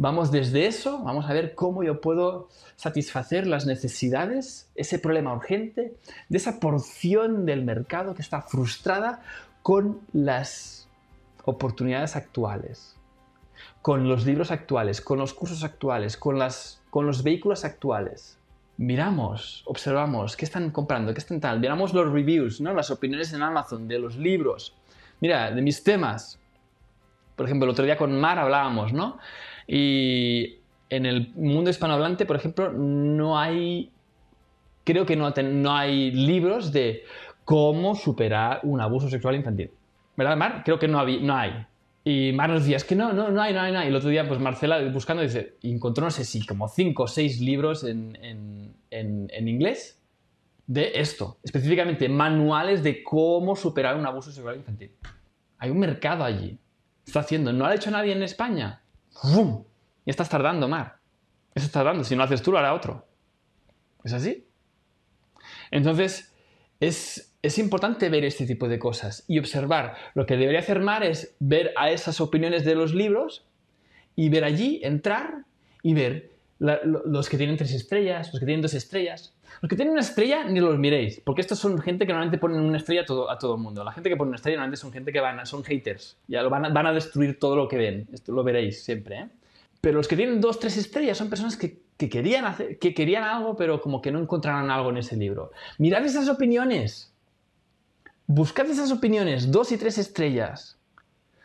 Vamos 0.00 0.30
desde 0.30 0.66
eso, 0.66 1.02
vamos 1.02 1.28
a 1.28 1.32
ver 1.32 1.56
cómo 1.56 1.82
yo 1.82 2.00
puedo 2.00 2.48
satisfacer 2.76 3.48
las 3.48 3.66
necesidades, 3.66 4.70
ese 4.76 5.00
problema 5.00 5.34
urgente 5.34 5.96
de 6.28 6.38
esa 6.38 6.60
porción 6.60 7.44
del 7.44 7.64
mercado 7.64 8.14
que 8.14 8.22
está 8.22 8.42
frustrada 8.42 9.22
con 9.60 10.00
las 10.12 10.88
oportunidades 11.44 12.14
actuales, 12.14 12.94
con 13.82 14.08
los 14.08 14.24
libros 14.24 14.52
actuales, 14.52 15.00
con 15.00 15.18
los 15.18 15.34
cursos 15.34 15.64
actuales, 15.64 16.16
con, 16.16 16.38
las, 16.38 16.80
con 16.90 17.04
los 17.04 17.24
vehículos 17.24 17.64
actuales. 17.64 18.38
Miramos, 18.76 19.64
observamos 19.66 20.36
qué 20.36 20.44
están 20.44 20.70
comprando, 20.70 21.12
qué 21.12 21.18
están 21.18 21.40
tal, 21.40 21.58
miramos 21.58 21.92
los 21.92 22.08
reviews, 22.08 22.60
¿no? 22.60 22.72
las 22.72 22.92
opiniones 22.92 23.32
en 23.32 23.42
Amazon 23.42 23.88
de 23.88 23.98
los 23.98 24.16
libros. 24.16 24.76
Mira, 25.20 25.50
de 25.50 25.60
mis 25.60 25.82
temas. 25.82 26.38
Por 27.34 27.46
ejemplo, 27.46 27.64
el 27.64 27.70
otro 27.72 27.84
día 27.84 27.96
con 27.96 28.20
Mar 28.20 28.38
hablábamos, 28.38 28.92
¿no? 28.92 29.18
Y 29.68 30.56
en 30.88 31.04
el 31.04 31.32
mundo 31.34 31.70
hispanohablante, 31.70 32.24
por 32.24 32.36
ejemplo, 32.36 32.72
no 32.72 33.38
hay, 33.38 33.90
creo 34.84 35.04
que 35.04 35.14
no, 35.14 35.30
hay 35.76 36.10
libros 36.10 36.72
de 36.72 37.04
cómo 37.44 37.94
superar 37.94 38.60
un 38.62 38.80
abuso 38.80 39.10
sexual 39.10 39.36
infantil. 39.36 39.70
¿Verdad, 40.16 40.36
Mar? 40.36 40.62
Creo 40.64 40.78
que 40.78 40.88
no, 40.88 40.98
hay. 40.98 41.66
Y 42.02 42.32
Mar 42.32 42.48
nos 42.48 42.62
decía, 42.62 42.78
es 42.78 42.84
que 42.84 42.96
no, 42.96 43.12
no, 43.12 43.30
no 43.30 43.42
hay, 43.42 43.52
no 43.52 43.60
hay, 43.60 43.72
no 43.72 43.78
hay. 43.78 43.86
Y 43.86 43.90
el 43.90 43.96
otro 43.96 44.08
día, 44.08 44.26
pues 44.26 44.40
Marcela 44.40 44.82
buscando 44.88 45.22
dice, 45.22 45.56
encontró, 45.62 46.04
no 46.04 46.10
sé 46.10 46.24
si, 46.24 46.44
como 46.46 46.66
cinco 46.68 47.02
o 47.02 47.06
seis 47.06 47.38
libros 47.38 47.84
en, 47.84 48.18
en, 48.90 49.48
inglés 49.48 50.00
de 50.66 50.92
esto. 50.94 51.36
Específicamente, 51.42 52.08
manuales 52.08 52.82
de 52.82 53.04
cómo 53.04 53.54
superar 53.54 53.96
un 53.96 54.06
abuso 54.06 54.32
sexual 54.32 54.56
infantil. 54.56 54.90
Hay 55.58 55.70
un 55.70 55.78
mercado 55.78 56.24
allí. 56.24 56.58
Está 57.06 57.20
haciendo. 57.20 57.52
¿No 57.52 57.60
lo 57.60 57.66
ha 57.66 57.74
hecho 57.74 57.90
nadie 57.90 58.12
en 58.12 58.22
España? 58.22 58.80
¡Bum! 59.22 59.64
Y 60.04 60.10
estás 60.10 60.28
tardando, 60.28 60.68
Mar. 60.68 60.98
Eso 61.54 61.66
está 61.66 61.80
tardando. 61.80 62.04
Si 62.04 62.14
no 62.16 62.22
haces 62.22 62.42
tú, 62.42 62.52
lo 62.52 62.58
hará 62.58 62.74
otro. 62.74 63.06
¿Es 64.04 64.12
así? 64.12 64.46
Entonces, 65.70 66.32
es, 66.80 67.36
es, 67.42 67.58
importante 67.58 68.08
ver 68.08 68.24
este 68.24 68.46
tipo 68.46 68.68
de 68.68 68.78
cosas 68.78 69.24
y 69.26 69.38
observar. 69.38 69.96
Lo 70.14 70.26
que 70.26 70.36
debería 70.36 70.60
hacer 70.60 70.80
Mar 70.80 71.02
es 71.02 71.36
ver 71.40 71.72
a 71.76 71.90
esas 71.90 72.20
opiniones 72.20 72.64
de 72.64 72.74
los 72.74 72.94
libros 72.94 73.46
y 74.14 74.28
ver 74.28 74.44
allí, 74.44 74.80
entrar 74.82 75.44
y 75.82 75.94
ver 75.94 76.37
los 76.58 77.28
que 77.28 77.36
tienen 77.36 77.56
tres 77.56 77.72
estrellas, 77.72 78.30
los 78.32 78.40
que 78.40 78.46
tienen 78.46 78.62
dos 78.62 78.74
estrellas. 78.74 79.34
Los 79.60 79.68
que 79.68 79.76
tienen 79.76 79.92
una 79.92 80.02
estrella 80.02 80.44
ni 80.44 80.60
los 80.60 80.78
miréis, 80.78 81.20
porque 81.24 81.40
estos 81.40 81.58
son 81.58 81.78
gente 81.80 82.06
que 82.06 82.12
normalmente 82.12 82.38
ponen 82.38 82.60
una 82.60 82.76
estrella 82.76 83.02
a 83.02 83.04
todo, 83.04 83.30
a 83.30 83.38
el 83.40 83.60
mundo. 83.60 83.84
La 83.84 83.92
gente 83.92 84.08
que 84.08 84.16
pone 84.16 84.28
una 84.28 84.36
estrella 84.36 84.56
normalmente 84.56 84.80
son 84.80 84.92
gente 84.92 85.12
que 85.12 85.20
van, 85.20 85.44
son 85.46 85.64
haters, 85.64 86.16
ya 86.26 86.42
lo 86.42 86.50
van, 86.50 86.66
a, 86.66 86.68
van 86.68 86.86
a 86.86 86.92
destruir 86.92 87.38
todo 87.38 87.56
lo 87.56 87.68
que 87.68 87.76
ven. 87.76 88.08
Esto 88.12 88.32
lo 88.32 88.44
veréis 88.44 88.82
siempre. 88.84 89.18
¿eh? 89.18 89.28
Pero 89.80 89.96
los 89.96 90.08
que 90.08 90.16
tienen 90.16 90.40
dos, 90.40 90.58
tres 90.58 90.76
estrellas 90.76 91.16
son 91.16 91.28
personas 91.28 91.56
que, 91.56 91.80
que, 91.96 92.08
querían 92.08 92.44
hacer, 92.44 92.78
que 92.78 92.94
querían 92.94 93.24
algo, 93.24 93.56
pero 93.56 93.80
como 93.80 94.02
que 94.02 94.10
no 94.10 94.20
encontraron 94.20 94.70
algo 94.70 94.90
en 94.90 94.98
ese 94.98 95.16
libro. 95.16 95.50
Mirad 95.78 96.04
esas 96.04 96.28
opiniones. 96.28 97.12
Buscad 98.26 98.68
esas 98.68 98.92
opiniones, 98.92 99.50
dos 99.50 99.72
y 99.72 99.78
tres 99.78 99.96
estrellas. 99.96 100.78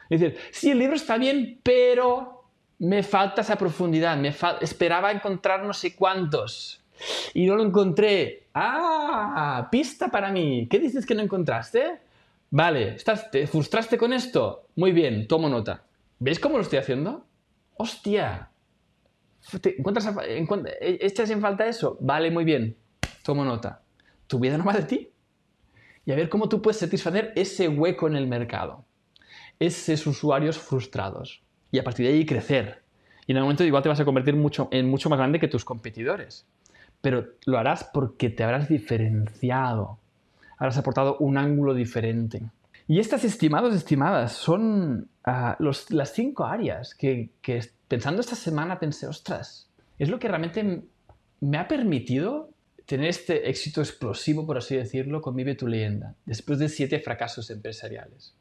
Es 0.10 0.20
decir, 0.20 0.38
sí, 0.52 0.72
el 0.72 0.80
libro 0.80 0.96
está 0.96 1.18
bien, 1.18 1.60
pero 1.64 2.43
me 2.84 3.02
falta 3.02 3.42
esa 3.42 3.56
profundidad. 3.56 4.18
Me 4.18 4.36
esperaba 4.60 5.12
encontrar 5.12 5.64
no 5.64 5.74
sé 5.74 5.96
cuántos 5.96 6.84
y 7.34 7.46
no 7.46 7.56
lo 7.56 7.64
encontré. 7.64 8.48
¡Ah! 8.54 9.70
Pista 9.72 10.10
para 10.10 10.32
mí. 10.32 10.68
¿Qué 10.70 10.80
dices 10.80 11.06
que 11.06 11.16
no 11.16 11.22
encontraste? 11.22 12.00
Vale, 12.50 12.96
¿estás, 12.96 13.32
¿te 13.32 13.48
frustraste 13.48 13.98
con 13.98 14.12
esto? 14.12 14.68
Muy 14.76 14.92
bien, 14.92 15.30
tomo 15.30 15.48
nota. 15.48 15.86
¿Veis 16.20 16.40
cómo 16.40 16.58
lo 16.58 16.64
estoy 16.64 16.80
haciendo? 16.80 17.26
¡Hostia! 17.78 18.50
¿Te 19.62 19.78
encuentras 19.78 20.14
¿Echas 20.82 21.30
en 21.30 21.40
falta 21.40 21.66
eso? 21.66 21.98
Vale, 22.02 22.32
muy 22.32 22.44
bien. 22.44 22.76
Tomo 23.24 23.46
nota. 23.46 23.82
Tu 24.28 24.40
vida 24.40 24.58
no 24.58 24.70
de 24.72 24.84
ti. 24.84 25.10
Y 26.06 26.12
a 26.12 26.16
ver 26.16 26.28
cómo 26.28 26.50
tú 26.50 26.62
puedes 26.62 26.80
satisfacer 26.80 27.32
ese 27.38 27.70
hueco 27.70 28.08
en 28.08 28.18
el 28.18 28.28
mercado. 28.28 28.84
Esos 29.58 30.06
usuarios 30.06 30.58
frustrados. 30.58 31.44
Y 31.74 31.80
a 31.80 31.84
partir 31.84 32.06
de 32.06 32.14
ahí 32.14 32.26
crecer. 32.26 32.84
Y 33.28 33.34
en 33.34 33.38
el 33.38 33.44
momento 33.44 33.66
igual 33.66 33.84
te 33.84 33.90
vas 33.90 34.00
a 34.00 34.06
convertir 34.06 34.38
mucho, 34.38 34.70
en 34.72 34.90
mucho 34.90 35.10
más 35.10 35.20
grande 35.20 35.42
que 35.42 35.50
tus 35.50 35.66
competidores 35.66 36.46
pero 37.04 37.34
lo 37.46 37.60
harás 37.60 37.84
porque 37.84 38.30
te 38.30 38.46
habrás 38.46 38.70
diferenciado, 38.70 40.00
habrás 40.58 40.78
aportado 40.78 41.18
un 41.18 41.38
ángulo 41.38 41.74
diferente. 41.74 42.44
Y 42.88 43.00
estas 43.00 43.26
estimados, 43.26 43.76
estimadas, 43.76 44.32
son 44.32 45.10
ah, 45.26 45.58
las 45.60 46.14
cinco 46.14 46.46
áreas 46.46 46.96
que, 46.96 47.30
pensando 47.90 48.22
esta 48.22 48.38
semana 48.38 48.80
pensé, 48.80 49.06
ostras, 49.06 49.70
es 50.00 50.08
lo 50.08 50.18
que 50.18 50.30
realmente 50.30 50.84
me 51.42 51.58
ha 51.58 51.68
permitido 51.68 52.52
tener 52.86 53.08
este 53.08 53.50
éxito 53.50 53.82
explosivo, 53.82 54.46
por 54.46 54.58
así 54.58 54.78
decirlo, 54.78 55.22
con 55.22 55.36
Vive 55.36 55.56
tu 55.56 55.68
leyenda, 55.68 56.16
después 56.26 56.58
de 56.58 56.70
siete 56.70 57.02
fracasos 57.02 57.50
empresariales, 57.50 58.34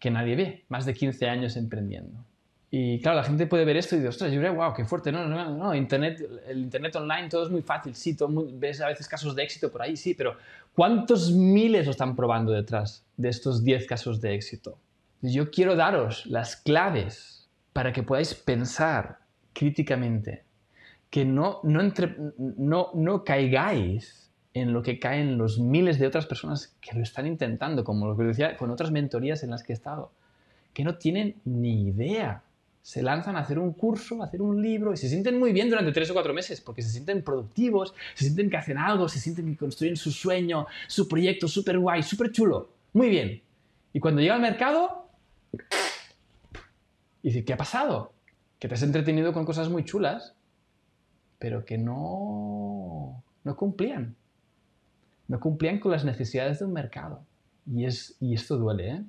que 0.00 0.10
nadie 0.10 0.34
ve, 0.34 0.64
más 0.68 0.84
de 0.84 0.94
15 0.94 1.28
años 1.28 1.56
emprendiendo. 1.56 2.24
Y 2.70 3.00
claro, 3.00 3.16
la 3.16 3.24
gente 3.24 3.46
puede 3.46 3.64
ver 3.64 3.78
esto 3.78 3.94
y 3.94 3.98
dice, 3.98 4.08
ostras, 4.08 4.30
yo 4.30 4.40
creo, 4.40 4.54
wow, 4.54 4.74
qué 4.74 4.84
fuerte. 4.84 5.10
No, 5.10 5.26
no, 5.26 5.56
no, 5.56 5.74
Internet, 5.74 6.22
el 6.46 6.58
Internet 6.58 6.96
online 6.96 7.28
todo 7.28 7.44
es 7.44 7.50
muy 7.50 7.62
fácil, 7.62 7.94
sí, 7.94 8.14
todo 8.14 8.28
ves 8.52 8.80
a 8.82 8.88
veces 8.88 9.08
casos 9.08 9.34
de 9.34 9.42
éxito 9.42 9.72
por 9.72 9.80
ahí, 9.80 9.96
sí, 9.96 10.12
pero 10.12 10.36
¿cuántos 10.74 11.32
miles 11.32 11.86
lo 11.86 11.92
están 11.92 12.14
probando 12.14 12.52
detrás 12.52 13.04
de 13.16 13.30
estos 13.30 13.64
10 13.64 13.86
casos 13.86 14.20
de 14.20 14.34
éxito? 14.34 14.78
Yo 15.22 15.50
quiero 15.50 15.76
daros 15.76 16.26
las 16.26 16.56
claves 16.56 17.48
para 17.72 17.92
que 17.92 18.02
podáis 18.02 18.34
pensar 18.34 19.20
críticamente, 19.54 20.44
que 21.08 21.24
no, 21.24 21.60
no, 21.62 21.80
entre, 21.80 22.14
no, 22.36 22.90
no 22.92 23.24
caigáis 23.24 24.30
en 24.52 24.74
lo 24.74 24.82
que 24.82 24.98
caen 24.98 25.38
los 25.38 25.58
miles 25.58 25.98
de 25.98 26.06
otras 26.06 26.26
personas 26.26 26.76
que 26.82 26.94
lo 26.94 27.02
están 27.02 27.26
intentando, 27.26 27.82
como 27.82 28.06
lo 28.06 28.16
que 28.16 28.24
decía 28.24 28.56
con 28.58 28.70
otras 28.70 28.90
mentorías 28.90 29.42
en 29.42 29.50
las 29.50 29.62
que 29.62 29.72
he 29.72 29.74
estado, 29.74 30.12
que 30.74 30.84
no 30.84 30.96
tienen 30.96 31.36
ni 31.44 31.88
idea 31.88 32.42
se 32.88 33.02
lanzan 33.02 33.36
a 33.36 33.40
hacer 33.40 33.58
un 33.58 33.74
curso, 33.74 34.22
a 34.22 34.24
hacer 34.24 34.40
un 34.40 34.62
libro 34.62 34.94
y 34.94 34.96
se 34.96 35.10
sienten 35.10 35.38
muy 35.38 35.52
bien 35.52 35.68
durante 35.68 35.92
tres 35.92 36.08
o 36.08 36.14
cuatro 36.14 36.32
meses 36.32 36.62
porque 36.62 36.80
se 36.80 36.88
sienten 36.88 37.22
productivos, 37.22 37.92
se 38.14 38.24
sienten 38.24 38.48
que 38.48 38.56
hacen 38.56 38.78
algo, 38.78 39.10
se 39.10 39.20
sienten 39.20 39.44
que 39.44 39.58
construyen 39.58 39.94
su 39.94 40.10
sueño, 40.10 40.66
su 40.86 41.06
proyecto 41.06 41.48
súper 41.48 41.78
guay, 41.78 42.02
súper 42.02 42.32
chulo. 42.32 42.70
Muy 42.94 43.10
bien. 43.10 43.42
Y 43.92 44.00
cuando 44.00 44.22
llega 44.22 44.36
al 44.36 44.40
mercado, 44.40 45.06
y 47.22 47.28
dice, 47.28 47.44
¿qué 47.44 47.52
ha 47.52 47.58
pasado? 47.58 48.14
Que 48.58 48.68
te 48.68 48.74
has 48.74 48.82
entretenido 48.82 49.34
con 49.34 49.44
cosas 49.44 49.68
muy 49.68 49.84
chulas, 49.84 50.34
pero 51.38 51.66
que 51.66 51.76
no, 51.76 53.22
no 53.44 53.56
cumplían. 53.56 54.16
no 55.26 55.40
cumplían 55.40 55.78
con 55.78 55.92
las 55.92 56.06
necesidades 56.06 56.60
de 56.60 56.64
un 56.64 56.72
mercado. 56.72 57.22
Y, 57.66 57.84
es, 57.84 58.16
y 58.18 58.32
esto 58.32 58.56
duele, 58.56 58.90
¿eh? 58.92 59.04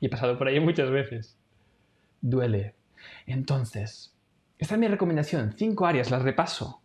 Y 0.00 0.06
he 0.06 0.08
pasado 0.08 0.38
por 0.38 0.48
ahí 0.48 0.58
muchas 0.60 0.90
veces. 0.90 1.36
Duele. 2.22 2.74
Entonces, 3.26 4.14
esta 4.58 4.74
es 4.74 4.80
mi 4.80 4.88
recomendación. 4.88 5.54
Cinco 5.56 5.86
áreas, 5.86 6.10
las 6.10 6.22
repaso. 6.22 6.80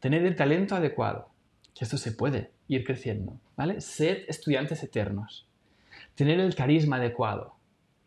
Tener 0.00 0.24
el 0.24 0.36
talento 0.36 0.74
adecuado. 0.74 1.30
Que 1.74 1.84
esto 1.84 1.96
se 1.96 2.12
puede 2.12 2.52
ir 2.68 2.84
creciendo, 2.84 3.40
¿vale? 3.56 3.80
Sed 3.80 4.24
estudiantes 4.28 4.82
eternos. 4.82 5.48
Tener 6.14 6.38
el 6.40 6.54
carisma 6.54 6.96
adecuado. 6.96 7.56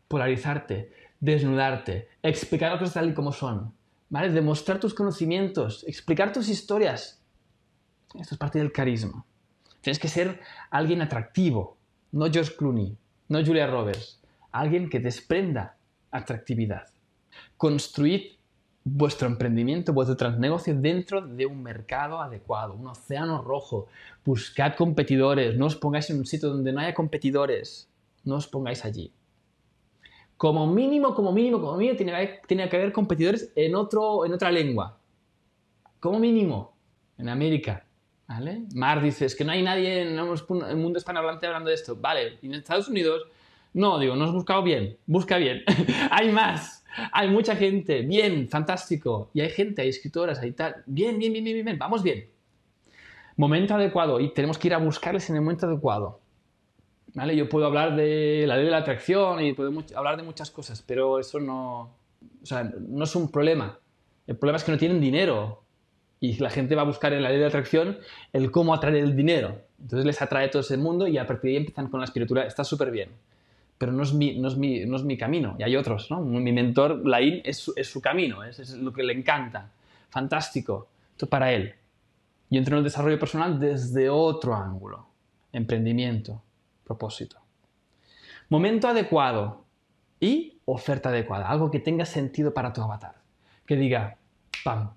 Polarizarte, 0.07 0.91
desnudarte, 1.19 2.07
explicar 2.23 2.71
las 2.71 2.79
cosas 2.79 2.93
tal 2.95 3.09
y 3.09 3.13
como 3.13 3.31
son, 3.31 3.73
¿vale? 4.09 4.29
Demostrar 4.29 4.79
tus 4.79 4.93
conocimientos, 4.93 5.83
explicar 5.87 6.31
tus 6.31 6.49
historias. 6.49 7.21
Esto 8.13 8.35
es 8.35 8.39
parte 8.39 8.59
del 8.59 8.71
carisma. 8.71 9.25
Tienes 9.81 9.99
que 9.99 10.07
ser 10.07 10.41
alguien 10.69 11.01
atractivo, 11.01 11.77
no 12.11 12.31
George 12.31 12.55
Clooney, 12.55 12.97
no 13.29 13.45
Julia 13.45 13.67
Roberts, 13.67 14.21
alguien 14.51 14.89
que 14.89 14.99
desprenda 14.99 15.77
atractividad. 16.11 16.87
Construid 17.57 18.37
vuestro 18.83 19.27
emprendimiento, 19.27 19.93
vuestro 19.93 20.15
transnegocio 20.15 20.75
dentro 20.75 21.21
de 21.21 21.45
un 21.45 21.61
mercado 21.61 22.21
adecuado, 22.21 22.73
un 22.73 22.87
océano 22.87 23.41
rojo. 23.41 23.87
Buscad 24.23 24.75
competidores, 24.75 25.57
no 25.57 25.65
os 25.65 25.75
pongáis 25.75 26.09
en 26.09 26.19
un 26.19 26.25
sitio 26.25 26.49
donde 26.49 26.71
no 26.71 26.79
haya 26.79 26.93
competidores, 26.93 27.89
no 28.23 28.35
os 28.35 28.47
pongáis 28.47 28.85
allí. 28.85 29.11
Como 30.37 30.67
mínimo, 30.67 31.15
como 31.15 31.31
mínimo, 31.31 31.59
como 31.59 31.77
mínimo, 31.77 31.97
tiene, 31.97 32.69
que 32.69 32.75
haber 32.75 32.91
competidores 32.91 33.51
en, 33.55 33.75
otro, 33.75 34.25
en 34.25 34.33
otra 34.33 34.51
lengua. 34.51 34.97
Como 35.99 36.19
mínimo, 36.19 36.75
en 37.17 37.29
América. 37.29 37.83
¿Vale? 38.27 38.63
Mar 38.75 39.01
dice, 39.01 39.25
es 39.25 39.35
que 39.35 39.45
no 39.45 39.53
hay 39.53 39.63
nadie 39.63 40.01
en 40.01 40.19
el 40.19 40.75
mundo 40.75 40.99
hispanohablante 40.99 41.47
hablando 41.47 41.69
de 41.69 41.75
esto. 41.75 41.95
Vale, 41.95 42.37
y 42.41 42.47
en 42.47 42.55
Estados 42.55 42.89
Unidos, 42.89 43.23
no, 43.73 43.97
digo, 43.97 44.15
no 44.15 44.25
has 44.25 44.33
buscado 44.33 44.61
bien, 44.63 44.97
busca 45.07 45.37
bien. 45.37 45.63
hay 46.11 46.29
más, 46.31 46.76
hay 47.11 47.29
mucha 47.29 47.55
gente, 47.55 48.01
bien, 48.01 48.47
fantástico. 48.47 49.29
Y 49.33 49.41
hay 49.41 49.49
gente, 49.49 49.81
hay 49.81 49.89
escritoras, 49.89 50.39
hay 50.39 50.51
tal. 50.51 50.83
Bien, 50.85 51.17
bien, 51.17 51.33
bien, 51.33 51.43
bien, 51.43 51.65
bien, 51.65 51.77
vamos 51.77 52.03
bien. 52.03 52.29
Momento 53.35 53.75
adecuado, 53.75 54.19
y 54.19 54.33
tenemos 54.33 54.57
que 54.57 54.67
ir 54.67 54.73
a 54.73 54.77
buscarles 54.77 55.29
en 55.29 55.35
el 55.35 55.41
momento 55.41 55.67
adecuado. 55.67 56.19
¿Vale? 57.13 57.35
Yo 57.35 57.47
puedo 57.49 57.65
hablar 57.65 57.95
de 57.95 58.45
la 58.47 58.57
ley 58.57 58.65
de 58.65 58.71
la 58.71 58.77
atracción 58.77 59.43
y 59.43 59.53
puedo 59.53 59.71
hablar 59.95 60.17
de 60.17 60.23
muchas 60.23 60.51
cosas, 60.51 60.83
pero 60.85 61.19
eso 61.19 61.39
no, 61.39 61.95
o 62.41 62.45
sea, 62.45 62.63
no 62.63 63.03
es 63.03 63.15
un 63.15 63.31
problema. 63.31 63.79
El 64.25 64.37
problema 64.37 64.57
es 64.57 64.63
que 64.63 64.71
no 64.71 64.77
tienen 64.77 64.99
dinero 64.99 65.63
y 66.19 66.37
la 66.39 66.49
gente 66.49 66.75
va 66.75 66.81
a 66.81 66.85
buscar 66.85 67.13
en 67.13 67.23
la 67.23 67.29
ley 67.29 67.39
de 67.39 67.45
atracción 67.45 67.97
el 68.33 68.51
cómo 68.51 68.73
atraer 68.73 68.97
el 68.97 69.15
dinero. 69.15 69.61
Entonces 69.79 70.05
les 70.05 70.21
atrae 70.21 70.49
todo 70.49 70.61
ese 70.61 70.77
mundo 70.77 71.07
y 71.07 71.17
a 71.17 71.25
partir 71.25 71.49
de 71.49 71.49
ahí 71.49 71.57
empiezan 71.57 71.87
con 71.89 71.99
la 71.99 72.05
espiritualidad. 72.05 72.47
Está 72.47 72.63
súper 72.63 72.91
bien. 72.91 73.09
Pero 73.77 73.91
no 73.91 74.03
es, 74.03 74.13
mi, 74.13 74.37
no, 74.39 74.47
es 74.47 74.57
mi, 74.57 74.85
no 74.85 74.95
es 74.95 75.03
mi 75.03 75.17
camino. 75.17 75.55
Y 75.59 75.63
hay 75.63 75.75
otros, 75.75 76.09
¿no? 76.09 76.19
Mi 76.21 76.51
mentor, 76.51 77.05
Lain, 77.05 77.41
es 77.43 77.57
su, 77.57 77.73
es 77.75 77.87
su 77.87 78.01
camino, 78.01 78.43
es, 78.43 78.59
es, 78.59 78.73
lo 78.73 78.91
que 78.91 79.03
le 79.03 79.13
encanta. 79.13 79.69
Fantástico. 80.09 80.87
Esto 81.11 81.27
para 81.27 81.51
él. 81.51 81.73
Yo 82.49 82.57
entro 82.57 82.75
en 82.75 82.79
el 82.79 82.83
desarrollo 82.83 83.19
personal 83.19 83.59
desde 83.59 84.09
otro 84.09 84.55
ángulo. 84.55 85.07
Emprendimiento, 85.51 86.41
propósito. 86.83 87.37
Momento 88.49 88.87
adecuado 88.87 89.65
y 90.19 90.59
oferta 90.65 91.09
adecuada. 91.09 91.49
Algo 91.49 91.69
que 91.69 91.79
tenga 91.79 92.05
sentido 92.05 92.53
para 92.53 92.73
tu 92.73 92.81
avatar. 92.81 93.15
Que 93.65 93.75
diga, 93.75 94.17
pam, 94.63 94.91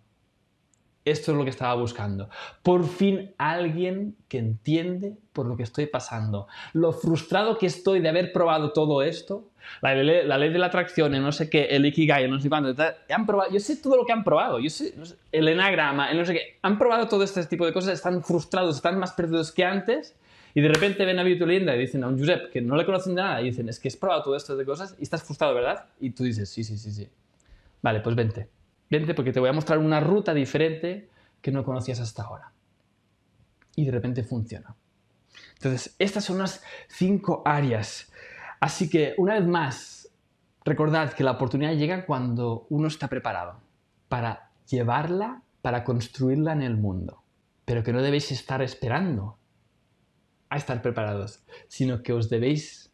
esto 1.04 1.32
es 1.32 1.38
lo 1.38 1.44
que 1.44 1.50
estaba 1.50 1.74
buscando. 1.74 2.28
Por 2.62 2.86
fin 2.86 3.32
alguien 3.38 4.16
que 4.28 4.38
entiende 4.38 5.16
por 5.32 5.46
lo 5.46 5.56
que 5.56 5.62
estoy 5.62 5.86
pasando. 5.86 6.46
Lo 6.72 6.92
frustrado 6.92 7.56
que 7.58 7.66
estoy 7.66 8.00
de 8.00 8.08
haber 8.08 8.32
probado 8.32 8.72
todo 8.72 9.02
esto. 9.02 9.48
La, 9.82 9.94
ley 9.94 10.50
de 10.50 10.58
la 10.58 10.66
atracción, 10.66 11.12
no 11.12 11.32
sé 11.32 11.48
qué, 11.48 11.64
el 11.66 11.86
Ikigai, 11.86 12.28
no 12.28 12.40
sé 12.40 12.48
cuánto. 12.48 12.74
Han 13.08 13.26
probado, 13.26 13.50
yo 13.50 13.60
sé 13.60 13.76
todo 13.76 13.96
lo 13.96 14.04
que 14.04 14.12
han 14.12 14.24
probado. 14.24 14.58
Yo 14.58 14.68
sé, 14.68 14.94
el 15.32 15.48
enagrama, 15.48 16.10
el 16.10 16.18
no 16.18 16.24
sé 16.24 16.34
qué. 16.34 16.58
Han 16.62 16.78
probado 16.78 17.08
todo 17.08 17.22
este 17.22 17.44
tipo 17.46 17.64
de 17.64 17.72
cosas, 17.72 17.94
están 17.94 18.22
frustrados, 18.22 18.76
están 18.76 18.98
más 18.98 19.12
perdidos 19.12 19.52
que 19.52 19.64
antes. 19.64 20.16
Y 20.54 20.60
de 20.60 20.68
repente 20.68 21.04
ven 21.04 21.18
a 21.18 21.22
Vito 21.22 21.46
Linda 21.46 21.76
y 21.76 21.78
dicen 21.78 22.02
a 22.02 22.08
un 22.08 22.18
Josep 22.18 22.50
que 22.50 22.60
no 22.60 22.76
le 22.76 22.84
conocen 22.84 23.14
de 23.14 23.22
nada 23.22 23.40
y 23.40 23.46
dicen, 23.46 23.68
es 23.68 23.78
que 23.78 23.88
has 23.88 23.96
probado 23.96 24.24
todo 24.24 24.36
esto 24.36 24.56
de 24.56 24.64
cosas 24.64 24.96
y 24.98 25.04
estás 25.04 25.22
frustrado, 25.22 25.54
¿verdad? 25.54 25.84
Y 26.00 26.10
tú 26.10 26.24
dices, 26.24 26.48
sí, 26.48 26.64
sí, 26.64 26.76
sí, 26.76 26.90
sí. 26.90 27.08
Vale, 27.82 28.00
pues 28.00 28.16
vente. 28.16 28.59
Vente 28.90 29.14
porque 29.14 29.32
te 29.32 29.40
voy 29.40 29.48
a 29.48 29.52
mostrar 29.52 29.78
una 29.78 30.00
ruta 30.00 30.34
diferente 30.34 31.08
que 31.40 31.52
no 31.52 31.64
conocías 31.64 32.00
hasta 32.00 32.24
ahora. 32.24 32.52
Y 33.76 33.84
de 33.84 33.92
repente 33.92 34.24
funciona. 34.24 34.74
Entonces, 35.54 35.94
estas 35.98 36.24
son 36.24 36.38
las 36.38 36.62
cinco 36.88 37.42
áreas. 37.44 38.12
Así 38.58 38.90
que, 38.90 39.14
una 39.16 39.34
vez 39.34 39.46
más, 39.46 40.10
recordad 40.64 41.12
que 41.12 41.22
la 41.22 41.32
oportunidad 41.32 41.74
llega 41.74 42.04
cuando 42.04 42.66
uno 42.68 42.88
está 42.88 43.08
preparado 43.08 43.60
para 44.08 44.50
llevarla, 44.68 45.42
para 45.62 45.84
construirla 45.84 46.52
en 46.52 46.62
el 46.62 46.76
mundo. 46.76 47.22
Pero 47.64 47.84
que 47.84 47.92
no 47.92 48.02
debéis 48.02 48.32
estar 48.32 48.60
esperando 48.60 49.38
a 50.48 50.56
estar 50.56 50.82
preparados, 50.82 51.44
sino 51.68 52.02
que 52.02 52.12
os 52.12 52.28
debéis 52.28 52.90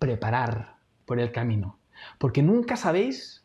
preparar 0.00 0.78
por 1.04 1.20
el 1.20 1.30
camino. 1.30 1.78
Porque 2.18 2.42
nunca 2.42 2.76
sabéis 2.76 3.43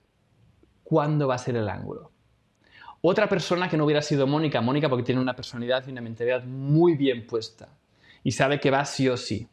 cuándo 0.90 1.28
va 1.28 1.36
a 1.36 1.38
ser 1.38 1.56
el 1.56 1.70
ángulo. 1.70 2.12
Otra 3.02 3.30
persona 3.30 3.70
que 3.70 3.78
no 3.78 3.86
hubiera 3.86 4.02
sido 4.02 4.26
Mónica, 4.26 4.60
Mónica 4.60 4.90
porque 4.90 5.04
tiene 5.04 5.22
una 5.22 5.36
personalidad 5.36 5.86
y 5.86 5.92
una 5.92 6.02
mentalidad 6.02 6.44
muy 6.46 6.96
bien 6.96 7.28
puesta 7.28 7.70
y 8.24 8.32
sabe 8.32 8.60
que 8.60 8.72
va 8.72 8.84
sí 8.86 9.08
o 9.08 9.16
sí. 9.16 9.48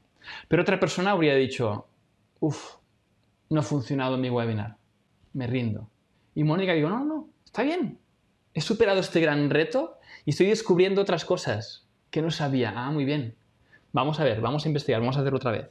Pero 0.48 0.62
otra 0.62 0.80
persona 0.80 1.10
habría 1.10 1.34
dicho, 1.34 1.86
uff, 2.40 2.76
no 3.50 3.60
ha 3.60 3.62
funcionado 3.62 4.16
mi 4.16 4.30
webinar, 4.30 4.78
me 5.34 5.46
rindo. 5.46 5.90
Y 6.34 6.42
Mónica 6.42 6.72
digo, 6.72 6.88
no, 6.88 7.04
no, 7.04 7.28
está 7.44 7.62
bien, 7.62 7.98
he 8.54 8.62
superado 8.62 9.00
este 9.00 9.20
gran 9.20 9.50
reto 9.50 9.98
y 10.24 10.30
estoy 10.30 10.46
descubriendo 10.46 11.02
otras 11.02 11.26
cosas 11.26 11.86
que 12.10 12.22
no 12.22 12.30
sabía. 12.30 12.72
Ah, 12.74 12.90
muy 12.90 13.04
bien. 13.04 13.36
Vamos 13.92 14.20
a 14.20 14.24
ver, 14.24 14.40
vamos 14.40 14.64
a 14.64 14.68
investigar, 14.68 15.00
vamos 15.00 15.18
a 15.18 15.20
hacerlo 15.20 15.36
otra 15.36 15.50
vez. 15.50 15.70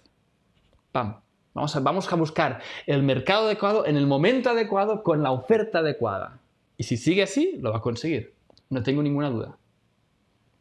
Pam. 0.92 1.25
Vamos 1.56 1.74
a, 1.74 1.80
vamos 1.80 2.12
a 2.12 2.16
buscar 2.18 2.60
el 2.86 3.02
mercado 3.02 3.46
adecuado 3.46 3.86
en 3.88 3.96
el 3.96 4.06
momento 4.06 4.50
adecuado 4.50 5.04
con 5.04 5.24
la 5.24 5.32
oferta 5.32 5.80
adecuada. 5.80 6.38
Y 6.78 6.84
si 6.84 6.98
sigue 6.98 7.24
así, 7.24 7.58
lo 7.62 7.72
va 7.72 7.78
a 7.78 7.82
conseguir. 7.82 8.34
No 8.70 8.84
tengo 8.84 9.02
ninguna 9.02 9.30
duda. 9.30 9.58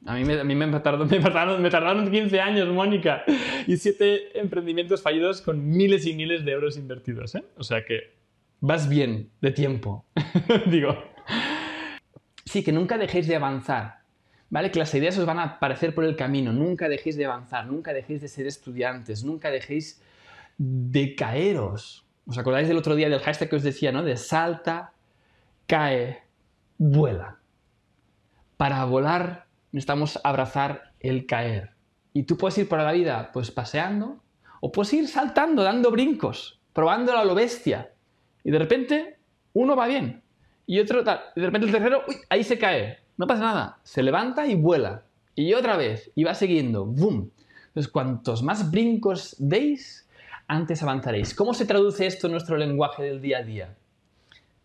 A 0.06 0.14
mí, 0.14 0.24
me, 0.24 0.38
a 0.38 0.44
mí 0.44 0.54
me, 0.54 0.68
tardaron, 0.68 1.08
me, 1.10 1.18
tardaron, 1.18 1.60
me, 1.60 1.68
tardaron, 1.68 2.08
15 2.08 2.40
años, 2.40 2.68
Mónica, 2.68 3.24
y 3.66 3.76
7 3.76 4.38
emprendimientos 4.38 5.02
fallidos 5.02 5.42
con 5.42 5.68
miles 5.68 6.06
y 6.06 6.14
miles 6.14 6.44
de 6.44 6.52
euros 6.52 6.76
invertidos. 6.76 7.34
¿eh? 7.34 7.44
O 7.56 7.64
sea 7.64 7.84
que 7.84 8.12
vas 8.60 8.88
bien 8.88 9.30
de 9.40 9.50
tiempo. 9.50 10.04
Digo. 10.66 10.96
Sí, 12.44 12.62
que 12.62 12.70
nunca 12.70 12.98
dejéis 12.98 13.26
de 13.26 13.34
avanzar. 13.34 14.04
¿Vale? 14.48 14.70
Que 14.70 14.78
las 14.78 14.94
ideas 14.94 15.18
os 15.18 15.26
van 15.26 15.40
a 15.40 15.44
aparecer 15.44 15.92
por 15.92 16.04
el 16.04 16.14
camino. 16.14 16.52
Nunca 16.52 16.88
dejéis 16.88 17.16
de 17.16 17.24
avanzar, 17.24 17.66
nunca 17.66 17.92
dejéis 17.92 18.20
de 18.20 18.28
ser 18.28 18.46
estudiantes, 18.46 19.24
nunca 19.24 19.50
dejéis 19.50 20.00
de 20.58 21.14
caeros. 21.14 22.06
¿Os 22.26 22.38
acordáis 22.38 22.68
del 22.68 22.78
otro 22.78 22.94
día 22.94 23.08
del 23.08 23.20
hashtag 23.20 23.50
que 23.50 23.56
os 23.56 23.62
decía, 23.62 23.92
¿no? 23.92 24.02
De 24.02 24.16
salta, 24.16 24.92
cae, 25.66 26.22
vuela. 26.78 27.38
Para 28.56 28.84
volar 28.84 29.46
necesitamos 29.72 30.20
abrazar 30.22 30.92
el 31.00 31.26
caer. 31.26 31.70
Y 32.12 32.22
tú 32.22 32.36
puedes 32.36 32.56
ir 32.58 32.68
por 32.68 32.78
la 32.78 32.92
vida 32.92 33.30
pues 33.32 33.50
paseando 33.50 34.22
o 34.60 34.70
puedes 34.72 34.92
ir 34.94 35.08
saltando, 35.08 35.62
dando 35.62 35.90
brincos, 35.90 36.60
probándolo 36.72 37.18
a 37.18 37.24
lo 37.24 37.34
bestia. 37.34 37.92
Y 38.44 38.50
de 38.50 38.58
repente 38.58 39.18
uno 39.52 39.74
va 39.74 39.86
bien 39.86 40.24
y 40.66 40.78
otro. 40.80 41.00
Y 41.00 41.40
de 41.40 41.46
repente 41.46 41.66
el 41.66 41.72
tercero, 41.72 42.02
uy, 42.08 42.16
ahí 42.28 42.44
se 42.44 42.58
cae. 42.58 42.98
No 43.16 43.26
pasa 43.26 43.42
nada. 43.42 43.78
Se 43.82 44.02
levanta 44.02 44.46
y 44.46 44.54
vuela. 44.54 45.04
Y 45.34 45.54
otra 45.54 45.76
vez. 45.76 46.10
Y 46.14 46.24
va 46.24 46.34
siguiendo. 46.34 46.86
¡Bum! 46.86 47.30
Entonces, 47.68 47.90
cuantos 47.90 48.42
más 48.42 48.70
brincos 48.70 49.36
deis, 49.38 50.03
antes 50.46 50.82
avanzaréis. 50.82 51.34
¿Cómo 51.34 51.54
se 51.54 51.66
traduce 51.66 52.06
esto 52.06 52.26
en 52.26 52.32
nuestro 52.32 52.56
lenguaje 52.56 53.02
del 53.02 53.20
día 53.20 53.38
a 53.38 53.42
día? 53.42 53.76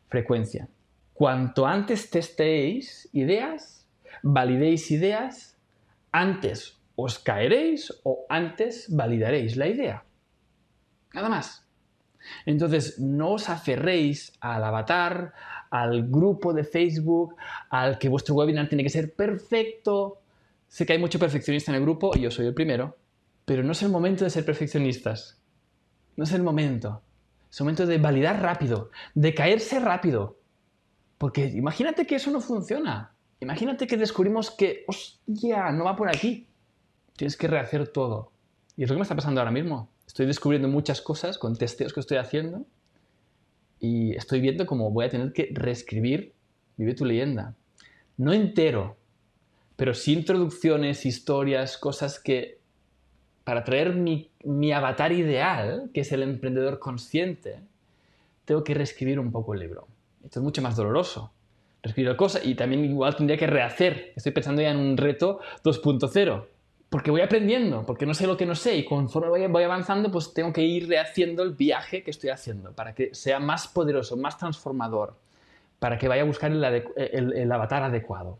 Frecuencia. 0.08 0.68
Cuanto 1.14 1.66
antes 1.66 2.10
testéis 2.10 3.10
ideas, 3.14 3.86
validéis 4.24 4.90
ideas, 4.92 5.58
antes 6.12 6.78
os 6.96 7.20
caeréis 7.20 7.94
o 8.04 8.26
antes 8.30 8.94
validaréis 8.96 9.56
la 9.56 9.68
idea. 9.68 10.04
Nada 11.14 11.30
más. 11.30 11.66
Entonces, 12.46 13.00
no 13.00 13.34
os 13.34 13.50
aferréis 13.50 14.34
al 14.42 14.64
avatar, 14.64 15.34
al 15.70 16.10
grupo 16.10 16.54
de 16.54 16.64
Facebook, 16.64 17.36
al 17.70 17.98
que 17.98 18.10
vuestro 18.10 18.36
webinar 18.36 18.68
tiene 18.68 18.84
que 18.84 18.90
ser 18.90 19.14
perfecto. 19.14 20.22
Sé 20.68 20.86
que 20.86 20.94
hay 20.94 21.00
mucho 21.00 21.20
perfeccionista 21.20 21.72
en 21.72 21.78
el 21.78 21.84
grupo 21.84 22.12
y 22.16 22.22
yo 22.22 22.32
soy 22.32 22.48
el 22.48 22.54
primero, 22.54 22.98
pero 23.46 23.64
no 23.64 23.72
es 23.72 23.82
el 23.82 23.90
momento 23.90 24.24
de 24.24 24.30
ser 24.30 24.46
perfeccionistas. 24.46 25.39
No 26.20 26.26
es 26.26 26.34
el 26.34 26.44
momento. 26.44 27.02
Es 27.50 27.62
el 27.62 27.64
momento 27.64 27.86
de 27.86 27.98
validar 27.98 28.42
rápido, 28.42 28.92
de 29.16 29.34
caerse 29.34 29.80
rápido, 29.80 30.38
porque 31.18 31.46
imagínate 31.46 32.06
que 32.06 32.16
eso 32.16 32.30
no 32.30 32.42
funciona. 32.42 33.16
Imagínate 33.40 33.88
que 33.88 33.96
descubrimos 33.96 34.52
que, 34.52 34.84
hostia, 34.86 35.72
no 35.72 35.86
va 35.86 35.96
por 35.96 36.10
aquí. 36.10 36.46
tienes 37.16 37.38
que 37.38 37.48
rehacer 37.48 37.88
todo. 37.88 38.34
Y 38.76 38.84
es 38.84 38.90
lo 38.90 38.96
que 38.96 39.00
me 39.00 39.04
está 39.04 39.16
pasando 39.16 39.40
ahora 39.40 39.54
mismo. 39.54 39.94
Estoy 40.06 40.26
descubriendo 40.26 40.68
muchas 40.68 41.00
cosas 41.00 41.38
con 41.38 41.56
testeos 41.56 41.94
que 41.94 42.02
estoy 42.02 42.18
haciendo 42.18 42.66
y 43.80 44.14
estoy 44.14 44.42
viendo 44.42 44.66
cómo 44.66 44.92
voy 44.92 45.06
a 45.06 45.10
tener 45.10 45.32
que 45.32 45.48
reescribir 45.54 46.34
Vive 46.76 46.96
tu 46.96 47.06
leyenda. 47.06 47.56
No 48.18 48.34
entero, 48.34 48.98
pero 49.78 49.94
sí 49.94 50.12
introducciones, 50.12 51.06
historias, 51.06 51.78
cosas 51.78 52.20
que 52.20 52.59
para 53.50 53.64
traer 53.64 53.96
mi, 53.96 54.30
avatar 54.72 55.12
ideal, 55.12 55.90
que 55.92 56.02
es 56.02 56.12
el 56.12 56.22
emprendedor 56.22 56.78
consciente, 56.78 57.60
tengo 58.46 58.64
que 58.64 58.76
reescribir 58.76 59.20
un 59.20 59.32
poco 59.32 59.56
el 59.56 59.62
libro. 59.62 59.88
Esto 60.24 60.40
es 60.40 60.44
mucho 60.44 60.62
más 60.62 60.76
doloroso. 60.76 61.32
Reescribir 61.82 62.12
la 62.12 62.16
cosa 62.16 62.42
y 62.44 62.54
también 62.54 62.86
igual 62.86 63.16
tendría 63.16 63.40
que 63.40 63.48
rehacer. 63.48 64.14
Estoy 64.16 64.34
pensando 64.34 64.62
ya 64.62 64.70
en 64.70 64.78
un 64.78 64.98
reto 64.98 65.40
2.0 65.64 66.46
porque 66.92 67.10
voy 67.10 67.22
aprendiendo, 67.22 67.88
porque 67.88 68.06
no 68.06 68.14
sé 68.14 68.28
lo 68.28 68.38
que 68.38 68.46
no 68.46 68.54
sé 68.54 68.78
y 68.78 68.86
conforme 68.86 69.48
voy, 69.48 69.64
avanzando, 69.64 70.12
pues 70.12 70.32
tengo 70.32 70.54
que 70.54 70.62
ir 70.62 70.88
rehaciendo 70.88 71.42
el 71.42 71.56
viaje 71.56 72.04
que 72.04 72.12
estoy 72.12 72.30
haciendo 72.30 72.74
para 72.74 72.94
que 72.94 73.16
sea 73.16 73.40
más 73.40 73.68
poderoso, 73.68 74.16
más 74.16 74.38
transformador, 74.38 75.16
para 75.80 75.98
que 75.98 76.08
vaya 76.08 76.22
a 76.22 76.26
buscar 76.26 76.52
el, 76.52 77.52
avatar 77.52 77.82
adecuado. 77.82 78.38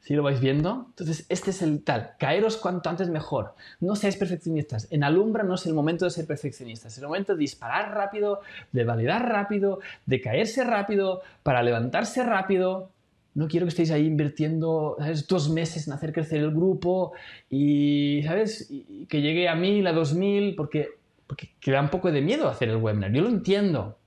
¿Sí 0.00 0.14
lo 0.14 0.22
vais 0.22 0.40
viendo? 0.40 0.86
Entonces, 0.88 1.26
este 1.28 1.50
es 1.50 1.60
el 1.60 1.84
tal. 1.84 2.12
Caeros 2.18 2.56
cuanto 2.56 2.88
antes 2.88 3.10
mejor. 3.10 3.54
No 3.80 3.94
seáis 3.96 4.16
perfeccionistas. 4.16 4.88
En 4.90 5.04
Alumbra 5.04 5.44
no 5.44 5.54
es 5.54 5.66
el 5.66 5.74
momento 5.74 6.06
de 6.06 6.10
ser 6.10 6.26
perfeccionistas. 6.26 6.92
Es 6.92 6.98
el 6.98 7.06
momento 7.06 7.34
de 7.34 7.40
disparar 7.40 7.94
rápido, 7.94 8.40
de 8.72 8.84
validar 8.84 9.28
rápido, 9.28 9.80
de 10.06 10.20
caerse 10.20 10.64
rápido, 10.64 11.20
para 11.42 11.62
levantarse 11.62 12.24
rápido, 12.24 12.90
no 13.34 13.46
quiero 13.46 13.66
que 13.66 13.70
estéis 13.70 13.90
ahí 13.90 14.06
invirtiendo 14.06 14.96
dos 15.28 15.50
meses 15.50 15.86
en 15.86 15.92
hacer 15.92 16.12
crecer 16.12 16.40
el 16.40 16.50
grupo 16.50 17.12
y, 17.48 18.22
¿sabes? 18.24 18.68
que 19.08 19.20
llegue 19.20 19.48
a 19.48 19.54
mil, 19.54 19.86
a 19.86 19.92
dos 19.92 20.14
mil, 20.14 20.56
porque, 20.56 20.88
porque 21.26 21.50
da 21.66 21.80
un 21.80 21.90
poco 21.90 22.10
de 22.10 22.22
miedo 22.22 22.48
hacer 22.48 22.70
el 22.70 22.76
webinar. 22.76 23.12
Yo 23.12 23.22
lo 23.22 23.28
entiendo. 23.28 23.98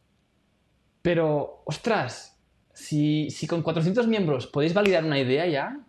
Pero, 1.02 1.64
ostras, 1.66 2.33
si, 2.74 3.30
con 3.48 3.62
400 3.62 4.08
miembros 4.08 4.48
podéis 4.48 4.74
validar 4.74 5.04
una 5.04 5.20
idea 5.20 5.48
ya, 5.48 5.80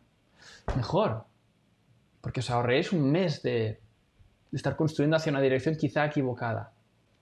mejor. 0.77 1.25
Porque 2.21 2.41
os 2.41 2.51
ahorréis 2.51 2.93
un 2.93 3.11
mes 3.11 3.43
de, 3.43 3.81
de 4.51 4.57
estar 4.57 4.77
construyendo 4.77 5.17
hacia 5.17 5.31
una 5.31 5.41
dirección 5.41 5.77
quizá 5.77 6.07
equivocada. 6.07 6.73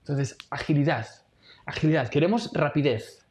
Entonces, 0.01 0.37
agilidad. 0.51 1.07
Agilidad. 1.65 2.09
Queremos 2.09 2.51
rapidez. 2.53 3.23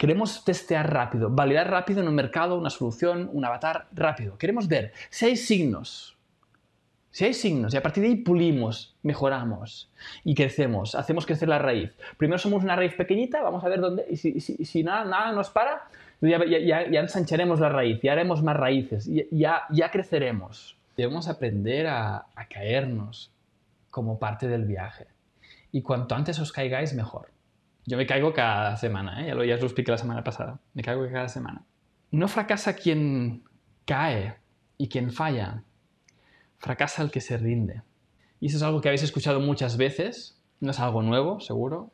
Queremos 0.00 0.44
testear 0.44 0.90
rápido, 0.90 1.28
validar 1.28 1.70
rápido 1.70 2.00
en 2.00 2.08
un 2.08 2.14
mercado, 2.14 2.56
una 2.56 2.70
solución, 2.70 3.28
un 3.34 3.44
avatar 3.44 3.86
rápido. 3.92 4.38
Queremos 4.38 4.66
ver 4.66 4.94
hay 5.20 5.36
signos. 5.36 6.16
Si 7.12 7.24
hay 7.24 7.34
signos 7.34 7.74
y 7.74 7.76
a 7.76 7.82
partir 7.82 8.02
de 8.02 8.10
ahí 8.10 8.16
pulimos, 8.16 8.94
mejoramos 9.02 9.90
y 10.22 10.34
crecemos, 10.34 10.94
hacemos 10.94 11.26
crecer 11.26 11.48
la 11.48 11.58
raíz. 11.58 11.92
Primero 12.16 12.38
somos 12.38 12.62
una 12.62 12.76
raíz 12.76 12.94
pequeñita, 12.94 13.42
vamos 13.42 13.64
a 13.64 13.68
ver 13.68 13.80
dónde, 13.80 14.06
y 14.08 14.16
si, 14.16 14.82
nada, 14.84 15.04
nada, 15.04 15.32
nos 15.32 15.50
para, 15.50 15.88
ya, 16.20 16.82
ensancharemos 16.82 17.58
la 17.58 17.68
raíz, 17.68 18.00
ya 18.02 18.12
haremos 18.12 18.42
más 18.42 18.56
raíces, 18.56 19.08
ya, 19.30 19.62
ya 19.70 19.90
creceremos. 19.90 20.76
Debemos 20.96 21.28
aprender 21.28 21.88
a, 21.88 22.26
a 22.34 22.46
caernos 22.48 23.32
como 23.90 24.18
parte 24.18 24.46
del 24.46 24.64
viaje. 24.64 25.06
Y 25.72 25.82
cuanto 25.82 26.14
antes 26.14 26.38
os 26.38 26.52
caigáis, 26.52 26.94
mejor. 26.94 27.30
Yo 27.86 27.96
me 27.96 28.06
caigo 28.06 28.32
cada 28.32 28.76
semana, 28.76 29.22
¿eh? 29.22 29.28
ya, 29.28 29.34
lo, 29.34 29.44
ya 29.44 29.54
os 29.54 29.60
lo 29.60 29.66
expliqué 29.66 29.90
la 29.90 29.98
semana 29.98 30.22
pasada. 30.22 30.58
Me 30.74 30.82
caigo 30.82 31.06
cada 31.10 31.28
semana. 31.28 31.64
No 32.10 32.28
fracasa 32.28 32.74
quien 32.74 33.42
cae 33.84 34.36
y 34.78 34.88
quien 34.88 35.10
falla. 35.10 35.64
Fracasa 36.60 37.02
el 37.02 37.10
que 37.10 37.20
se 37.20 37.36
rinde. 37.36 37.82
Y 38.38 38.46
eso 38.46 38.58
es 38.58 38.62
algo 38.62 38.80
que 38.80 38.88
habéis 38.88 39.02
escuchado 39.02 39.40
muchas 39.40 39.76
veces. 39.76 40.40
No 40.60 40.70
es 40.70 40.78
algo 40.78 41.02
nuevo, 41.02 41.40
seguro. 41.40 41.90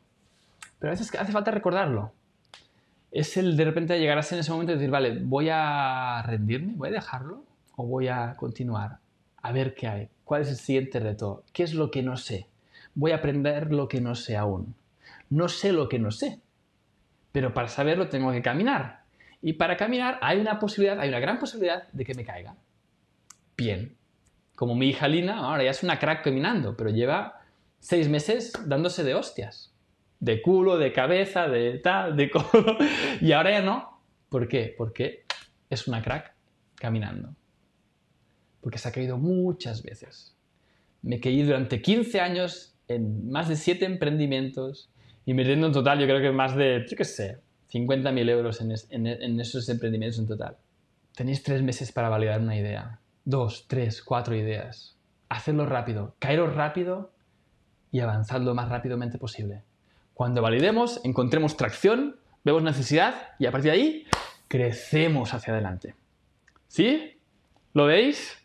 Pero 0.77 0.91
a 0.91 0.95
veces 0.95 1.13
hace 1.15 1.31
falta 1.31 1.49
recordarlo. 1.49 2.13
Es 3.11 3.35
el 3.35 3.57
de 3.57 3.65
repente 3.65 3.99
llegar 3.99 4.19
a 4.19 4.21
en 4.29 4.39
ese 4.39 4.51
momento 4.51 4.73
y 4.73 4.75
decir, 4.75 4.91
vale, 4.91 5.17
voy 5.23 5.49
a 5.49 6.21
rendirme, 6.23 6.73
voy 6.75 6.89
a 6.89 6.91
dejarlo 6.91 7.43
o 7.75 7.87
voy 7.87 8.09
a 8.09 8.35
continuar. 8.37 8.99
A 9.41 9.51
ver 9.51 9.73
qué 9.73 9.87
hay. 9.87 10.09
¿Cuál 10.23 10.43
es 10.43 10.49
el 10.49 10.57
siguiente 10.57 10.99
reto? 10.99 11.43
¿Qué 11.51 11.63
es 11.63 11.73
lo 11.73 11.89
que 11.89 12.03
no 12.03 12.17
sé? 12.17 12.47
Voy 12.93 13.11
a 13.11 13.15
aprender 13.15 13.73
lo 13.73 13.87
que 13.87 14.01
no 14.01 14.13
sé 14.13 14.37
aún 14.37 14.75
no 15.29 15.49
sé 15.49 15.71
lo 15.71 15.89
que 15.89 15.99
no 15.99 16.11
sé. 16.11 16.41
Pero 17.31 17.53
para 17.53 17.67
saberlo 17.67 18.09
tengo 18.09 18.31
que 18.31 18.41
caminar. 18.41 19.03
Y 19.41 19.53
para 19.53 19.77
caminar 19.77 20.17
hay 20.21 20.39
una 20.39 20.59
posibilidad, 20.59 20.99
hay 20.99 21.09
una 21.09 21.19
gran 21.19 21.39
posibilidad 21.39 21.87
de 21.91 22.05
que 22.05 22.13
me 22.13 22.25
caiga. 22.25 22.55
Bien. 23.55 23.96
Como 24.57 24.73
mi 24.73 24.89
hija 24.89 25.07
Lina, 25.07 25.37
ahora 25.37 25.63
ya 25.63 25.69
es 25.69 25.83
una 25.83 25.99
crack 25.99 26.23
caminando, 26.23 26.75
pero 26.75 26.89
lleva 26.89 27.41
seis 27.77 28.09
meses 28.09 28.53
dándose 28.65 29.03
de 29.03 29.13
hostias. 29.13 29.71
De 30.19 30.41
culo, 30.41 30.79
de 30.79 30.91
cabeza, 30.91 31.47
de 31.47 31.77
tal, 31.77 32.17
de 32.17 32.31
codo. 32.31 32.75
Y 33.21 33.33
ahora 33.33 33.51
ya 33.51 33.61
no. 33.61 34.01
¿Por 34.29 34.47
qué? 34.47 34.73
Porque 34.75 35.25
es 35.69 35.87
una 35.87 36.01
crack 36.01 36.33
caminando. 36.73 37.35
Porque 38.59 38.79
se 38.79 38.89
ha 38.89 38.91
caído 38.91 39.19
muchas 39.19 39.83
veces. 39.83 40.35
Me 41.03 41.19
caí 41.19 41.43
durante 41.43 41.79
15 41.79 42.19
años 42.19 42.73
en 42.87 43.29
más 43.29 43.49
de 43.49 43.57
7 43.57 43.85
emprendimientos, 43.85 44.89
invirtiendo 45.27 45.67
en 45.67 45.73
total, 45.73 45.99
yo 45.99 46.07
creo 46.07 46.19
que 46.19 46.31
más 46.31 46.55
de, 46.55 46.83
yo 46.89 46.97
qué 46.97 47.05
sé, 47.05 47.41
50.000 47.71 48.27
euros 48.31 48.59
en, 48.59 49.39
esos 49.39 49.69
emprendimientos 49.69 50.17
en 50.17 50.25
total. 50.25 50.57
Tenéis 51.15 51.43
tres 51.43 51.61
meses 51.61 51.91
para 51.91 52.09
validar 52.09 52.41
una 52.41 52.57
idea. 52.57 52.99
Dos, 53.29 53.65
tres, 53.67 54.01
cuatro 54.01 54.37
ideas. 54.37 54.95
Hacedlo 55.27 55.65
rápido, 55.65 56.15
caeros 56.17 56.55
rápido 56.55 57.11
y 57.91 57.99
avanzad 57.99 58.39
lo 58.39 58.55
más 58.55 58.69
rápidamente 58.69 59.17
posible. 59.17 59.63
Cuando 60.13 60.41
validemos, 60.41 61.01
encontremos 61.03 61.57
tracción, 61.57 62.15
vemos 62.45 62.63
necesidad 62.63 63.31
y 63.37 63.45
a 63.45 63.51
partir 63.51 63.71
de 63.71 63.77
ahí 63.77 64.07
crecemos 64.47 65.33
hacia 65.33 65.51
adelante. 65.51 65.93
¿Sí? 66.69 67.19
¿Lo 67.73 67.87
veis? 67.87 68.37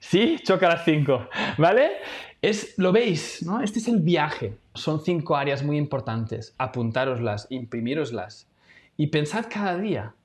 Sí, 0.00 0.40
choca 0.42 0.68
las 0.68 0.84
cinco, 0.84 1.28
¿vale? 1.56 1.92
Es, 2.40 2.76
lo 2.78 2.90
veis, 2.90 3.44
¿no? 3.46 3.62
Este 3.62 3.78
es 3.78 3.86
el 3.86 4.00
viaje. 4.00 4.58
Son 4.74 5.00
cinco 5.04 5.36
áreas 5.36 5.62
muy 5.62 5.78
importantes. 5.78 6.56
Apuntároslas, 6.58 7.46
imprimiroslas 7.50 8.48
y 8.96 9.06
pensad 9.06 9.46
cada 9.48 9.78
día 9.78 10.16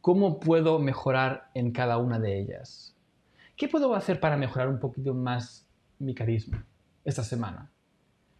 cómo 0.00 0.40
puedo 0.40 0.80
mejorar 0.80 1.50
en 1.54 1.70
cada 1.70 1.98
una 1.98 2.18
de 2.18 2.40
ellas. 2.40 2.95
¿Qué 3.56 3.68
puedo 3.68 3.94
hacer 3.94 4.20
para 4.20 4.36
mejorar 4.36 4.68
un 4.68 4.78
poquito 4.78 5.14
más 5.14 5.68
mi 5.98 6.14
carisma 6.14 6.66
esta 7.04 7.22
semana? 7.22 7.70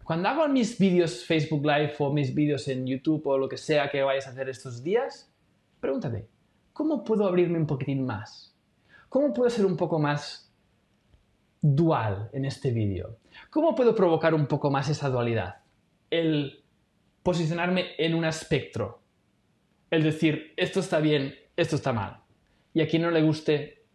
Cuando 0.04 0.28
hago 0.28 0.46
mis 0.48 0.78
vídeos 0.78 1.24
Facebook 1.24 1.64
Live 1.64 1.94
o 1.98 2.12
mis 2.12 2.34
vídeos 2.34 2.68
en 2.68 2.86
YouTube 2.86 3.26
o 3.26 3.38
lo 3.38 3.48
que 3.48 3.56
sea 3.56 3.90
que 3.90 4.02
vayas 4.02 4.26
a 4.26 4.30
hacer 4.30 4.48
estos 4.48 4.82
días, 4.82 5.32
pregúntate, 5.80 6.28
¿cómo 6.72 7.02
puedo 7.02 7.26
abrirme 7.26 7.58
un 7.58 7.66
poquitín 7.66 8.04
más? 8.04 8.54
¿Cómo 9.08 9.32
puedo 9.32 9.50
ser 9.50 9.66
un 9.66 9.76
poco 9.76 9.98
más 9.98 10.46
dual 11.74 12.30
en 12.32 12.44
este 12.44 12.70
vídeo. 12.70 13.18
¿Cómo 13.50 13.74
puedo 13.74 13.94
provocar 13.94 14.34
un 14.34 14.46
poco 14.46 14.70
más 14.70 14.88
esa 14.88 15.08
dualidad? 15.08 15.56
El 16.10 16.62
posicionarme 17.22 17.88
en 17.98 18.14
un 18.14 18.24
espectro. 18.24 19.02
El 19.90 20.02
decir, 20.02 20.52
esto 20.56 20.80
está 20.80 21.00
bien, 21.00 21.34
esto 21.56 21.76
está 21.76 21.92
mal. 21.92 22.20
Y 22.72 22.82
a 22.82 22.88
quien 22.88 23.02
no 23.02 23.10
le 23.10 23.22
guste, 23.22 23.85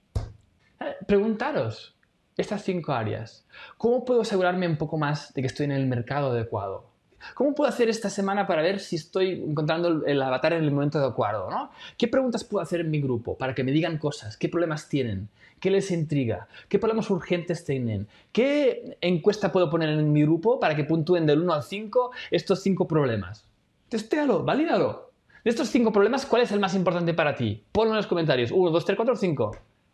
preguntaros 1.07 1.95
estas 2.37 2.63
cinco 2.63 2.93
áreas. 2.93 3.45
¿Cómo 3.77 4.05
puedo 4.05 4.21
asegurarme 4.21 4.67
un 4.67 4.77
poco 4.77 4.97
más 4.97 5.33
de 5.33 5.41
que 5.41 5.47
estoy 5.47 5.65
en 5.65 5.71
el 5.71 5.87
mercado 5.87 6.31
adecuado? 6.31 6.91
¿Cómo 7.35 7.53
puedo 7.53 7.69
hacer 7.69 7.87
esta 7.89 8.09
semana 8.09 8.47
para 8.47 8.61
ver 8.61 8.79
si 8.79 8.95
estoy 8.95 9.43
encontrando 9.47 10.05
el 10.05 10.21
avatar 10.21 10.53
en 10.53 10.63
el 10.63 10.71
momento 10.71 10.99
adecuado? 10.99 11.49
¿no? 11.49 11.71
¿Qué 11.97 12.07
preguntas 12.07 12.43
puedo 12.43 12.63
hacer 12.63 12.81
en 12.81 12.89
mi 12.89 12.99
grupo 12.99 13.37
para 13.37 13.53
que 13.53 13.63
me 13.63 13.71
digan 13.71 13.97
cosas? 13.97 14.37
¿Qué 14.37 14.49
problemas 14.49 14.89
tienen? 14.89 15.29
¿Qué 15.59 15.69
les 15.69 15.91
intriga? 15.91 16.47
¿Qué 16.67 16.79
problemas 16.79 17.09
urgentes 17.11 17.63
tienen? 17.63 18.07
¿Qué 18.31 18.97
encuesta 19.01 19.51
puedo 19.51 19.69
poner 19.69 19.89
en 19.89 20.11
mi 20.11 20.23
grupo 20.23 20.59
para 20.59 20.75
que 20.75 20.83
puntúen 20.83 21.27
del 21.27 21.41
1 21.41 21.53
al 21.53 21.63
5 21.63 22.11
estos 22.31 22.63
5 22.63 22.87
problemas? 22.87 23.45
Testéalo, 23.89 24.43
valídalo. 24.43 25.11
De 25.43 25.49
estos 25.49 25.69
5 25.69 25.91
problemas, 25.91 26.25
¿cuál 26.25 26.41
es 26.41 26.51
el 26.51 26.59
más 26.59 26.73
importante 26.75 27.13
para 27.13 27.35
ti? 27.35 27.63
Ponlo 27.71 27.91
en 27.91 27.97
los 27.97 28.07
comentarios. 28.07 28.51
1, 28.51 28.71
2, 28.71 28.85
3, 28.85 28.95
4, 28.95 29.15
5. 29.15 29.51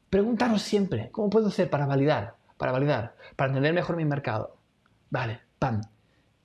Preguntaros 0.09 0.61
siempre, 0.61 1.09
¿cómo 1.11 1.29
puedo 1.29 1.47
hacer 1.47 1.69
para 1.69 1.85
validar? 1.85 2.35
Para 2.57 2.71
validar, 2.71 3.15
para 3.35 3.49
entender 3.49 3.73
mejor 3.73 3.97
mi 3.97 4.05
mercado. 4.05 4.57
Vale, 5.09 5.41
pam. 5.59 5.81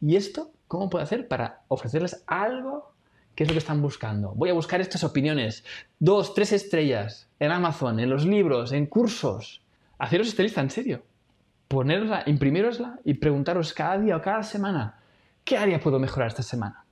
¿Y 0.01 0.17
esto 0.17 0.53
¿Cómo 0.73 0.89
puedo 0.89 1.05
hacer 1.05 1.29
para 1.29 1.65
ofrecerles 1.69 2.25
algo 2.27 2.95
que 3.35 3.43
es 3.43 3.49
lo 3.51 3.53
que 3.53 3.59
están 3.59 3.83
buscando? 3.83 4.33
Voy 4.35 4.49
a 4.49 4.55
buscar 4.55 4.81
estas 4.81 5.05
opiniones. 5.05 5.67
Dos, 5.99 6.33
tres 6.33 6.51
estrellas 6.51 7.29
en 7.39 7.51
Amazon, 7.51 8.01
en 8.01 8.09
los 8.09 8.25
libros, 8.25 8.73
en 8.73 8.87
cursos. 8.87 9.61
Haceros 9.99 10.29
esta 10.29 10.43
lista 10.43 10.63
en 10.63 10.71
serio. 10.71 11.03
Ponerosla, 11.69 12.23
imprimirosla 12.25 13.01
y 13.05 13.13
preguntaros 13.13 13.75
cada 13.75 13.99
día 13.99 14.17
o 14.17 14.23
cada 14.23 14.43
semana, 14.43 14.99
¿qué 15.45 15.59
área 15.59 15.79
puedo 15.79 15.99
mejorar 15.99 16.29
esta 16.29 16.43
semana? 16.43 16.87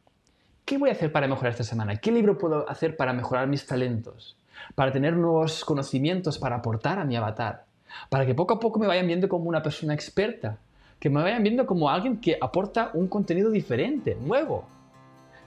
¿Qué 0.66 0.76
voy 0.76 0.90
a 0.90 0.92
hacer 0.92 1.10
para 1.10 1.26
mejorar 1.26 1.52
esta 1.52 1.64
semana? 1.64 1.96
¿Qué 1.96 2.12
libro 2.12 2.36
puedo 2.36 2.68
hacer 2.68 2.98
para 2.98 3.14
mejorar 3.14 3.48
mis 3.48 3.64
talentos? 3.66 4.36
Para 4.74 4.92
tener 4.92 5.14
nuevos 5.14 5.64
conocimientos 5.64 6.38
para 6.38 6.56
aportar 6.56 6.98
a 6.98 7.04
mi 7.04 7.16
avatar. 7.16 7.64
para 8.08 8.24
que 8.24 8.34
poco 8.34 8.54
a 8.54 8.60
poco 8.60 8.78
me 8.78 8.86
vayan 8.86 9.08
viendo 9.08 9.28
como 9.28 9.48
una 9.48 9.64
persona 9.64 9.94
experta, 9.94 10.58
que 11.00 11.10
me 11.10 11.22
vayan 11.22 11.42
viendo 11.42 11.66
como 11.66 11.90
alguien 11.90 12.18
que 12.20 12.38
aporta 12.40 12.90
un 12.94 13.08
contenido 13.08 13.50
diferente, 13.50 14.16
nuevo. 14.24 14.64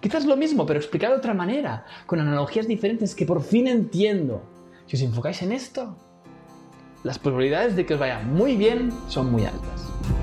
Quizás 0.02 0.26
lo 0.26 0.36
mismo, 0.36 0.66
pero 0.66 0.80
explicado 0.80 1.14
de 1.14 1.20
otra 1.20 1.34
manera, 1.34 1.86
con 2.06 2.20
analogías 2.20 2.68
diferentes 2.68 3.16
que 3.16 3.26
por 3.26 3.42
fin 3.42 3.68
entiendo. 3.68 4.42
Si 4.88 4.98
os 4.98 5.02
enfocáis 5.02 5.42
en 5.42 5.54
esto, 5.54 5.96
las 7.04 7.20
probabilidades 7.20 7.76
de 7.76 7.86
que 7.86 7.94
os 7.94 8.00
vaya 8.00 8.20
muy 8.20 8.58
bien 8.58 8.92
son 9.08 9.32
muy 9.32 9.46
altas. 9.46 10.23